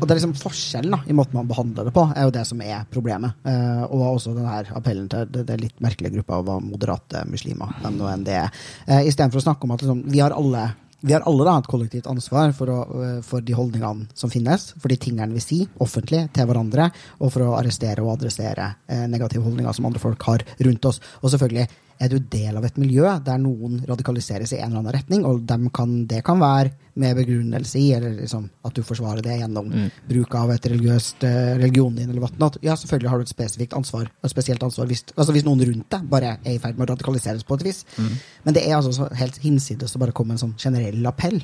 og 0.00 0.06
det 0.06 0.14
er 0.14 0.20
liksom 0.20 0.36
Forskjellen 0.40 0.96
da, 0.96 1.00
i 1.06 1.16
måten 1.16 1.36
man 1.36 1.48
behandler 1.50 1.88
det 1.88 1.94
på, 1.94 2.06
er 2.16 2.26
jo 2.26 2.34
det 2.34 2.44
som 2.48 2.60
er 2.64 2.84
problemet. 2.90 3.40
Eh, 3.44 3.82
og 3.86 4.06
også 4.14 4.34
den 4.36 4.48
her 4.48 4.70
appellen 4.76 5.08
til 5.12 5.28
det, 5.30 5.46
det 5.48 5.58
litt 5.60 5.82
merkelige 5.84 6.16
gruppa 6.18 6.40
av 6.40 6.62
moderate 6.64 7.24
muslimer. 7.28 7.74
hvem 7.82 7.98
nå 7.98 8.08
enn 8.10 8.24
det 8.26 8.38
er. 8.40 8.62
Eh, 8.86 9.08
Istedenfor 9.10 9.42
å 9.42 9.48
snakke 9.50 9.68
om 9.68 9.76
at 9.76 9.84
liksom, 9.84 10.06
vi 10.10 10.22
har 10.24 10.36
alle 10.36 10.70
vi 11.00 11.14
har 11.14 11.24
alle 11.24 11.46
da 11.48 11.54
et 11.56 11.68
kollektivt 11.70 12.08
ansvar 12.10 12.52
for, 12.52 12.68
å, 12.68 12.80
uh, 12.92 13.20
for, 13.24 13.40
de 13.40 13.54
holdningene 13.56 14.10
som 14.12 14.28
finnes, 14.32 14.66
for 14.76 14.92
de 14.92 14.98
tingene 15.00 15.32
vi 15.32 15.40
sier 15.40 15.70
offentlig 15.80 16.26
til 16.36 16.48
hverandre, 16.48 16.90
og 17.20 17.32
for 17.32 17.46
å 17.46 17.54
arrestere 17.56 18.04
og 18.04 18.18
adressere 18.18 18.74
eh, 18.84 19.06
negative 19.08 19.46
holdninger 19.46 19.76
som 19.76 19.88
andre 19.88 20.02
folk 20.02 20.26
har 20.28 20.44
rundt 20.60 20.90
oss. 20.90 21.00
Og 21.22 21.32
selvfølgelig 21.32 21.70
er 22.00 22.08
du 22.08 22.16
del 22.32 22.56
av 22.56 22.64
et 22.64 22.78
miljø 22.80 23.04
der 23.24 23.40
noen 23.40 23.80
radikaliseres 23.88 24.54
i 24.54 24.60
en 24.60 24.70
eller 24.70 24.80
annen 24.80 24.94
retning, 24.96 25.26
og 25.28 25.44
kan, 25.76 25.92
det 26.08 26.22
kan 26.24 26.40
være 26.40 26.72
med 27.00 27.18
begrunnelse 27.18 27.78
i, 27.78 27.90
eller 27.96 28.14
liksom, 28.22 28.46
at 28.64 28.76
du 28.76 28.82
forsvarer 28.86 29.22
det 29.24 29.36
gjennom 29.42 29.68
mm. 29.68 29.86
bruk 30.08 30.34
av 30.40 30.54
et 30.54 30.70
religiøst 30.72 31.26
uh, 31.28 31.36
religion 31.60 31.94
din, 31.96 32.08
eller 32.08 32.24
whatnot. 32.24 32.56
Ja, 32.64 32.76
selvfølgelig 32.80 33.12
har 33.12 33.20
du 33.20 33.28
et 33.28 33.34
spesifikt 33.34 33.76
ansvar, 33.76 34.08
et 34.08 34.32
spesielt 34.32 34.64
ansvar 34.64 34.88
hvis, 34.90 35.04
altså 35.14 35.36
hvis 35.36 35.46
noen 35.46 35.64
rundt 35.68 35.90
deg 35.92 36.08
bare 36.10 36.34
er 36.40 36.56
i 36.56 36.58
ferd 36.62 36.80
med 36.80 36.88
å 36.88 36.94
radikaliseres 36.94 37.44
på 37.46 37.60
et 37.60 37.68
vis. 37.68 37.84
Mm. 38.00 38.18
Men 38.48 38.56
det 38.56 38.64
er 38.66 38.78
altså 38.80 39.10
helt 39.20 39.40
hinsides 39.44 39.96
å 39.96 40.02
bare 40.02 40.16
komme 40.16 40.36
en 40.36 40.44
sånn 40.46 40.56
generell 40.60 41.04
appell 41.12 41.42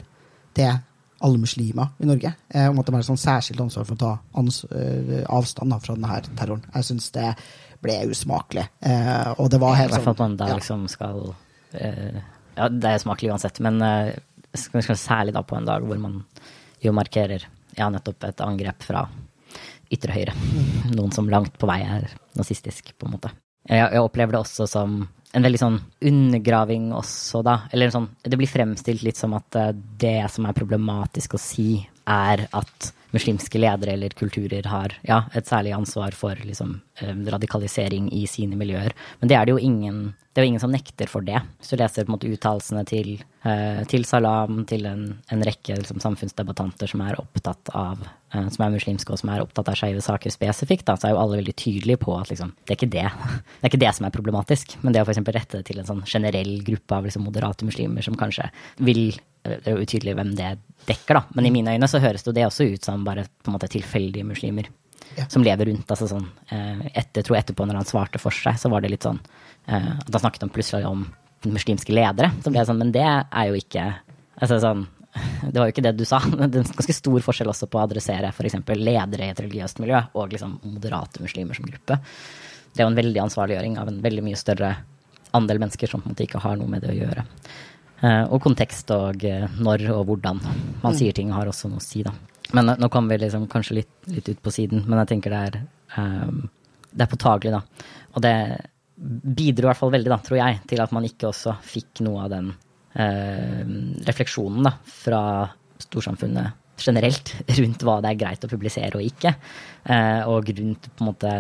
til 0.57 0.73
alle 1.25 1.41
muslimer 1.41 1.95
i 2.01 2.09
Norge 2.09 2.33
eh, 2.49 2.67
om 2.69 2.81
at 2.81 2.89
de 2.89 2.93
har 2.93 3.05
et 3.05 3.09
sånn 3.09 3.21
særskilt 3.21 3.61
ansvar 3.65 3.87
for 3.89 3.97
å 3.97 4.01
ta 4.03 4.11
ans 4.37 4.59
uh, 4.69 5.23
avstand 5.33 5.73
da, 5.73 5.79
fra 5.81 5.97
denne 5.97 6.19
terroren. 6.37 6.67
Jeg 6.75 6.89
synes 6.91 7.09
det 7.15 7.31
ble 7.87 7.99
usmakelig. 8.11 8.67
Eh, 8.85 9.33
og 9.39 9.51
det 9.53 9.61
var 9.63 9.79
helt 9.79 9.95
sånn 9.95 10.03
I 10.03 10.05
hvert 10.05 10.09
fall 10.09 10.19
at 10.19 10.25
man 10.25 10.39
da 10.41 10.51
ja. 10.51 10.59
liksom 10.61 10.87
skal 10.93 11.23
eh, 11.79 12.19
Ja, 12.57 12.69
det 12.73 12.93
er 12.93 13.03
smakelig 13.03 13.33
uansett, 13.35 13.63
men 13.65 13.81
eh, 13.85 14.17
særlig 14.57 15.37
da 15.37 15.45
på 15.47 15.59
en 15.59 15.69
dag 15.69 15.87
hvor 15.87 16.01
man 16.01 16.21
jo 16.83 16.93
markerer 16.97 17.47
ja, 17.77 17.89
nettopp 17.93 18.25
et 18.29 18.41
angrep 18.45 18.85
fra 18.87 19.07
ytre 19.93 20.15
høyre. 20.15 20.35
Noen 20.95 21.13
som 21.15 21.29
langt 21.31 21.59
på 21.61 21.69
vei 21.69 21.83
er 21.85 22.09
nazistisk, 22.37 22.95
på 22.99 23.07
en 23.07 23.17
måte. 23.17 23.31
Jeg, 23.67 23.83
jeg 23.83 24.03
opplever 24.03 24.37
det 24.37 24.43
også 24.43 24.67
som 24.71 25.03
en 25.37 25.45
veldig 25.45 25.61
sånn 25.61 25.79
undergraving 26.09 26.91
også, 26.97 27.43
da. 27.45 27.59
Eller 27.75 27.93
sånn 27.93 28.09
Det 28.23 28.39
blir 28.39 28.51
fremstilt 28.51 29.05
litt 29.05 29.19
som 29.21 29.35
at 29.37 29.59
eh, 29.59 29.75
det 29.75 30.21
som 30.33 30.49
er 30.49 30.57
problematisk 30.57 31.37
å 31.37 31.43
si, 31.43 31.81
er 32.07 32.47
at 32.57 32.93
muslimske 33.17 33.61
ledere 33.61 33.97
eller 33.97 34.15
kulturer 34.17 34.69
har 34.71 34.95
ja, 35.07 35.23
et 35.37 35.49
særlig 35.49 35.75
ansvar 35.77 36.15
for 36.17 36.39
liksom, 36.45 36.81
eh, 37.01 37.17
radikalisering 37.33 38.11
i 38.15 38.27
sine 38.31 38.59
miljøer. 38.59 38.95
Men 39.21 39.31
det 39.31 39.39
er 39.39 39.47
det 39.47 39.57
jo 39.57 39.63
ingen, 39.63 40.15
det 40.35 40.43
er 40.43 40.49
ingen 40.51 40.63
som 40.63 40.75
nekter 40.75 41.11
for 41.11 41.25
det. 41.27 41.41
Hvis 41.59 41.73
du 41.73 41.81
leser 41.81 42.07
på 42.09 42.19
uttalelsene 42.19 42.85
til, 42.89 43.11
uh, 43.47 43.83
til 43.89 44.05
Salam, 44.09 44.65
til 44.69 44.87
en, 44.89 45.07
en 45.33 45.45
rekke 45.47 45.79
liksom, 45.81 46.03
samfunnsdebattanter 46.05 46.91
som 46.93 47.05
er 47.07 47.19
opptatt 47.23 47.73
av 47.73 48.03
uh, 48.05 48.49
som 48.53 48.67
er 48.67 48.75
muslimske 48.75 49.15
og 49.15 49.23
som 49.23 49.33
er 49.33 49.45
opptatt 49.45 49.71
av 49.73 49.79
skeive 49.81 50.03
saker 50.05 50.35
spesifikt, 50.35 50.87
da, 50.89 50.99
så 50.99 51.09
er 51.09 51.17
jo 51.17 51.23
alle 51.23 51.41
veldig 51.41 51.57
tydelige 51.57 52.03
på 52.05 52.17
at 52.19 52.33
liksom, 52.33 52.53
det, 52.65 52.75
er 52.75 52.81
ikke 52.81 52.93
det. 52.97 53.07
det 53.61 53.65
er 53.65 53.73
ikke 53.73 53.85
det 53.87 53.95
som 53.97 54.09
er 54.09 54.17
problematisk. 54.19 54.77
Men 54.83 54.97
det 54.97 55.05
å 55.05 55.09
f.eks. 55.09 55.25
rette 55.25 55.63
det 55.63 55.71
til 55.71 55.81
en 55.81 55.89
sånn 55.89 56.05
generell 56.05 56.59
gruppe 56.67 57.01
av 57.01 57.09
liksom, 57.09 57.25
moderate 57.27 57.69
muslimer 57.69 58.05
som 58.05 58.19
kanskje 58.19 58.51
vil 58.85 59.17
det 59.53 59.71
er 59.71 59.77
jo 59.77 59.85
utydelig 59.87 60.17
hvem 60.19 60.33
det 60.39 60.51
dekker, 60.87 61.19
da. 61.19 61.23
Men 61.37 61.49
i 61.49 61.53
mine 61.55 61.77
øyne 61.77 61.89
så 61.91 62.01
høres 62.03 62.27
det 62.27 62.47
også 62.47 62.69
ut 62.73 62.87
som 62.87 63.05
bare 63.07 63.27
på 63.27 63.51
en 63.51 63.57
måte 63.57 63.71
tilfeldige 63.73 64.27
muslimer 64.27 64.69
ja. 65.17 65.27
som 65.29 65.45
lever 65.45 65.71
rundt. 65.71 65.91
altså 65.91 66.09
sånn, 66.11 66.27
eh, 66.51 66.87
etter, 67.03 67.27
tror 67.27 67.39
etterpå 67.41 67.67
når 67.67 67.81
han 67.81 67.89
svarte 67.89 68.23
for 68.23 68.35
seg, 68.35 68.59
så 68.61 68.71
var 68.73 68.85
det 68.85 68.93
litt 68.95 69.07
sånn 69.07 69.21
eh, 69.67 69.93
at 69.97 70.11
han 70.11 70.25
snakket 70.27 70.47
om 70.47 70.53
plutselig 70.55 70.89
om 70.89 71.07
muslimske 71.47 71.95
ledere. 71.95 72.33
Så 72.43 72.51
ble 72.51 72.63
jeg 72.63 72.71
sånn, 72.71 72.83
men 72.83 72.93
det 72.95 73.07
er 73.07 73.51
jo 73.51 73.59
ikke 73.59 73.89
altså 74.37 74.61
sånn, 74.63 74.87
Det 75.53 75.57
var 75.57 75.69
jo 75.69 75.73
ikke 75.73 75.85
det 75.87 75.95
du 75.97 76.05
sa. 76.09 76.21
Det 76.29 76.43
er 76.45 76.65
en 76.65 76.75
ganske 76.75 76.97
stor 76.97 77.23
forskjell 77.25 77.53
også 77.53 77.71
på 77.71 77.81
å 77.81 77.87
adressere 77.87 78.33
f.eks. 78.35 78.59
ledere 78.77 79.29
i 79.29 79.33
et 79.33 79.41
religiøst 79.41 79.81
miljø 79.83 80.03
og 80.15 80.35
liksom 80.35 80.59
moderate 80.65 81.23
muslimer 81.25 81.57
som 81.57 81.69
gruppe. 81.69 82.01
Det 82.73 82.83
er 82.83 82.85
jo 82.85 82.93
en 82.93 82.99
veldig 82.99 83.23
ansvarliggjøring 83.25 83.79
av 83.81 83.89
en 83.89 84.03
veldig 84.05 84.27
mye 84.27 84.37
større 84.37 84.75
andel 85.37 85.61
mennesker 85.63 85.91
som 85.91 86.03
på 86.03 86.11
en 86.11 86.15
måte 86.15 86.27
ikke 86.27 86.43
har 86.45 86.59
noe 86.61 86.71
med 86.71 86.85
det 86.85 86.93
å 86.93 86.99
gjøre. 86.99 87.25
Eh, 88.05 88.25
og 88.29 88.43
kontekst 88.45 88.91
og 88.93 89.25
eh, 89.25 89.47
når 89.57 89.87
og 89.95 90.03
hvordan 90.11 90.41
man 90.43 90.91
mm. 90.93 90.97
sier 90.99 91.17
ting, 91.17 91.31
har 91.33 91.49
også 91.49 91.71
noe 91.73 91.81
å 91.81 91.85
si, 91.85 92.03
da. 92.05 92.13
Men 92.57 92.73
eh, 92.73 92.81
nå 92.83 92.91
kommer 92.93 93.17
vi 93.17 93.25
liksom 93.25 93.47
kanskje 93.53 93.79
litt, 93.79 93.95
litt, 94.13 94.29
ut 94.29 94.43
på 94.43 94.53
siden, 94.53 94.85
men 94.85 95.01
jeg 95.01 95.15
tenker 95.15 95.33
det 95.33 95.43
er, 95.49 95.59
um, 95.97 96.43
det 96.93 97.07
er 97.07 97.13
påtagelig, 97.13 97.55
da. 97.57 97.89
Og 98.13 98.25
det 98.25 98.35
bidro 98.97 99.67
i 99.67 99.71
hvert 99.71 99.81
fall 99.81 99.95
veldig, 99.97 100.13
da, 100.13 100.21
tror 100.25 100.41
jeg, 100.43 100.61
til 100.69 100.85
at 100.85 100.93
man 100.97 101.09
ikke 101.09 101.31
også 101.31 101.57
fikk 101.65 102.05
noe 102.05 102.27
av 102.27 102.33
den 102.33 102.53
uh, 102.53 103.65
refleksjonen 104.09 104.69
da, 104.69 104.77
fra 105.05 105.23
storsamfunnet 105.87 106.63
generelt 106.81 107.33
rundt 107.59 107.85
hva 107.85 107.99
det 108.05 108.13
er 108.13 108.21
greit 108.21 108.45
å 108.45 108.53
publisere 108.53 109.01
og 109.01 109.09
ikke, 109.09 109.33
uh, 109.89 110.29
og 110.29 110.53
rundt 110.53 110.91
på 110.93 111.05
en 111.05 111.11
måte 111.15 111.37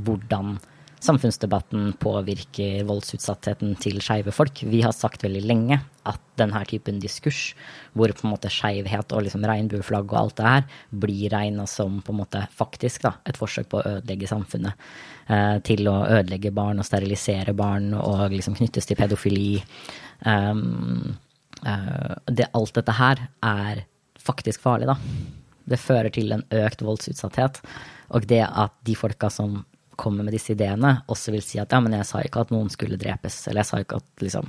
hvordan 0.00 0.56
samfunnsdebatten 1.00 1.94
påvirker 2.00 2.84
voldsutsattheten 2.88 3.72
til 3.80 4.00
skeive 4.04 4.32
folk. 4.34 4.62
Vi 4.68 4.82
har 4.84 4.92
sagt 4.96 5.24
veldig 5.24 5.42
lenge 5.46 5.80
at 6.08 6.20
denne 6.40 6.60
typen 6.68 7.00
diskurs, 7.00 7.54
hvor 7.96 8.12
på 8.16 8.26
en 8.26 8.34
måte 8.34 8.52
skeivhet 8.52 9.12
og 9.16 9.24
liksom 9.24 9.44
regnbueflagg 9.48 10.12
og 10.12 10.18
alt 10.20 10.36
det 10.40 10.48
her 10.48 10.66
blir 11.04 11.32
regna 11.32 11.66
som 11.68 12.00
på 12.04 12.12
en 12.14 12.20
måte 12.22 12.44
faktisk 12.56 13.04
da, 13.06 13.14
et 13.28 13.40
forsøk 13.40 13.70
på 13.72 13.80
å 13.80 13.96
ødelegge 13.96 14.28
samfunnet. 14.30 14.88
Eh, 15.30 15.56
til 15.66 15.88
å 15.88 15.96
ødelegge 16.08 16.52
barn 16.54 16.80
og 16.82 16.88
sterilisere 16.88 17.56
barn 17.56 17.92
og 17.96 18.28
liksom 18.34 18.56
knyttes 18.58 18.88
til 18.88 18.98
pedofili. 18.98 19.60
Um, 20.26 21.14
uh, 21.64 22.16
det, 22.26 22.50
alt 22.56 22.74
dette 22.76 22.96
her 22.98 23.22
er 23.46 23.84
faktisk 24.20 24.64
farlig, 24.64 24.90
da. 24.90 24.98
Det 25.70 25.78
fører 25.80 26.10
til 26.12 26.34
en 26.34 26.44
økt 26.64 26.82
voldsutsatthet. 26.82 27.60
Og 28.16 28.26
det 28.28 28.42
at 28.42 28.74
de 28.86 28.96
folka 28.98 29.30
som 29.30 29.60
kommer 30.00 30.26
med 30.26 30.34
disse 30.34 30.54
ideene, 30.54 30.96
også 31.12 31.34
vil 31.34 31.44
si 31.44 31.60
at 31.62 31.72
ja, 31.72 31.80
men 31.84 31.94
jeg 31.98 32.08
sa 32.08 32.22
ikke 32.24 32.44
at 32.44 32.52
noen 32.54 32.70
skulle 32.72 32.98
drepes, 33.00 33.42
eller 33.48 33.62
jeg 33.62 33.70
sa 33.70 33.80
ikke 33.82 34.00
at, 34.00 34.08
liksom, 34.24 34.48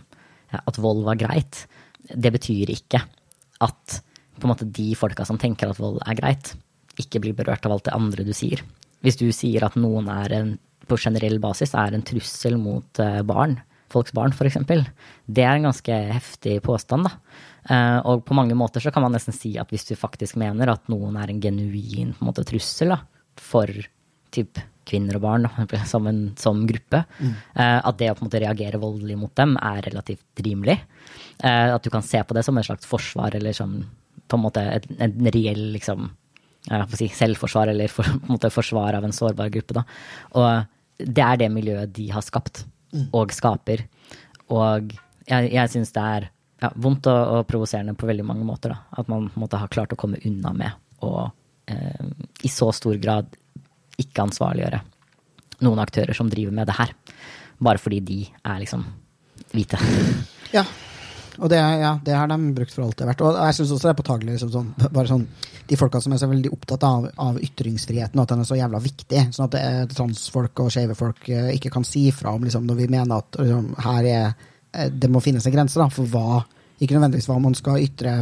at 0.62 0.80
vold 0.82 1.04
var 1.08 1.20
greit. 1.20 1.66
Det 2.12 2.32
betyr 2.34 2.72
ikke 2.74 3.04
at 3.62 4.02
på 4.42 4.48
en 4.48 4.54
måte 4.54 4.68
de 4.74 4.92
folka 4.98 5.26
som 5.28 5.40
tenker 5.42 5.70
at 5.70 5.80
vold 5.82 6.00
er 6.08 6.18
greit, 6.18 6.54
ikke 7.00 7.22
blir 7.24 7.36
berørt 7.38 7.66
av 7.68 7.76
alt 7.76 7.88
det 7.88 7.96
andre 7.96 8.26
du 8.26 8.34
sier. 8.36 8.64
Hvis 9.06 9.20
du 9.20 9.28
sier 9.34 9.66
at 9.66 9.78
noen 9.80 10.10
er 10.12 10.34
en, 10.38 10.56
på 10.90 10.98
generell 11.00 11.40
basis 11.42 11.76
er 11.78 11.96
en 11.96 12.06
trussel 12.06 12.58
mot 12.62 13.02
eh, 13.02 13.22
barn, 13.28 13.58
folks 13.92 14.14
barn 14.16 14.34
f.eks., 14.34 14.60
det 15.28 15.46
er 15.46 15.58
en 15.58 15.70
ganske 15.70 16.02
heftig 16.16 16.60
påstand, 16.66 17.10
da. 17.10 17.16
Eh, 17.70 18.00
og 18.10 18.24
på 18.26 18.36
mange 18.38 18.58
måter 18.58 18.84
så 18.84 18.94
kan 18.94 19.06
man 19.06 19.14
nesten 19.16 19.36
si 19.36 19.54
at 19.62 19.70
hvis 19.74 19.86
du 19.90 19.94
faktisk 20.00 20.40
mener 20.42 20.74
at 20.74 20.90
noen 20.92 21.20
er 21.22 21.30
en 21.30 21.42
genuin 21.44 22.16
på 22.16 22.24
en 22.24 22.32
måte, 22.32 22.46
trussel 22.48 22.96
da, 22.96 23.02
for 23.38 23.70
typ 24.34 24.62
kvinner 24.88 25.17
og 25.20 25.26
barn 25.26 25.48
da, 25.48 25.82
som, 25.91 26.08
en, 26.10 26.22
som 26.39 26.63
gruppe, 26.70 27.04
mm. 27.20 27.34
at 27.58 27.98
det 28.00 28.12
å 28.12 28.15
på 28.17 28.26
en 28.26 28.30
måte 28.30 28.41
reagere 28.44 28.82
voldelig 28.82 29.17
mot 29.22 29.34
dem 29.38 29.58
er 29.62 29.84
relativt 29.88 30.44
rimelig. 30.46 30.80
At 31.41 31.82
du 31.82 31.89
kan 31.94 32.06
se 32.06 32.22
på 32.22 32.36
det 32.38 32.44
som 32.46 32.58
en 32.58 32.65
slags 32.65 32.86
forsvar 32.86 33.34
eller 33.38 33.56
som 33.58 33.80
på 34.32 34.38
en 34.38 34.44
måte 34.46 34.63
en, 34.63 35.00
en 35.04 35.32
reell 35.34 35.63
liksom, 35.76 36.10
si, 36.96 37.10
selvforsvar 37.12 37.72
eller 37.74 37.91
for, 37.91 38.08
på 38.22 38.30
en 38.30 38.36
måte 38.38 38.52
forsvar 38.54 38.98
av 38.98 39.08
en 39.08 39.15
sårbar 39.15 39.52
gruppe. 39.54 39.78
Da. 39.78 39.86
Og 40.39 41.08
det 41.17 41.26
er 41.26 41.41
det 41.41 41.50
miljøet 41.54 41.94
de 41.96 42.10
har 42.13 42.26
skapt 42.26 42.65
mm. 42.94 43.10
og 43.17 43.34
skaper. 43.36 43.86
Og 44.52 44.94
jeg, 45.28 45.52
jeg 45.54 45.74
syns 45.74 45.94
det 45.96 46.06
er 46.15 46.30
ja, 46.62 46.72
vondt 46.76 47.10
og, 47.10 47.22
og, 47.36 47.46
provoserende 47.50 47.98
på 47.98 48.10
veldig 48.10 48.26
mange 48.28 48.48
måter. 48.48 48.76
Da. 48.76 49.02
At 49.02 49.12
man 49.12 49.30
måtte 49.39 49.60
ha 49.62 49.70
klart 49.72 49.94
å 49.96 50.00
komme 50.00 50.22
unna 50.28 50.54
med 50.56 51.06
å 51.06 51.30
eh, 51.72 52.10
i 52.46 52.52
så 52.52 52.70
stor 52.76 53.00
grad 53.02 53.32
ikke 54.02 54.26
ansvarliggjøre 54.28 54.82
noen 55.66 55.82
aktører 55.84 56.18
som 56.18 56.30
driver 56.30 56.56
med 56.56 56.70
det 56.70 56.78
her. 56.78 56.94
Bare 57.62 57.82
fordi 57.82 58.00
de 58.06 58.22
er 58.28 58.64
liksom 58.64 58.86
hvite. 59.54 59.82
Ja, 60.52 60.66
og 61.40 61.50
det, 61.50 61.58
ja, 61.58 61.94
det, 62.04 62.12
har 62.12 62.28
de 62.28 62.36
brukt 62.54 62.74
for 62.74 62.84
alt 62.84 62.98
det 63.00 63.06
er 63.06 63.10
verdt. 63.14 63.22
Og 63.24 63.38
jeg 63.40 63.56
syns 63.56 63.72
også 63.72 63.88
det 63.88 63.92
er 63.94 64.00
påtagelig 64.02 64.34
liksom 64.34 64.50
sånn, 64.52 64.72
bare 64.84 65.08
sånn, 65.08 65.24
de 65.70 65.78
folka 65.80 66.02
som 66.04 66.12
er 66.12 66.20
så 66.20 66.28
veldig 66.28 66.52
opptatt 66.52 66.84
av, 66.84 67.06
av 67.24 67.38
ytringsfriheten, 67.40 68.20
og 68.20 68.26
at 68.26 68.34
den 68.34 68.44
er 68.44 68.50
så 68.50 68.58
jævla 68.60 68.82
viktig. 68.84 69.22
Sånn 69.32 69.48
at 69.48 69.56
er, 69.62 69.86
transfolk 69.94 70.64
og 70.66 70.74
skeive 70.76 70.98
folk 71.00 71.30
eh, 71.32 71.54
ikke 71.56 71.72
kan 71.74 71.88
si 71.88 72.04
fra 72.16 72.36
om 72.36 72.44
liksom, 72.44 72.66
når 72.68 72.82
vi 72.82 72.90
mener 72.92 73.24
at 73.24 73.40
liksom, 73.40 73.70
her 73.86 74.10
er 74.10 74.26
eh, 74.28 74.92
Det 74.92 75.12
må 75.12 75.24
finnes 75.24 75.48
en 75.48 75.56
grense 75.56 75.80
da, 75.80 75.88
for 75.94 76.10
hva 76.12 76.44
Ikke 76.82 76.98
nødvendigvis 76.98 77.30
hva 77.32 77.40
man 77.40 77.56
skal 77.56 77.80
ytre 77.80 78.18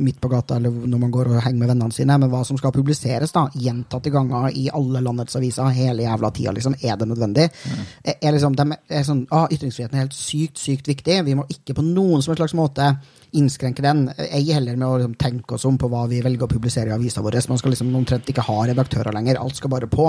midt 0.00 0.20
på 0.20 0.30
gata 0.32 0.56
eller 0.56 0.72
når 0.72 1.02
man 1.02 1.12
går 1.14 1.30
og 1.30 1.42
henger 1.44 1.60
med 1.60 1.72
vennene 1.72 1.94
sine, 1.94 2.16
men 2.20 2.30
hva 2.32 2.42
som 2.46 2.58
skal 2.60 2.74
publiseres 2.74 3.34
da, 3.36 3.46
gjentatte 3.54 4.12
ganger 4.12 4.50
i 4.56 4.66
alle 4.74 5.02
landets 5.04 5.36
aviser 5.38 5.70
hele 5.76 6.06
jævla 6.06 6.32
tida. 6.34 6.54
Liksom, 6.56 6.76
er 6.80 6.98
det 7.00 7.08
nødvendig? 7.10 7.46
Mm. 7.50 7.86
Er, 8.16 8.32
liksom, 8.34 8.58
de 8.58 8.66
er 8.88 9.06
sånn, 9.06 9.24
ah, 9.34 9.46
Ytringsfriheten 9.50 9.98
er 9.98 10.06
helt 10.06 10.16
sykt, 10.16 10.60
sykt 10.60 10.90
viktig. 10.90 11.20
Vi 11.26 11.38
må 11.38 11.46
ikke 11.52 11.76
på 11.78 11.86
noen 11.86 12.24
som 12.24 12.36
slags 12.38 12.56
måte 12.58 12.92
innskrenke 13.36 13.82
den. 13.84 14.06
Ei 14.18 14.42
heller 14.50 14.78
med 14.78 14.88
å 14.88 14.96
liksom, 14.98 15.14
tenke 15.20 15.56
oss 15.56 15.66
om 15.68 15.78
på 15.78 15.90
hva 15.90 16.06
vi 16.10 16.22
velger 16.24 16.46
å 16.46 16.50
publisere 16.50 16.92
i 16.92 16.96
avisa 16.96 17.22
vår. 17.24 17.38
Man 17.50 17.60
skal 17.60 17.74
liksom 17.74 17.92
omtrent 17.96 18.30
ikke 18.30 18.46
ha 18.48 18.58
redaktører 18.70 19.14
lenger. 19.14 19.40
Alt 19.40 19.60
skal 19.60 19.72
bare 19.72 19.90
på. 19.90 20.08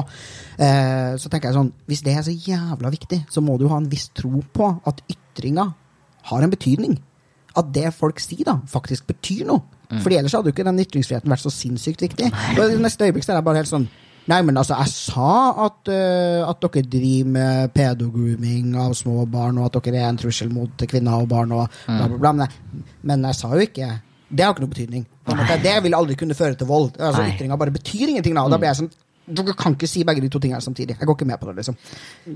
Eh, 0.58 1.14
så 1.22 1.30
tenker 1.30 1.50
jeg 1.50 1.60
sånn, 1.60 1.74
Hvis 1.86 2.04
det 2.06 2.16
er 2.16 2.26
så 2.26 2.34
jævla 2.34 2.92
viktig, 2.94 3.26
så 3.30 3.44
må 3.44 3.58
du 3.60 3.68
ha 3.70 3.78
en 3.78 3.90
viss 3.92 4.10
tro 4.16 4.42
på 4.54 4.74
at 4.88 5.02
ytringa 5.12 5.68
har 6.32 6.44
en 6.44 6.54
betydning. 6.54 7.00
At 7.58 7.72
det 7.76 7.90
folk 7.96 8.22
sier, 8.24 8.46
da, 8.48 8.60
faktisk 8.70 9.10
betyr 9.10 9.48
noe. 9.50 9.66
Mm. 9.92 10.00
Fordi 10.06 10.18
ellers 10.22 10.36
hadde 10.38 10.52
jo 10.52 10.56
ikke 10.56 10.68
den 10.68 10.80
ytringsfriheten 10.86 11.32
vært 11.32 11.44
så 11.44 11.52
sinnssykt 11.52 12.06
viktig. 12.06 12.30
Og 12.56 12.78
neste 12.80 13.10
øyeblikk 13.10 13.28
er 13.28 13.40
jeg 13.40 13.48
bare 13.48 13.64
helt 13.64 13.72
sånn 13.72 13.90
Nei, 14.30 14.38
men 14.46 14.60
altså, 14.60 14.76
jeg 14.78 14.92
sa 14.94 15.30
at, 15.66 15.90
uh, 15.90 16.46
at 16.46 16.60
dere 16.62 16.84
driver 16.86 17.32
med 17.34 17.72
pedogrooming 17.74 18.76
av 18.80 18.94
små 18.96 19.26
barn, 19.26 19.58
og 19.58 19.66
at 19.66 19.80
dere 19.88 20.04
er 20.04 20.12
en 20.12 20.20
trussel 20.22 20.52
mot 20.54 20.84
kvinner 20.88 21.24
og 21.24 21.26
barn, 21.32 21.56
og 21.58 21.80
bla, 21.88 22.06
bla, 22.06 22.20
bla. 22.22 22.34
Men, 22.38 22.84
men 23.10 23.26
jeg 23.32 23.40
sa 23.40 23.50
jo 23.50 23.66
ikke 23.66 23.90
Det 24.30 24.46
har 24.46 24.54
ikke 24.54 24.64
noe 24.64 24.76
betydning. 24.76 25.08
Det 25.66 25.74
vil 25.84 25.98
aldri 25.98 26.16
kunne 26.22 26.38
føre 26.38 26.56
til 26.56 26.70
vold. 26.70 26.94
Altså, 27.02 27.26
Ytringa 27.34 27.58
bare 27.60 27.74
betyr 27.74 28.14
ingenting. 28.14 28.38
Da, 28.38 28.46
og 28.46 28.54
da 28.54 28.62
blir 28.62 28.70
jeg 28.70 28.84
sånn 28.84 28.94
dere 29.32 29.56
kan 29.58 29.78
ikke 29.78 29.90
si 29.90 30.04
begge 30.08 30.24
de 30.24 30.30
to 30.32 30.42
tingene 30.44 30.62
samtidig. 30.64 30.98
Jeg 31.00 31.08
går 31.08 31.18
ikke 31.18 31.30
med 31.30 31.40
på 31.42 31.50
det. 31.50 31.56
liksom. 31.62 31.78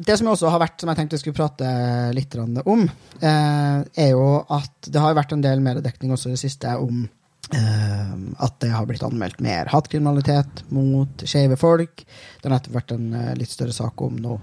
Det 0.07 0.17
som 0.19 0.31
også 0.31 0.53
har 0.53 0.63
vært, 0.63 0.79
som 0.81 0.91
jeg 0.91 1.01
tenkte 1.01 1.17
jeg 1.17 1.25
skulle 1.25 1.39
prate 1.39 1.69
litt 2.15 2.39
om, 2.65 2.87
eh, 3.21 3.77
er 4.05 4.09
jo 4.11 4.25
at 4.49 4.89
det 4.89 5.01
har 5.01 5.15
vært 5.17 5.33
en 5.33 5.43
del 5.43 5.63
mediedekning 5.63 6.11
også 6.15 6.31
i 6.31 6.37
det 6.37 6.43
siste 6.45 6.77
om 6.79 7.05
Uh, 7.53 8.15
at 8.41 8.55
det 8.63 8.71
har 8.73 8.87
blitt 8.89 9.03
anmeldt 9.05 9.37
mer 9.45 9.69
hatkriminalitet 9.69 10.63
mot 10.73 11.25
skeive 11.29 11.53
folk. 11.61 12.01
Det 12.01 12.47
har 12.47 12.55
nettopp 12.55 12.73
vært 12.73 12.93
en 12.95 13.11
uh, 13.13 13.35
litt 13.37 13.51
større 13.53 13.75
sak 13.75 14.01
om 14.01 14.17
noe 14.17 14.39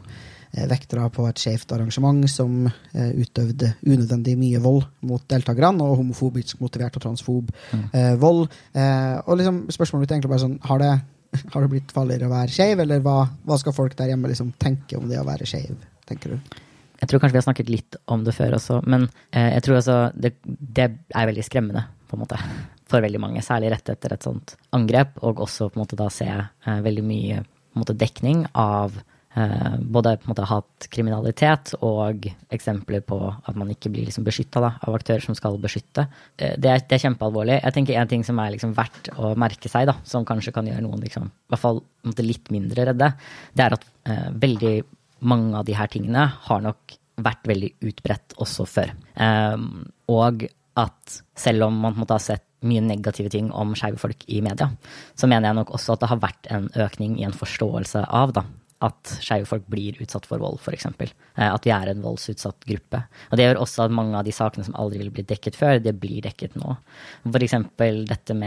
vektere 0.53 1.07
på 1.09 1.25
et 1.25 1.41
skeivt 1.41 1.71
arrangement 1.73 2.27
som 2.29 2.67
utøvde 2.93 3.71
unødvendig 3.89 4.35
mye 4.37 4.59
vold 4.61 4.83
mot 5.09 5.23
deltakerne, 5.33 5.81
og 5.81 5.97
homofobisk 6.03 6.61
motivert 6.61 6.99
og 6.99 7.07
transfob 7.07 7.49
mm. 7.73 7.87
vold. 8.21 8.43
og 8.77 9.39
liksom, 9.41 9.63
spørsmålet 9.73 10.05
mitt 10.05 10.13
er 10.13 10.19
egentlig 10.19 10.33
bare 10.35 10.43
sånn 10.43 10.59
Har 10.69 10.83
det, 10.83 10.91
har 11.53 11.65
det 11.65 11.71
blitt 11.73 11.95
farligere 11.95 12.29
å 12.29 12.35
være 12.35 12.53
skeiv, 12.53 12.83
eller 12.85 13.01
hva, 13.05 13.17
hva, 13.49 13.59
skal 13.61 13.77
folk 13.77 13.97
der 13.99 14.13
hjemme 14.13 14.31
liksom 14.31 14.53
tenke 14.61 14.99
om 14.99 15.09
det 15.11 15.21
å 15.21 15.27
være 15.27 15.49
skeiv, 15.49 15.79
tenker 16.09 16.35
du? 16.35 16.59
Jeg 17.03 17.11
tror 17.11 17.23
kanskje 17.23 17.35
vi 17.35 17.41
har 17.41 17.49
snakket 17.49 17.73
litt 17.73 17.97
om 18.15 18.23
det 18.23 18.35
før 18.37 18.59
også, 18.61 18.77
men 18.87 19.09
jeg 19.35 19.65
tror 19.67 19.81
altså 19.81 19.97
det, 20.15 20.37
det 20.45 20.85
er 20.87 21.27
veldig 21.33 21.45
skremmende, 21.49 21.83
på 22.07 22.15
en 22.15 22.23
måte 22.23 22.39
for 22.93 23.05
veldig 23.05 23.21
mange, 23.23 23.45
særlig 23.45 23.73
rett 23.73 23.93
etter 23.95 24.15
et 24.15 24.27
sånt 24.27 24.57
angrep, 24.77 25.17
og 25.25 25.41
også 25.47 25.71
på 25.71 25.79
en 25.79 25.85
måte 25.85 25.99
da 25.99 26.09
se 26.13 26.29
eh, 26.29 26.83
veldig 26.85 27.05
mye 27.07 27.41
måte, 27.79 27.97
dekning 27.97 28.45
av 28.59 28.99
eh, 28.99 29.12
både 29.35 30.17
på 30.21 30.27
en 30.27 30.31
måte 30.33 30.45
hatkriminalitet 30.49 31.75
og 31.81 32.27
eksempler 32.53 33.01
på 33.07 33.19
at 33.33 33.57
man 33.57 33.71
ikke 33.73 33.89
blir 33.93 34.05
liksom 34.09 34.27
beskytta 34.27 34.61
av 34.69 34.93
aktører 34.93 35.25
som 35.25 35.37
skal 35.39 35.57
beskytte. 35.63 36.07
Eh, 36.37 36.55
det, 36.61 36.69
er, 36.69 36.85
det, 36.85 36.99
er, 36.99 37.05
kjempealvorlig. 37.07 37.61
Jeg 37.63 37.77
tenker 37.77 38.01
En 38.03 38.11
ting 38.11 38.25
som 38.27 38.41
er 38.43 38.53
liksom 38.53 38.75
verdt 38.77 39.13
å 39.17 39.33
merke 39.39 39.71
seg, 39.73 39.89
da, 39.89 39.97
som 40.05 40.27
kanskje 40.29 40.53
kan 40.53 40.69
gjøre 40.69 40.85
noen 40.85 41.01
liksom, 41.01 41.31
i 41.31 41.55
hvert 41.55 41.65
fall 41.65 41.83
litt 42.21 42.53
mindre 42.53 42.89
redde, 42.91 43.13
det 43.57 43.65
er 43.65 43.79
at 43.79 43.87
eh, 44.11 44.29
veldig 44.43 44.75
mange 45.29 45.57
av 45.61 45.67
de 45.69 45.77
her 45.79 45.91
tingene 45.91 46.27
har 46.49 46.65
nok 46.65 46.97
vært 47.23 47.47
veldig 47.49 47.75
utbredt 47.89 48.37
også 48.43 48.67
før. 48.69 48.95
Eh, 49.17 49.69
og 50.13 50.49
at 50.81 51.21
selv 51.39 51.69
om 51.69 51.85
man 51.85 51.97
måtte 51.97 52.17
ha 52.17 52.23
sett 52.23 52.47
mye 52.63 52.83
negative 52.85 53.31
ting 53.33 53.51
om 53.59 53.75
skeive 53.79 53.99
folk 53.99 54.25
i 54.31 54.41
media, 54.45 54.69
så 55.19 55.29
mener 55.29 55.51
jeg 55.51 55.59
nok 55.59 55.73
også 55.75 55.97
at 55.97 56.05
det 56.05 56.11
har 56.13 56.21
vært 56.23 56.51
en 56.55 56.69
økning 56.85 57.17
i 57.19 57.27
en 57.27 57.35
forståelse 57.37 58.05
av 58.07 58.35
da, 58.37 58.45
at 58.83 59.15
skeive 59.23 59.49
folk 59.49 59.65
blir 59.71 59.99
utsatt 60.03 60.27
for 60.29 60.43
vold, 60.43 60.59
f.eks. 60.63 60.89
Eh, 60.89 61.49
at 61.49 61.67
vi 61.67 61.73
er 61.75 61.93
en 61.93 62.03
voldsutsatt 62.05 62.67
gruppe. 62.69 63.03
Og 63.31 63.39
det 63.39 63.47
gjør 63.47 63.63
også 63.63 63.87
at 63.87 63.95
mange 63.95 64.19
av 64.19 64.27
de 64.27 64.35
sakene 64.35 64.67
som 64.67 64.77
aldri 64.79 65.01
ville 65.01 65.15
blitt 65.15 65.31
dekket 65.31 65.59
før, 65.59 65.81
det 65.83 65.95
blir 66.03 66.23
dekket 66.25 66.57
nå. 66.61 66.77
F.eks. 67.31 67.59
Dette 68.11 68.39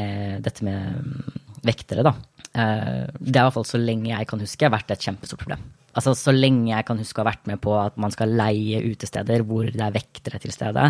dette 0.45 0.67
med 0.67 0.99
mm, 1.05 1.43
vektere, 1.65 2.05
da. 2.05 2.15
Eh, 2.51 3.05
det 3.19 3.39
har 3.39 3.45
i 3.45 3.49
hvert 3.49 3.57
fall 3.59 3.69
så 3.69 3.81
lenge 3.81 4.11
jeg 4.11 4.29
kan 4.31 4.43
huske 4.43 4.73
vært 4.73 4.91
et 4.93 5.07
kjempestort 5.07 5.45
problem. 5.45 5.63
Altså 5.95 6.11
Så 6.19 6.33
lenge 6.35 6.73
jeg 6.73 6.85
kan 6.87 6.99
huske 6.99 7.21
å 7.21 7.23
ha 7.23 7.31
vært 7.31 7.47
med 7.47 7.61
på 7.63 7.71
at 7.79 7.95
man 8.01 8.11
skal 8.11 8.33
leie 8.35 8.81
utesteder 8.83 9.45
hvor 9.47 9.69
det 9.71 9.79
er 9.79 9.95
vektere 9.95 10.41
til 10.43 10.51
stede, 10.51 10.89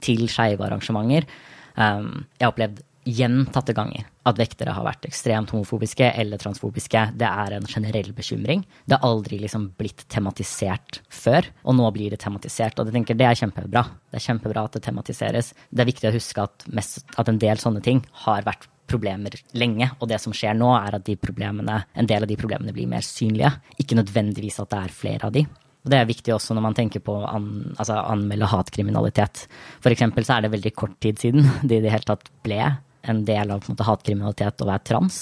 til 0.00 0.24
skeive 0.32 0.64
arrangementer, 0.64 1.28
Um, 1.76 2.24
jeg 2.38 2.46
har 2.46 2.54
opplevd 2.54 2.78
gjentatte 3.06 3.74
ganger 3.76 4.06
at 4.26 4.38
vektere 4.40 4.74
har 4.74 4.84
vært 4.86 5.06
ekstremt 5.06 5.52
homofobiske 5.54 6.08
eller 6.18 6.40
transfobiske. 6.42 7.02
Det 7.14 7.28
er 7.28 7.56
en 7.56 7.68
generell 7.70 8.10
bekymring. 8.16 8.64
Det 8.84 8.98
har 8.98 9.06
aldri 9.06 9.38
liksom 9.42 9.70
blitt 9.78 10.06
tematisert 10.12 11.00
før, 11.12 11.46
og 11.64 11.78
nå 11.78 11.90
blir 11.94 12.14
det 12.14 12.20
tematisert. 12.24 12.78
Og 12.78 12.90
jeg 12.90 12.98
tenker 12.98 13.18
det 13.18 13.28
er 13.28 13.38
kjempebra. 13.38 13.84
Det 14.10 14.18
er 14.20 14.26
kjempebra 14.28 14.66
at 14.66 14.78
det 14.78 14.86
tematiseres. 14.88 15.52
Det 15.70 15.84
er 15.84 15.92
viktig 15.92 16.10
å 16.10 16.16
huske 16.16 16.46
at, 16.48 16.66
mest, 16.74 17.04
at 17.16 17.30
en 17.30 17.38
del 17.42 17.62
sånne 17.62 17.84
ting 17.84 18.02
har 18.26 18.46
vært 18.46 18.66
problemer 18.86 19.34
lenge, 19.58 19.88
og 19.98 20.06
det 20.10 20.20
som 20.22 20.34
skjer 20.34 20.54
nå, 20.54 20.68
er 20.78 20.94
at 20.94 21.06
de 21.06 21.16
en 21.18 22.06
del 22.06 22.22
av 22.22 22.28
de 22.30 22.38
problemene 22.38 22.74
blir 22.74 22.86
mer 22.86 23.02
synlige. 23.02 23.50
Ikke 23.82 23.98
nødvendigvis 23.98 24.60
at 24.62 24.70
det 24.70 24.82
er 24.82 24.94
flere 24.94 25.26
av 25.26 25.34
de. 25.34 25.42
Og 25.86 25.92
det 25.92 26.00
er 26.00 26.08
viktig 26.08 26.34
også 26.34 26.54
når 26.56 26.64
man 26.64 26.74
tenker 26.74 27.02
på 27.04 27.14
å 27.14 27.28
an, 27.30 27.46
altså 27.78 28.00
anmelde 28.00 28.48
hatkriminalitet. 28.50 29.44
For 29.82 29.94
eksempel 29.94 30.26
så 30.26 30.36
er 30.36 30.46
det 30.46 30.54
veldig 30.56 30.72
kort 30.74 30.96
tid 31.02 31.22
siden 31.22 31.46
de 31.62 31.78
i 31.78 31.84
det 31.84 31.92
hele 31.94 32.08
tatt 32.08 32.26
ble 32.46 32.58
en 33.10 33.24
del 33.26 33.50
av 33.50 33.62
en 33.62 33.74
måte, 33.74 33.86
hatkriminalitet 33.86 34.62
å 34.62 34.68
være 34.68 34.84
trans. 34.86 35.20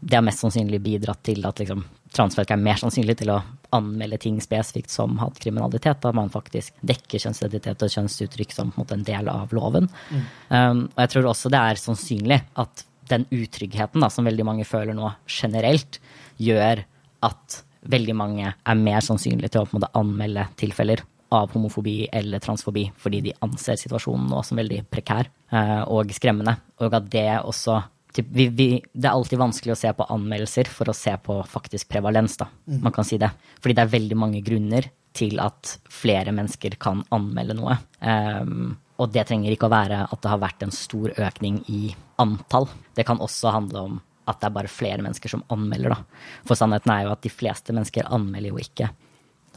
Det 0.00 0.18
har 0.18 0.24
mest 0.24 0.42
sannsynlig 0.44 0.80
bidratt 0.84 1.22
til 1.26 1.44
at 1.48 1.60
liksom, 1.62 1.84
transfolk 2.14 2.52
er 2.52 2.60
mer 2.60 2.80
sannsynlig 2.80 3.16
til 3.20 3.32
å 3.34 3.40
anmelde 3.76 4.18
ting 4.22 4.38
spesifikt 4.42 4.92
som 4.92 5.16
hatkriminalitet, 5.20 6.00
da 6.04 6.12
man 6.16 6.30
faktisk 6.32 6.76
dekker 6.86 7.22
kjønnsidentitet 7.24 7.82
og 7.82 7.94
kjønnsuttrykk 7.96 8.54
som 8.54 8.70
en, 8.70 8.76
måte, 8.78 8.98
en 8.98 9.06
del 9.06 9.30
av 9.32 9.54
loven. 9.56 9.88
Mm. 10.10 10.26
Um, 10.50 10.84
og 10.92 11.00
jeg 11.04 11.14
tror 11.14 11.30
også 11.32 11.52
det 11.52 11.62
er 11.62 11.82
sannsynlig 11.82 12.40
at 12.62 12.84
den 13.10 13.26
utryggheten 13.30 14.02
da, 14.02 14.10
som 14.10 14.26
veldig 14.26 14.46
mange 14.46 14.66
føler 14.66 14.96
nå 14.96 15.10
generelt, 15.30 16.00
gjør 16.42 16.82
at 17.26 17.60
veldig 17.86 18.16
mange 18.18 18.50
er 18.50 18.80
mer 18.80 19.04
sannsynlig 19.04 19.52
til 19.52 19.62
å 19.62 19.68
på 19.68 19.76
en 19.76 19.80
måte 19.80 19.94
anmelde 19.98 20.48
tilfeller 20.58 21.04
av 21.36 21.52
homofobi 21.54 21.98
eller 22.12 22.42
transfobi 22.42 22.86
fordi 23.00 23.22
de 23.28 23.34
anser 23.44 23.78
situasjonen 23.80 24.30
nå 24.30 24.40
som 24.46 24.60
veldig 24.60 24.82
prekær 24.92 25.28
eh, 25.28 25.82
og 25.92 26.14
skremmende. 26.16 26.56
Og 26.82 26.96
at 26.96 27.10
det 27.12 27.28
også 27.42 27.80
typ, 28.16 28.30
vi, 28.32 28.48
vi, 28.48 28.68
Det 28.92 29.08
er 29.08 29.14
alltid 29.14 29.40
vanskelig 29.40 29.74
å 29.74 29.80
se 29.80 29.92
på 29.96 30.08
anmeldelser 30.16 30.70
for 30.72 30.90
å 30.90 30.96
se 30.96 31.14
på 31.22 31.40
faktisk 31.50 31.90
prevalens, 31.92 32.38
da. 32.40 32.48
Mm. 32.66 32.80
Man 32.88 32.96
kan 32.96 33.08
si 33.08 33.20
det. 33.20 33.30
Fordi 33.60 33.76
det 33.76 33.84
er 33.84 33.94
veldig 33.98 34.18
mange 34.18 34.42
grunner 34.46 34.88
til 35.16 35.38
at 35.40 35.78
flere 35.92 36.32
mennesker 36.36 36.76
kan 36.80 37.00
anmelde 37.14 37.56
noe. 37.56 37.78
Um, 38.00 38.74
og 39.00 39.12
det 39.12 39.26
trenger 39.28 39.52
ikke 39.52 39.68
å 39.68 39.72
være 39.72 40.02
at 40.08 40.20
det 40.22 40.32
har 40.32 40.42
vært 40.42 40.64
en 40.64 40.74
stor 40.74 41.12
økning 41.12 41.62
i 41.72 41.88
antall. 42.20 42.68
Det 42.96 43.04
kan 43.08 43.20
også 43.24 43.52
handle 43.52 43.86
om 43.90 43.98
at 44.26 44.40
det 44.40 44.48
er 44.48 44.54
bare 44.56 44.72
flere 44.72 45.04
mennesker 45.04 45.30
som 45.30 45.44
anmelder, 45.54 45.94
da. 45.94 46.22
For 46.48 46.58
sannheten 46.58 46.92
er 46.92 47.04
jo 47.06 47.12
at 47.14 47.22
de 47.22 47.30
fleste 47.30 47.74
mennesker 47.76 48.08
anmelder 48.12 48.50
jo 48.50 48.62
ikke 48.62 48.88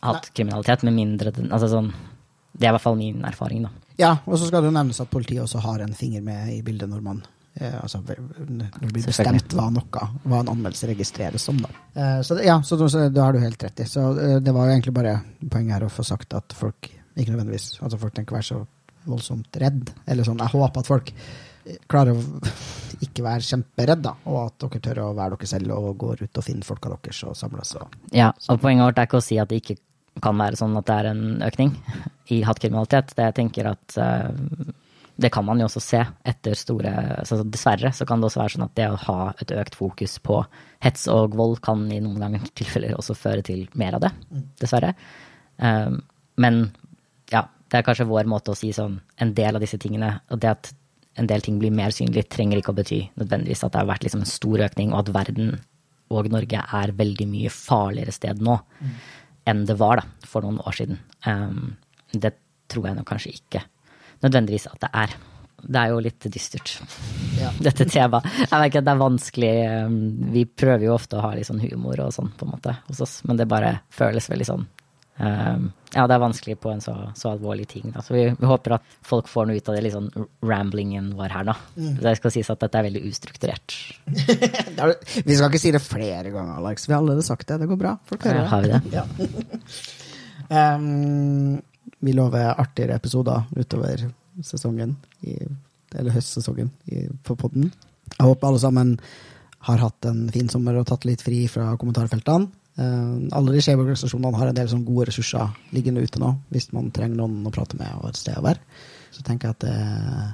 hatkriminalitet, 0.02 0.86
med 0.88 0.96
mindre 0.96 1.34
den 1.36 1.52
Altså 1.52 1.70
sånn 1.72 1.92
Det 2.54 2.66
er 2.66 2.72
i 2.72 2.76
hvert 2.76 2.84
fall 2.84 2.98
min 3.00 3.26
erfaring, 3.28 3.66
da. 3.68 3.72
Ja, 4.00 4.14
og 4.26 4.40
så 4.40 4.48
skal 4.48 4.64
det 4.64 4.72
jo 4.72 4.78
nevnes 4.78 5.02
at 5.04 5.12
politiet 5.12 5.44
også 5.44 5.62
har 5.64 5.84
en 5.84 5.94
finger 5.96 6.24
med 6.24 6.54
i 6.54 6.62
bildet 6.64 6.90
når 6.90 7.02
man 7.04 7.20
eh, 7.60 7.76
altså, 7.82 8.00
når 8.00 8.70
det 8.80 8.92
blir 8.94 9.08
bestemt 9.10 9.56
hva 9.58 9.68
noe, 9.76 10.06
hva 10.24 10.40
en 10.40 10.52
anmeldelse 10.54 10.88
registreres 10.88 11.44
som. 11.50 11.60
Da. 11.60 11.72
Eh, 11.94 12.22
så 12.24 12.38
det, 12.38 12.48
ja, 12.48 12.62
så, 12.64 12.80
så 12.88 13.10
det 13.12 13.22
har 13.22 13.36
du 13.36 13.42
helt 13.44 13.64
rett 13.64 13.84
i. 13.84 13.88
Så 13.90 14.06
eh, 14.16 14.38
det 14.44 14.56
var 14.56 14.70
jo 14.70 14.78
egentlig 14.78 14.96
bare 14.96 15.18
poenget 15.44 15.76
her 15.76 15.88
å 15.90 15.92
få 15.92 16.08
sagt 16.08 16.36
at 16.40 16.56
folk 16.56 16.90
ikke 17.20 17.34
nødvendigvis 17.34 17.82
altså 17.84 18.00
folk 18.00 18.16
tenker 18.16 18.36
å 18.36 18.40
være 18.40 18.50
så 18.54 18.62
voldsomt 19.10 19.60
redd. 19.60 19.92
Eller 20.08 20.28
sånn, 20.28 20.40
jeg 20.40 20.56
håper 20.56 20.84
at 20.84 20.90
folk 20.90 21.14
klarer 21.92 22.16
å 22.16 22.24
ikke 23.06 23.26
være 23.26 23.46
kjemperedd, 23.46 24.02
da, 24.08 24.16
og 24.32 24.40
at 24.46 24.64
dere 24.64 24.82
tør 24.88 25.04
å 25.10 25.12
være 25.18 25.36
dere 25.36 25.52
selv 25.52 25.76
og 25.76 25.92
går 26.00 26.24
ut 26.26 26.42
og 26.42 26.46
finner 26.46 26.68
folka 26.68 26.92
deres 26.96 27.22
og 27.28 27.38
samles. 27.38 27.76
Og, 27.80 28.00
ja, 28.16 28.32
og 28.48 28.64
poenget 28.64 28.88
vårt 28.88 29.04
er 29.04 29.10
ikke 29.10 29.22
å 29.22 29.28
si 29.28 29.40
at 29.42 29.52
det 29.52 29.62
ikke 29.62 29.80
kan 30.24 30.38
være 30.40 30.60
sånn 30.60 30.78
at 30.80 30.88
det 30.90 30.98
er 30.98 31.10
en 31.12 31.24
økning 31.46 31.74
i 32.34 32.42
hattkriminalitet. 32.46 33.16
Det 33.18 33.28
jeg 33.30 33.38
tenker 33.40 33.72
at 33.72 33.98
uh, 34.00 34.74
det 35.20 35.32
kan 35.36 35.46
man 35.46 35.60
jo 35.60 35.68
også 35.68 35.82
se 35.84 36.02
etter 36.32 36.56
store 36.56 36.94
så 37.28 37.42
Dessverre 37.44 37.92
så 37.96 38.08
kan 38.08 38.22
det 38.22 38.30
også 38.30 38.40
være 38.40 38.54
sånn 38.56 38.68
at 38.70 38.76
det 38.80 38.88
å 38.88 39.00
ha 39.08 39.18
et 39.44 39.52
økt 39.52 39.76
fokus 39.76 40.16
på 40.24 40.42
hets 40.86 41.08
og 41.12 41.36
vold 41.36 41.60
kan 41.66 41.84
i 41.92 42.00
noen 42.04 42.22
ganger 42.24 42.46
tilfeller 42.56 42.96
også 42.96 43.18
føre 43.20 43.44
til 43.46 43.66
mer 43.80 43.98
av 43.98 44.06
det. 44.08 44.14
Dessverre. 44.62 44.94
Um, 45.58 46.00
men 46.40 46.62
ja, 47.34 47.44
det 47.70 47.82
er 47.82 47.88
kanskje 47.88 48.08
vår 48.10 48.30
måte 48.32 48.54
å 48.54 48.58
si 48.58 48.72
sånn 48.76 49.00
en 49.20 49.34
del 49.36 49.60
av 49.60 49.64
disse 49.64 49.80
tingene. 49.82 50.16
Og 50.32 50.40
det 50.40 50.54
at 50.54 50.72
en 51.20 51.28
del 51.28 51.44
ting 51.44 51.58
blir 51.60 51.74
mer 51.76 51.92
synlig, 51.92 52.30
trenger 52.32 52.62
ikke 52.62 52.72
å 52.72 52.78
bety 52.78 53.02
nødvendigvis 53.20 53.66
at 53.66 53.74
det 53.74 53.82
har 53.82 53.90
vært 53.90 54.06
liksom 54.08 54.24
en 54.24 54.30
stor 54.30 54.64
økning, 54.70 54.94
og 54.94 55.02
at 55.04 55.14
verden 55.18 55.58
og 56.10 56.30
Norge 56.32 56.62
er 56.80 56.96
veldig 56.98 57.28
mye 57.30 57.52
farligere 57.54 58.14
sted 58.16 58.40
nå 58.42 58.56
mm. 58.58 58.94
Enn 59.50 59.66
det 59.70 59.78
var 59.80 60.02
da, 60.02 60.06
for 60.30 60.46
noen 60.46 60.62
år 60.68 60.78
siden. 60.78 61.02
Um, 61.26 61.76
det 62.14 62.36
tror 62.70 62.90
jeg 62.90 63.00
nok 63.00 63.10
kanskje 63.10 63.36
ikke 63.38 63.66
nødvendigvis 64.24 64.68
at 64.70 64.80
det 64.84 64.90
er. 65.02 65.18
Det 65.60 65.80
er 65.82 65.92
jo 65.92 66.00
litt 66.04 66.28
dystert, 66.32 66.78
ja. 67.40 67.52
dette 67.68 67.88
temaet. 67.90 68.28
Jeg 68.46 68.54
vet 68.54 68.70
ikke, 68.72 68.84
det 68.88 68.94
er 68.94 69.02
vanskelig 69.02 69.54
um, 69.90 69.98
Vi 70.32 70.46
prøver 70.48 70.86
jo 70.88 70.96
ofte 70.96 71.20
å 71.20 71.24
ha 71.26 71.34
litt 71.36 71.50
sånn 71.50 71.60
humor 71.64 72.00
og 72.06 72.14
sånn, 72.16 72.32
på 72.40 72.48
en 72.48 72.54
måte, 72.56 72.78
hos 72.88 73.02
oss, 73.04 73.20
men 73.28 73.40
det 73.40 73.50
bare 73.52 73.80
føles 73.94 74.30
veldig 74.32 74.48
sånn 74.48 74.68
ja, 75.20 76.06
det 76.08 76.16
er 76.16 76.22
vanskelig 76.22 76.56
på 76.64 76.72
en 76.72 76.82
så, 76.84 76.94
så 77.18 77.34
alvorlig 77.34 77.66
ting. 77.68 77.90
Da. 77.92 78.04
Så 78.06 78.14
vi, 78.14 78.24
vi, 78.32 78.48
håper 78.48 78.78
at 78.78 78.92
folk 79.06 79.28
får 79.28 79.50
noe 79.50 79.60
ut 79.60 79.70
av 79.72 79.76
det 79.76 79.84
litt 79.84 79.96
sånn 79.96 80.10
ramblingen 80.46 81.10
vår 81.18 81.34
her, 81.34 81.48
da. 81.50 81.56
Mm. 81.76 81.96
Det 82.00 82.14
skal 82.20 82.34
sies 82.36 82.52
at 82.54 82.62
dette 82.64 82.80
er 82.80 82.88
veldig 82.88 83.02
ustrukturert. 83.10 83.78
vi 85.26 85.36
skal 85.36 85.50
ikke 85.50 85.62
si 85.62 85.74
det 85.76 85.84
flere 85.84 86.32
ganger, 86.32 86.60
Alex. 86.62 86.88
Vi 86.88 86.96
har 86.96 87.02
allerede 87.02 87.26
sagt 87.28 87.48
det. 87.50 87.60
Det 87.64 87.68
går 87.72 87.82
bra. 87.82 87.96
Folk 88.10 88.28
hører. 88.30 88.44
Ja, 88.44 88.52
har 88.54 88.64
vi 88.64 88.72
det? 88.76 88.82
ja. 90.54 90.76
um, 90.78 91.58
vi 92.06 92.16
lover 92.16 92.54
artigere 92.54 92.96
episoder 92.96 93.50
utover 93.60 94.06
sesongen, 94.46 94.96
i, 95.28 95.36
eller 95.98 96.16
høstsesongen, 96.16 96.72
i, 96.94 97.10
på 97.28 97.36
podden. 97.36 97.74
Jeg 98.16 98.24
håper 98.24 98.48
alle 98.48 98.62
sammen 98.62 98.96
har 99.68 99.82
hatt 99.84 100.08
en 100.08 100.30
fin 100.32 100.48
sommer 100.48 100.78
og 100.80 100.88
tatt 100.88 101.04
litt 101.08 101.24
fri 101.26 101.44
fra 101.52 101.74
kommentarfeltene. 101.80 102.48
Uh, 102.80 103.28
alle 103.36 103.58
de 103.58 103.62
skeive 103.64 103.84
organisasjonene 103.84 104.40
har 104.40 104.52
en 104.52 104.56
del 104.56 104.70
sånn 104.72 104.86
gode 104.88 105.10
ressurser 105.10 105.52
liggende 105.76 106.04
ute 106.06 106.22
nå, 106.22 106.32
hvis 106.54 106.70
man 106.76 106.92
trenger 106.96 107.20
noen 107.20 107.50
å 107.50 107.52
prate 107.52 107.76
med 107.80 107.92
og 108.00 108.12
et 108.12 108.20
sted 108.22 108.40
å 108.40 108.46
være. 108.46 108.64
Så 109.12 109.26
tenker 109.26 109.50
jeg 109.50 109.58
at 109.58 109.66
eh, 109.68 110.28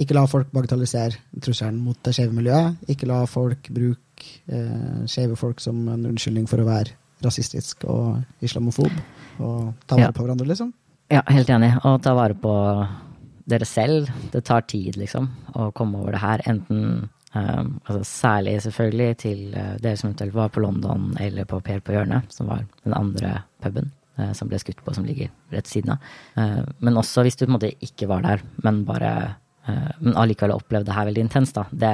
ikke 0.00 0.16
la 0.16 0.22
folk 0.30 0.48
bagatellisere 0.54 1.40
trusselen 1.42 1.80
mot 1.84 1.98
det 2.06 2.14
skeive 2.16 2.32
miljøet. 2.32 2.78
Ikke 2.92 3.08
la 3.10 3.24
folk 3.28 3.68
bruke 3.74 4.28
eh, 4.48 5.02
skeive 5.10 5.36
folk 5.36 5.60
som 5.60 5.82
en 5.92 6.06
unnskyldning 6.08 6.46
for 6.48 6.62
å 6.62 6.68
være 6.68 6.94
rasistisk 7.24 7.84
og 7.90 8.44
islamofob. 8.44 8.94
Og 9.42 9.72
ta 9.84 9.98
vare 9.98 10.08
ja. 10.08 10.14
på 10.16 10.24
hverandre, 10.24 10.48
liksom. 10.48 10.72
Ja, 11.10 11.24
helt 11.28 11.50
enig. 11.52 11.74
Og 11.84 11.98
ta 12.04 12.14
vare 12.16 12.38
på 12.38 12.54
dere 13.50 13.66
selv. 13.68 14.08
Det 14.32 14.44
tar 14.46 14.64
tid, 14.70 14.96
liksom, 15.00 15.28
å 15.58 15.68
komme 15.76 16.00
over 16.00 16.16
det 16.16 16.22
her. 16.22 16.44
Enten 16.48 17.10
Um, 17.30 17.76
altså 17.84 18.02
særlig 18.04 18.56
selvfølgelig 18.64 19.16
til 19.22 19.42
uh, 19.54 19.76
dere 19.78 19.94
som 19.98 20.08
eventuelt 20.08 20.34
var 20.34 20.48
på 20.50 20.64
London 20.64 21.12
eller 21.22 21.46
på 21.46 21.60
Per 21.62 21.78
på 21.78 21.94
hjørnet, 21.94 22.26
som 22.34 22.48
var 22.50 22.64
den 22.82 22.96
andre 22.96 23.44
puben 23.62 23.92
uh, 24.18 24.32
som 24.34 24.50
ble 24.50 24.58
skutt 24.58 24.82
på, 24.82 24.94
som 24.96 25.06
ligger 25.06 25.30
rett 25.54 25.70
siden 25.70 25.94
av. 25.94 26.08
Uh, 26.34 26.66
men 26.82 26.98
også 26.98 27.22
hvis 27.22 27.38
du 27.38 27.44
på 27.44 27.52
en 27.52 27.54
måte 27.54 27.70
ikke 27.86 28.10
var 28.10 28.26
der, 28.26 28.42
men 28.66 28.84
bare 28.88 29.14
men 30.00 30.16
allikevel 30.18 30.56
opplevde 30.56 30.88
det 30.88 30.94
her 30.96 31.06
veldig 31.06 31.22
intenst, 31.22 31.54
da. 31.54 31.62
Det, 31.70 31.90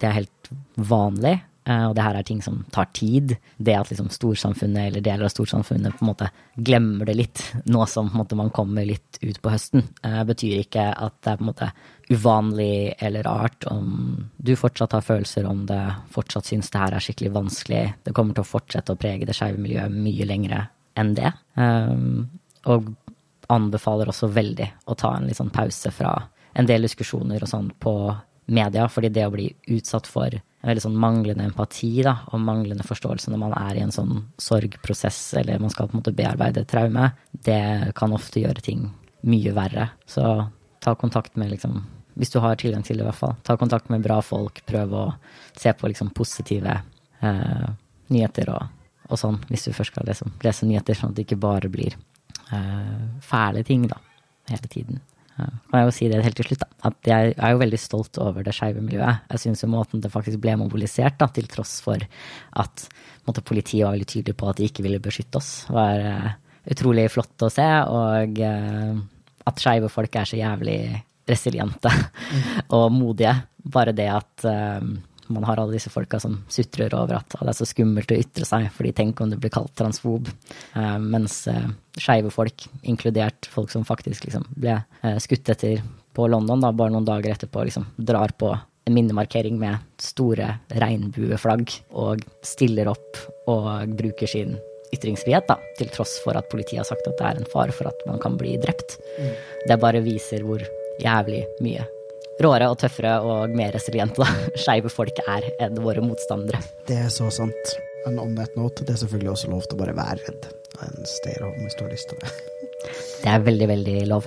det 0.00 0.06
er 0.08 0.16
helt 0.16 0.48
vanlig. 0.74 1.34
Og 1.68 1.92
det 1.94 2.02
her 2.02 2.16
er 2.18 2.24
ting 2.26 2.40
som 2.42 2.56
tar 2.74 2.88
tid. 2.96 3.36
Det 3.60 3.76
at 3.76 3.92
liksom 3.92 4.08
storsamfunnet 4.10 4.88
eller 4.88 5.04
deler 5.04 5.28
av 5.28 5.30
storsamfunnet 5.30 5.94
på 5.94 6.02
en 6.02 6.10
måte 6.10 6.30
glemmer 6.56 7.06
det 7.06 7.14
litt, 7.20 7.44
nå 7.70 7.84
som 7.92 8.08
måte, 8.16 8.34
man 8.40 8.50
kommer 8.56 8.88
litt 8.88 9.20
ut 9.20 9.38
på 9.44 9.52
høsten, 9.52 9.84
betyr 10.02 10.64
ikke 10.64 10.88
at 10.96 11.14
det 11.20 11.34
er 11.34 11.38
på 11.38 11.44
en 11.44 11.52
måte 11.52 11.70
uvanlig 12.08 12.94
eller 12.98 13.22
rart 13.22 13.64
om 13.70 14.16
du 14.36 14.52
fortsatt 14.56 14.92
har 14.92 15.04
følelser 15.04 15.46
om 15.48 15.64
det, 15.66 15.80
fortsatt 16.12 16.50
syns 16.50 16.70
det 16.70 16.82
her 16.82 16.96
er 16.96 17.04
skikkelig 17.04 17.32
vanskelig. 17.32 17.84
Det 18.04 18.12
kommer 18.16 18.36
til 18.36 18.44
å 18.44 18.50
fortsette 18.50 18.92
å 18.92 19.00
prege 19.00 19.28
det 19.28 19.36
skeive 19.36 19.60
miljøet 19.60 19.94
mye 19.94 20.28
lengre 20.28 20.66
enn 21.00 21.14
det. 21.16 21.32
Um, 21.56 22.26
og 22.70 22.92
anbefaler 23.52 24.08
også 24.08 24.30
veldig 24.32 24.68
å 24.88 24.96
ta 24.98 25.14
en 25.16 25.28
litt 25.28 25.40
sånn 25.40 25.52
pause 25.54 25.92
fra 25.94 26.14
en 26.54 26.68
del 26.68 26.86
diskusjoner 26.86 27.42
og 27.42 27.50
sånn 27.50 27.70
på 27.80 27.94
media, 28.54 28.86
fordi 28.92 29.10
det 29.12 29.24
å 29.26 29.32
bli 29.32 29.48
utsatt 29.72 30.08
for 30.08 30.32
en 30.34 30.68
veldig 30.68 30.84
sånn 30.84 30.98
manglende 31.00 31.46
empati 31.48 32.02
da, 32.04 32.18
og 32.32 32.42
manglende 32.44 32.84
forståelse 32.86 33.32
når 33.32 33.40
man 33.40 33.54
er 33.56 33.78
i 33.78 33.84
en 33.84 33.92
sånn 33.92 34.18
sorgprosess 34.40 35.20
eller 35.40 35.60
man 35.60 35.72
skal 35.72 35.88
på 35.88 35.96
en 35.96 36.02
måte 36.02 36.14
bearbeide 36.16 36.66
traume, 36.68 37.10
det 37.32 37.92
kan 37.96 38.14
ofte 38.16 38.44
gjøre 38.44 38.64
ting 38.64 38.86
mye 39.28 39.54
verre. 39.56 39.88
Så 40.08 40.24
ta 40.84 40.94
kontakt 40.98 41.38
med 41.40 41.52
liksom 41.54 41.82
Hvis 42.14 42.30
du 42.30 42.38
har 42.38 42.54
tilgang 42.54 42.84
til 42.86 43.00
det, 43.00 43.02
i 43.02 43.06
hvert 43.08 43.18
fall. 43.18 43.32
Ta 43.42 43.56
kontakt 43.58 43.88
med 43.90 44.04
bra 44.04 44.20
folk. 44.22 44.60
Prøv 44.68 44.92
å 44.94 45.06
se 45.58 45.72
på 45.74 45.88
liksom 45.90 46.12
positive 46.14 46.76
eh, 47.26 47.64
nyheter 48.14 48.52
og, 48.54 48.68
og, 49.08 49.16
sånn, 49.18 49.40
hvis 49.48 49.66
du 49.66 49.72
først 49.74 49.90
skal 49.90 50.06
lese, 50.06 50.28
lese 50.44 50.68
nyheter, 50.68 50.94
sånn 50.94 51.10
at 51.10 51.18
det 51.18 51.24
ikke 51.26 51.40
bare 51.42 51.72
blir 51.74 51.96
eh, 52.54 53.02
fæle 53.18 53.64
ting 53.66 53.88
da, 53.90 53.98
hele 54.52 54.70
tiden. 54.70 55.02
Kan 55.34 55.80
jeg 55.80 55.88
jo 55.88 55.94
si 55.96 56.08
det 56.10 56.20
helt 56.22 56.36
til 56.38 56.46
slutt, 56.46 56.62
da. 56.62 56.68
At 56.90 57.08
jeg 57.10 57.32
er 57.34 57.54
jo 57.54 57.60
veldig 57.64 57.80
stolt 57.80 58.18
over 58.22 58.44
det 58.46 58.54
skeive 58.54 58.82
miljøet. 58.84 59.24
Jeg 59.32 59.42
syns 59.42 59.64
måten 59.70 60.02
det 60.04 60.12
faktisk 60.12 60.38
ble 60.42 60.54
mobilisert, 60.60 61.16
da, 61.18 61.26
til 61.34 61.48
tross 61.50 61.80
for 61.82 61.98
at 61.98 62.84
måtte, 63.26 63.42
politiet 63.42 63.82
var 63.82 63.96
veldig 63.96 64.10
tydelig 64.12 64.36
på 64.38 64.50
at 64.50 64.60
de 64.60 64.68
ikke 64.70 64.84
ville 64.86 65.02
beskytte 65.02 65.40
oss, 65.40 65.50
var 65.74 65.98
uh, 66.06 66.30
utrolig 66.70 67.08
flott 67.10 67.42
å 67.42 67.50
se. 67.50 67.66
Og 67.90 68.38
uh, 68.46 69.02
at 69.48 69.60
skeive 69.60 69.90
folk 69.92 70.16
er 70.16 70.28
så 70.28 70.38
jævlig 70.38 70.78
resiliente 71.28 71.90
mm. 71.90 72.46
og 72.76 72.86
modige. 72.92 73.34
Bare 73.64 73.94
det 73.96 74.08
at 74.12 74.44
uh, 74.48 74.84
man 75.32 75.46
har 75.48 75.60
alle 75.60 75.76
disse 75.76 75.92
folka 75.92 76.20
som 76.20 76.36
sutrer 76.52 76.92
over 76.96 77.18
at 77.18 77.36
det 77.38 77.48
er 77.48 77.56
så 77.56 77.68
skummelt 77.68 78.12
å 78.12 78.18
ytre 78.20 78.46
seg, 78.48 78.68
fordi 78.74 78.92
tenk 78.96 79.20
om 79.20 79.32
du 79.32 79.38
blir 79.40 79.52
kalt 79.54 79.72
transfob. 79.78 80.28
Uh, 80.76 80.98
mens 81.00 81.42
uh, 81.50 81.70
skeive 81.96 82.32
folk, 82.34 82.66
inkludert 82.82 83.48
folk 83.50 83.72
som 83.72 83.86
faktisk 83.88 84.28
liksom 84.28 84.46
ble 84.56 84.78
uh, 85.04 85.16
skutt 85.22 85.48
etter 85.54 85.82
på 86.14 86.28
London, 86.30 86.62
da, 86.62 86.70
bare 86.76 86.94
noen 86.94 87.08
dager 87.08 87.34
etterpå, 87.34 87.64
liksom 87.66 87.88
drar 87.96 88.36
på 88.38 88.52
en 88.84 88.94
minnemarkering 88.94 89.56
med 89.58 89.80
store 90.00 90.58
regnbueflagg 90.68 91.72
og 91.96 92.22
stiller 92.44 92.90
opp 92.92 93.18
og 93.50 93.96
bruker 93.96 94.28
sin 94.28 94.58
ytringsfrihet, 94.94 95.48
da, 95.48 95.56
til 95.78 95.90
tross 95.90 96.18
for 96.22 96.36
at 96.38 96.50
politiet 96.52 96.82
har 96.82 96.88
sagt 96.88 97.08
at 97.08 97.16
det 97.18 97.26
er 97.26 97.40
en 97.40 97.50
fare 97.50 97.74
for 97.74 97.90
at 97.90 98.04
man 98.06 98.20
kan 98.22 98.36
bli 98.38 98.54
drept. 98.62 98.98
Mm. 99.18 99.33
Det 99.68 99.80
bare 99.80 100.04
viser 100.04 100.44
hvor 100.44 100.62
jævlig 101.00 101.44
mye 101.64 101.84
råere 102.42 102.68
og 102.70 102.78
tøffere 102.80 103.14
og 103.22 103.52
mer 103.54 103.74
resiliente 103.76 104.26
skeive 104.64 104.90
folk 104.92 105.20
er 105.26 105.46
enn 105.62 105.78
våre 105.82 106.02
motstandere. 106.04 106.60
Det 106.88 106.98
er 107.06 107.12
så 107.12 107.30
sant. 107.32 107.76
Men 108.04 108.18
on 108.20 108.34
that 108.36 108.52
note, 108.58 108.84
det 108.84 108.96
er 108.96 109.00
selvfølgelig 109.04 109.32
også 109.32 109.52
lov 109.52 109.62
til 109.64 109.78
å 109.78 109.80
bare 109.80 109.96
være 109.96 110.18
redd. 110.26 110.50
En 110.84 111.06
stay 111.08 111.38
om 111.40 111.54
hvis 111.62 111.78
du 111.78 111.86
har 111.86 111.94
lyst 111.94 112.10
til 112.10 112.20
det. 112.20 112.34
Det 113.24 113.30
er 113.32 113.40
veldig, 113.40 113.66
veldig 113.70 114.00
lov. 114.10 114.26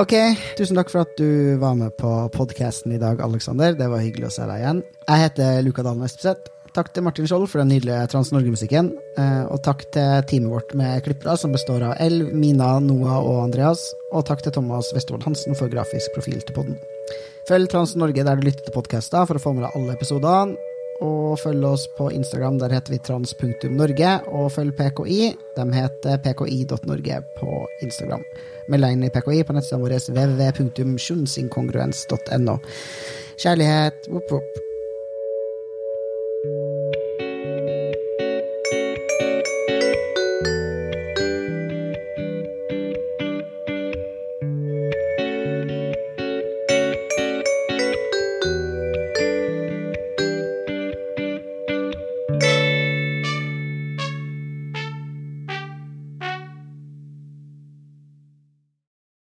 Ok, 0.00 0.14
tusen 0.56 0.78
takk 0.78 0.88
for 0.88 1.04
at 1.04 1.12
du 1.20 1.58
var 1.60 1.74
med 1.76 1.92
på 2.00 2.08
podkasten 2.32 2.94
i 2.96 3.00
dag, 3.02 3.20
Aleksander. 3.20 3.76
Det 3.76 3.90
var 3.92 4.00
hyggelig 4.00 4.30
å 4.30 4.32
se 4.38 4.46
deg 4.48 4.62
igjen. 4.62 4.80
Jeg 5.04 5.22
heter 5.26 5.60
Luka 5.66 5.84
Dalen 5.84 6.06
Espeseth. 6.06 6.48
Takk 6.74 6.88
til 6.90 7.04
Martin 7.06 7.28
Skjold 7.30 7.44
for 7.52 7.60
den 7.60 7.70
nydelige 7.70 8.08
Trans-Norge-musikken. 8.10 8.88
Eh, 9.20 9.44
og 9.44 9.60
takk 9.62 9.84
til 9.94 10.24
teamet 10.26 10.50
vårt 10.50 10.72
med 10.74 11.04
klippere, 11.04 11.36
som 11.38 11.52
består 11.54 11.84
av 11.86 12.00
Elv, 12.02 12.32
Mina, 12.34 12.72
Noah 12.82 13.20
og 13.20 13.44
Andreas. 13.44 13.84
Og 14.14 14.22
takk 14.28 14.44
til 14.44 14.52
Thomas 14.54 14.92
Westervold 14.94 15.24
Hansen 15.26 15.56
for 15.58 15.66
grafisk 15.72 16.08
profil 16.14 16.40
til 16.40 16.54
podden. 16.54 16.76
Følg 17.48 17.68
Trans-Norge 17.70 18.24
der 18.24 18.36
du 18.38 18.42
lytter 18.46 18.64
til 18.64 18.76
podkaster 18.76 19.26
for 19.28 19.36
å 19.36 19.42
få 19.42 19.50
med 19.56 19.62
deg 19.66 19.72
alle 19.76 19.92
episodene. 19.98 20.54
Og 21.02 21.40
følg 21.42 21.64
oss 21.66 21.84
på 21.98 22.04
Instagram, 22.14 22.58
der 22.62 22.74
heter 22.76 22.92
vi 22.94 23.00
trans.norge. 23.02 24.10
Og 24.30 24.52
følg 24.54 24.72
PKI. 24.78 25.22
De 25.56 25.64
heter 25.74 26.14
pki.norge 26.22 27.16
på 27.40 27.50
Instagram. 27.82 28.22
Meld 28.70 28.82
deg 28.86 28.92
inn 28.94 29.06
i 29.08 29.12
PKI 29.12 29.40
på 29.44 29.54
nettsidene 29.56 29.82
våre 29.82 29.98
www.sjunsinkongruens.no. 30.06 32.54
Kjærlighet. 33.42 33.98
Whoop, 34.12 34.28
whoop. 34.30 34.73